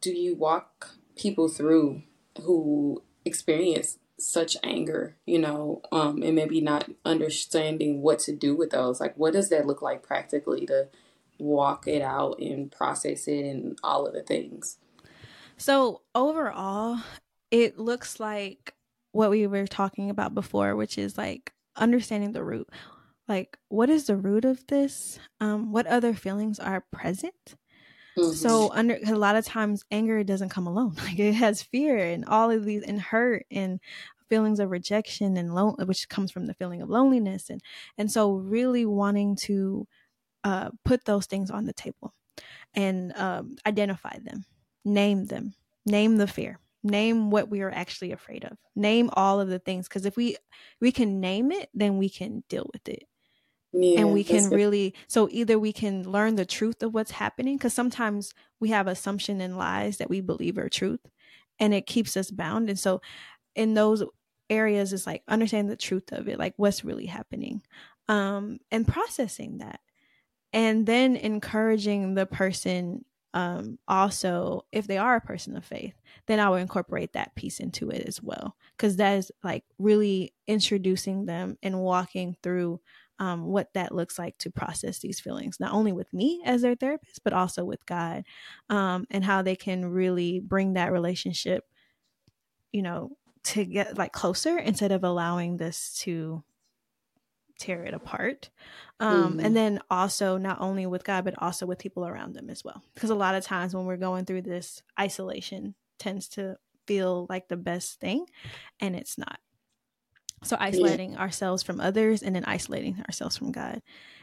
do 0.00 0.12
you 0.12 0.34
walk 0.34 0.96
people 1.16 1.48
through 1.48 2.02
who 2.42 3.02
experience 3.24 3.98
such 4.18 4.56
anger, 4.62 5.16
you 5.26 5.38
know, 5.38 5.82
um, 5.92 6.22
and 6.22 6.34
maybe 6.34 6.60
not 6.60 6.90
understanding 7.04 8.00
what 8.00 8.18
to 8.20 8.32
do 8.32 8.56
with 8.56 8.70
those? 8.70 9.00
Like, 9.00 9.16
what 9.16 9.34
does 9.34 9.50
that 9.50 9.66
look 9.66 9.82
like 9.82 10.02
practically 10.02 10.64
to 10.66 10.88
walk 11.38 11.86
it 11.86 12.00
out 12.00 12.38
and 12.38 12.72
process 12.72 13.28
it 13.28 13.44
and 13.44 13.78
all 13.82 14.06
of 14.06 14.14
the 14.14 14.22
things? 14.22 14.78
So 15.58 16.02
overall, 16.14 16.98
it 17.50 17.78
looks 17.78 18.18
like 18.18 18.74
what 19.12 19.30
we 19.30 19.46
were 19.46 19.66
talking 19.66 20.10
about 20.10 20.34
before, 20.34 20.76
which 20.76 20.98
is 20.98 21.18
like 21.18 21.52
understanding 21.76 22.32
the 22.32 22.44
root 22.44 22.68
like 23.28 23.58
what 23.68 23.90
is 23.90 24.06
the 24.06 24.16
root 24.16 24.44
of 24.44 24.66
this? 24.66 25.18
Um 25.40 25.72
what 25.72 25.86
other 25.86 26.14
feelings 26.14 26.58
are 26.58 26.84
present? 26.92 27.56
Mm-hmm. 28.18 28.32
so 28.32 28.72
under 28.72 28.98
a 29.06 29.14
lot 29.14 29.36
of 29.36 29.44
times 29.44 29.84
anger 29.90 30.24
doesn't 30.24 30.48
come 30.48 30.66
alone. 30.66 30.94
Like 31.04 31.18
it 31.18 31.34
has 31.34 31.62
fear 31.62 31.98
and 31.98 32.24
all 32.24 32.50
of 32.50 32.64
these 32.64 32.82
and 32.82 33.00
hurt 33.00 33.46
and 33.50 33.80
feelings 34.30 34.58
of 34.58 34.70
rejection 34.70 35.36
and 35.36 35.54
lone 35.54 35.76
which 35.84 36.08
comes 36.08 36.32
from 36.32 36.46
the 36.46 36.54
feeling 36.54 36.82
of 36.82 36.90
loneliness 36.90 37.48
and 37.50 37.60
and 37.98 38.10
so 38.10 38.32
really 38.34 38.84
wanting 38.86 39.36
to 39.36 39.86
uh 40.44 40.70
put 40.84 41.04
those 41.04 41.26
things 41.26 41.50
on 41.50 41.66
the 41.66 41.72
table 41.72 42.12
and 42.74 43.12
um 43.16 43.56
identify 43.66 44.18
them 44.20 44.44
name 44.84 45.26
them 45.26 45.54
name 45.86 46.16
the 46.16 46.26
fear 46.26 46.58
name 46.82 47.30
what 47.30 47.48
we 47.50 47.62
are 47.62 47.70
actually 47.70 48.12
afraid 48.12 48.44
of 48.44 48.56
name 48.76 49.10
all 49.14 49.40
of 49.40 49.48
the 49.48 49.58
things. 49.58 49.88
Because 49.88 50.06
if 50.06 50.16
we 50.16 50.36
we 50.80 50.92
can 50.92 51.20
name 51.20 51.50
it 51.52 51.68
then 51.74 51.98
we 51.98 52.08
can 52.08 52.44
deal 52.48 52.68
with 52.72 52.88
it 52.88 53.04
yeah, 53.78 54.00
and 54.00 54.12
we 54.12 54.24
can 54.24 54.50
really 54.52 54.94
so 55.08 55.28
either 55.30 55.58
we 55.58 55.72
can 55.72 56.10
learn 56.10 56.36
the 56.36 56.46
truth 56.46 56.82
of 56.82 56.94
what's 56.94 57.10
happening 57.12 57.56
because 57.56 57.74
sometimes 57.74 58.34
we 58.60 58.70
have 58.70 58.86
assumption 58.86 59.40
and 59.40 59.58
lies 59.58 59.98
that 59.98 60.10
we 60.10 60.20
believe 60.20 60.58
are 60.58 60.68
truth 60.68 61.00
and 61.58 61.74
it 61.74 61.86
keeps 61.86 62.16
us 62.16 62.30
bound 62.30 62.68
and 62.68 62.78
so 62.78 63.00
in 63.54 63.74
those 63.74 64.02
areas 64.50 64.92
it's 64.92 65.06
like 65.06 65.22
understanding 65.28 65.68
the 65.68 65.76
truth 65.76 66.12
of 66.12 66.28
it 66.28 66.38
like 66.38 66.54
what's 66.56 66.84
really 66.84 67.06
happening 67.06 67.62
um 68.08 68.58
and 68.70 68.86
processing 68.86 69.58
that 69.58 69.80
and 70.52 70.86
then 70.86 71.16
encouraging 71.16 72.14
the 72.14 72.26
person 72.26 73.04
um 73.34 73.78
also 73.88 74.64
if 74.72 74.86
they 74.86 74.98
are 74.98 75.16
a 75.16 75.20
person 75.20 75.56
of 75.56 75.64
faith 75.64 75.94
then 76.26 76.38
i 76.40 76.48
will 76.48 76.56
incorporate 76.56 77.12
that 77.12 77.34
piece 77.34 77.60
into 77.60 77.90
it 77.90 78.06
as 78.06 78.22
well 78.22 78.56
because 78.76 78.96
that 78.96 79.18
is 79.18 79.32
like 79.42 79.64
really 79.78 80.32
introducing 80.46 81.26
them 81.26 81.58
and 81.62 81.80
walking 81.80 82.36
through 82.42 82.80
um, 83.18 83.44
what 83.46 83.72
that 83.74 83.94
looks 83.94 84.18
like 84.18 84.36
to 84.38 84.50
process 84.50 84.98
these 84.98 85.20
feelings, 85.20 85.58
not 85.58 85.72
only 85.72 85.92
with 85.92 86.12
me 86.12 86.42
as 86.44 86.62
their 86.62 86.74
therapist, 86.74 87.22
but 87.24 87.32
also 87.32 87.64
with 87.64 87.84
God, 87.86 88.24
um, 88.68 89.06
and 89.10 89.24
how 89.24 89.42
they 89.42 89.56
can 89.56 89.86
really 89.86 90.40
bring 90.40 90.74
that 90.74 90.92
relationship, 90.92 91.64
you 92.72 92.82
know, 92.82 93.12
to 93.44 93.64
get 93.64 93.96
like 93.96 94.12
closer 94.12 94.58
instead 94.58 94.92
of 94.92 95.04
allowing 95.04 95.56
this 95.56 95.94
to 96.00 96.42
tear 97.58 97.84
it 97.84 97.94
apart. 97.94 98.50
Um, 99.00 99.32
mm-hmm. 99.32 99.40
And 99.40 99.56
then 99.56 99.80
also, 99.90 100.36
not 100.36 100.60
only 100.60 100.86
with 100.86 101.04
God, 101.04 101.24
but 101.24 101.34
also 101.38 101.66
with 101.66 101.78
people 101.78 102.06
around 102.06 102.34
them 102.34 102.50
as 102.50 102.64
well. 102.64 102.82
Because 102.94 103.10
a 103.10 103.14
lot 103.14 103.34
of 103.34 103.44
times 103.44 103.74
when 103.74 103.86
we're 103.86 103.96
going 103.96 104.24
through 104.24 104.42
this, 104.42 104.82
isolation 104.98 105.74
tends 105.98 106.28
to 106.30 106.56
feel 106.86 107.26
like 107.28 107.48
the 107.48 107.56
best 107.56 108.00
thing, 108.00 108.26
and 108.80 108.94
it's 108.94 109.18
not. 109.18 109.38
So 110.44 110.56
isolating 110.60 111.12
yeah. 111.12 111.18
ourselves 111.18 111.62
from 111.62 111.80
others 111.80 112.22
and 112.22 112.36
then 112.36 112.44
isolating 112.44 113.02
ourselves 113.08 113.36
from 113.36 113.52
God. 113.52 113.80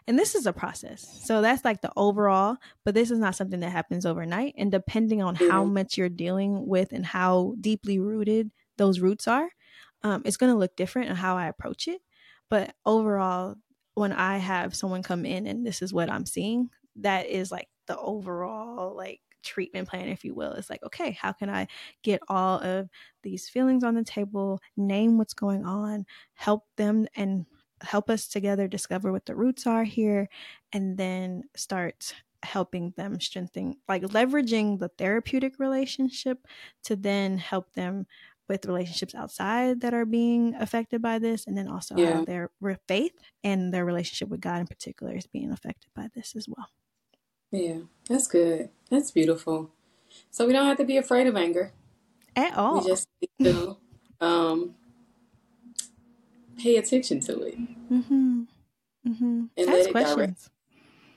And 0.07 0.19
this 0.19 0.35
is 0.35 0.45
a 0.45 0.53
process. 0.53 1.21
So 1.23 1.41
that's 1.41 1.65
like 1.65 1.81
the 1.81 1.91
overall, 1.95 2.57
but 2.83 2.93
this 2.93 3.09
is 3.09 3.19
not 3.19 3.35
something 3.35 3.61
that 3.61 3.71
happens 3.71 4.05
overnight. 4.05 4.53
And 4.57 4.71
depending 4.71 5.21
on 5.21 5.37
yeah. 5.39 5.49
how 5.49 5.63
much 5.63 5.97
you're 5.97 6.09
dealing 6.09 6.67
with 6.67 6.91
and 6.91 7.05
how 7.05 7.55
deeply 7.59 7.99
rooted 7.99 8.51
those 8.77 8.99
roots 8.99 9.27
are, 9.27 9.49
um, 10.03 10.21
it's 10.25 10.37
going 10.37 10.51
to 10.51 10.57
look 10.57 10.75
different 10.75 11.09
on 11.09 11.15
how 11.15 11.37
I 11.37 11.47
approach 11.47 11.87
it. 11.87 12.01
But 12.49 12.75
overall, 12.85 13.55
when 13.95 14.11
I 14.11 14.37
have 14.37 14.75
someone 14.75 15.03
come 15.03 15.25
in 15.25 15.47
and 15.47 15.65
this 15.65 15.81
is 15.81 15.93
what 15.93 16.11
I'm 16.11 16.25
seeing, 16.25 16.69
that 16.97 17.27
is 17.27 17.51
like 17.51 17.69
the 17.87 17.97
overall 17.97 18.95
like 18.95 19.21
treatment 19.43 19.87
plan, 19.87 20.07
if 20.07 20.23
you 20.23 20.33
will. 20.33 20.53
It's 20.53 20.69
like, 20.69 20.83
okay, 20.83 21.11
how 21.11 21.31
can 21.31 21.49
I 21.49 21.67
get 22.01 22.21
all 22.27 22.59
of 22.59 22.89
these 23.21 23.49
feelings 23.49 23.83
on 23.83 23.95
the 23.95 24.03
table, 24.03 24.59
name 24.77 25.17
what's 25.17 25.33
going 25.33 25.65
on, 25.65 26.05
help 26.33 26.63
them 26.77 27.07
and 27.15 27.45
help 27.81 28.09
us 28.09 28.27
together 28.27 28.67
discover 28.67 29.11
what 29.11 29.25
the 29.25 29.35
roots 29.35 29.67
are 29.67 29.83
here, 29.83 30.29
and 30.71 30.97
then 30.97 31.43
start 31.55 32.15
helping 32.43 32.93
them 32.97 33.19
strengthen, 33.19 33.75
like 33.87 34.03
leveraging 34.03 34.79
the 34.79 34.89
therapeutic 34.97 35.59
relationship 35.59 36.45
to 36.83 36.95
then 36.95 37.37
help 37.37 37.73
them 37.73 38.05
with 38.49 38.65
relationships 38.65 39.15
outside 39.15 39.81
that 39.81 39.93
are 39.93 40.05
being 40.05 40.53
affected 40.55 41.01
by 41.01 41.17
this, 41.19 41.47
and 41.47 41.57
then 41.57 41.67
also 41.67 41.95
yeah. 41.95 42.13
how 42.13 42.25
their 42.25 42.49
faith 42.87 43.13
and 43.43 43.73
their 43.73 43.85
relationship 43.85 44.27
with 44.29 44.41
God 44.41 44.59
in 44.59 44.67
particular 44.67 45.15
is 45.15 45.27
being 45.27 45.51
affected 45.51 45.89
by 45.95 46.09
this 46.13 46.35
as 46.35 46.47
well. 46.47 46.67
Yeah, 47.53 47.81
that's 48.09 48.27
good. 48.27 48.69
That's 48.89 49.11
beautiful. 49.11 49.69
So 50.31 50.47
we 50.47 50.53
don't 50.53 50.65
have 50.65 50.77
to 50.77 50.85
be 50.85 50.97
afraid 50.97 51.27
of 51.27 51.35
anger 51.35 51.71
at 52.35 52.57
all. 52.57 52.81
We 52.81 52.87
just 52.87 53.07
need 53.21 53.45
to 53.45 53.77
um, 54.19 54.75
pay 56.57 56.77
attention 56.77 57.19
to 57.21 57.41
it. 57.43 57.59
Mm-hmm. 57.91 58.41
Mm-hmm. 59.07 59.43
And 59.55 59.69
Ask 59.69 59.91
questions. 59.91 60.49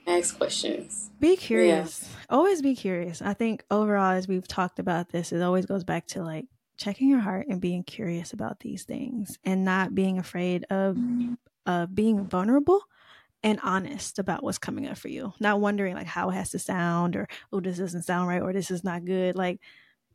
Ask 0.05 0.37
questions. 0.37 1.09
Be 1.19 1.35
curious. 1.35 2.03
Yeah. 2.03 2.35
Always 2.37 2.61
be 2.61 2.75
curious. 2.75 3.21
I 3.21 3.33
think 3.33 3.63
overall, 3.71 4.11
as 4.11 4.27
we've 4.27 4.47
talked 4.47 4.77
about 4.77 5.09
this, 5.09 5.31
it 5.31 5.41
always 5.41 5.65
goes 5.65 5.83
back 5.83 6.05
to 6.07 6.23
like 6.23 6.45
checking 6.77 7.09
your 7.09 7.19
heart 7.19 7.47
and 7.49 7.59
being 7.59 7.83
curious 7.83 8.31
about 8.31 8.59
these 8.59 8.83
things 8.83 9.39
and 9.43 9.65
not 9.65 9.95
being 9.95 10.19
afraid 10.19 10.65
of 10.69 10.97
of 11.65 11.95
being 11.95 12.25
vulnerable 12.25 12.81
and 13.43 13.59
honest 13.63 14.19
about 14.19 14.43
what's 14.43 14.57
coming 14.57 14.87
up 14.87 14.97
for 14.97 15.07
you. 15.07 15.33
Not 15.39 15.59
wondering 15.59 15.95
like 15.95 16.07
how 16.07 16.29
it 16.29 16.33
has 16.33 16.49
to 16.51 16.59
sound 16.59 17.15
or 17.15 17.27
oh 17.51 17.59
this 17.59 17.77
doesn't 17.77 18.03
sound 18.03 18.27
right 18.27 18.41
or 18.41 18.53
this 18.53 18.71
is 18.71 18.83
not 18.83 19.05
good. 19.05 19.35
Like 19.35 19.59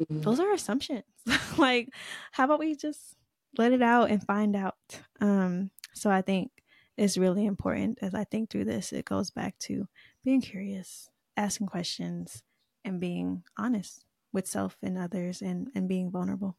mm-hmm. 0.00 0.20
those 0.20 0.40
are 0.40 0.52
assumptions. 0.52 1.04
like 1.58 1.88
how 2.32 2.44
about 2.44 2.58
we 2.58 2.74
just 2.74 3.16
let 3.56 3.72
it 3.72 3.82
out 3.82 4.10
and 4.10 4.24
find 4.24 4.56
out. 4.56 4.76
Um 5.20 5.70
so 5.94 6.10
I 6.10 6.22
think 6.22 6.50
it's 6.96 7.16
really 7.16 7.46
important 7.46 7.98
as 8.02 8.14
I 8.14 8.24
think 8.24 8.50
through 8.50 8.64
this 8.64 8.92
it 8.92 9.04
goes 9.04 9.30
back 9.30 9.58
to 9.60 9.88
being 10.24 10.40
curious, 10.40 11.08
asking 11.36 11.68
questions, 11.68 12.42
and 12.84 13.00
being 13.00 13.42
honest 13.56 14.04
with 14.32 14.46
self 14.46 14.76
and 14.82 14.98
others 14.98 15.42
and, 15.42 15.68
and 15.74 15.88
being 15.88 16.10
vulnerable. 16.10 16.56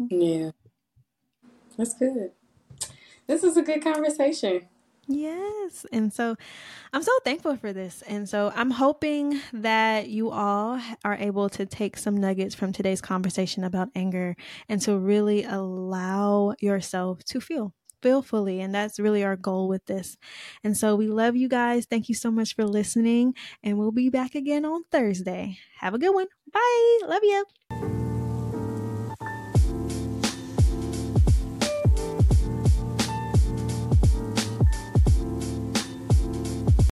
Mm-hmm. 0.00 0.20
Yeah. 0.20 0.50
That's 1.76 1.94
good. 1.94 2.30
This 3.26 3.42
is 3.42 3.56
a 3.56 3.62
good 3.62 3.82
conversation. 3.82 4.68
Yes. 5.08 5.86
And 5.92 6.12
so 6.12 6.36
I'm 6.92 7.02
so 7.02 7.12
thankful 7.24 7.56
for 7.56 7.72
this. 7.72 8.02
And 8.02 8.28
so 8.28 8.52
I'm 8.54 8.72
hoping 8.72 9.40
that 9.52 10.08
you 10.08 10.30
all 10.30 10.80
are 11.04 11.14
able 11.14 11.48
to 11.50 11.64
take 11.64 11.96
some 11.96 12.16
nuggets 12.16 12.54
from 12.54 12.72
today's 12.72 13.00
conversation 13.00 13.62
about 13.62 13.88
anger 13.94 14.36
and 14.68 14.80
to 14.82 14.98
really 14.98 15.44
allow 15.44 16.54
yourself 16.60 17.22
to 17.26 17.40
feel. 17.40 17.72
Feel 18.02 18.20
fully. 18.20 18.60
And 18.60 18.74
that's 18.74 18.98
really 18.98 19.24
our 19.24 19.36
goal 19.36 19.68
with 19.68 19.86
this. 19.86 20.16
And 20.64 20.76
so 20.76 20.96
we 20.96 21.06
love 21.06 21.36
you 21.36 21.48
guys. 21.48 21.86
Thank 21.86 22.08
you 22.08 22.14
so 22.14 22.30
much 22.30 22.54
for 22.54 22.64
listening. 22.64 23.34
And 23.62 23.78
we'll 23.78 23.92
be 23.92 24.10
back 24.10 24.34
again 24.34 24.64
on 24.64 24.84
Thursday. 24.90 25.58
Have 25.78 25.94
a 25.94 25.98
good 25.98 26.14
one. 26.14 26.26
Bye. 26.52 26.98
Love 27.06 27.22
you. 27.22 27.44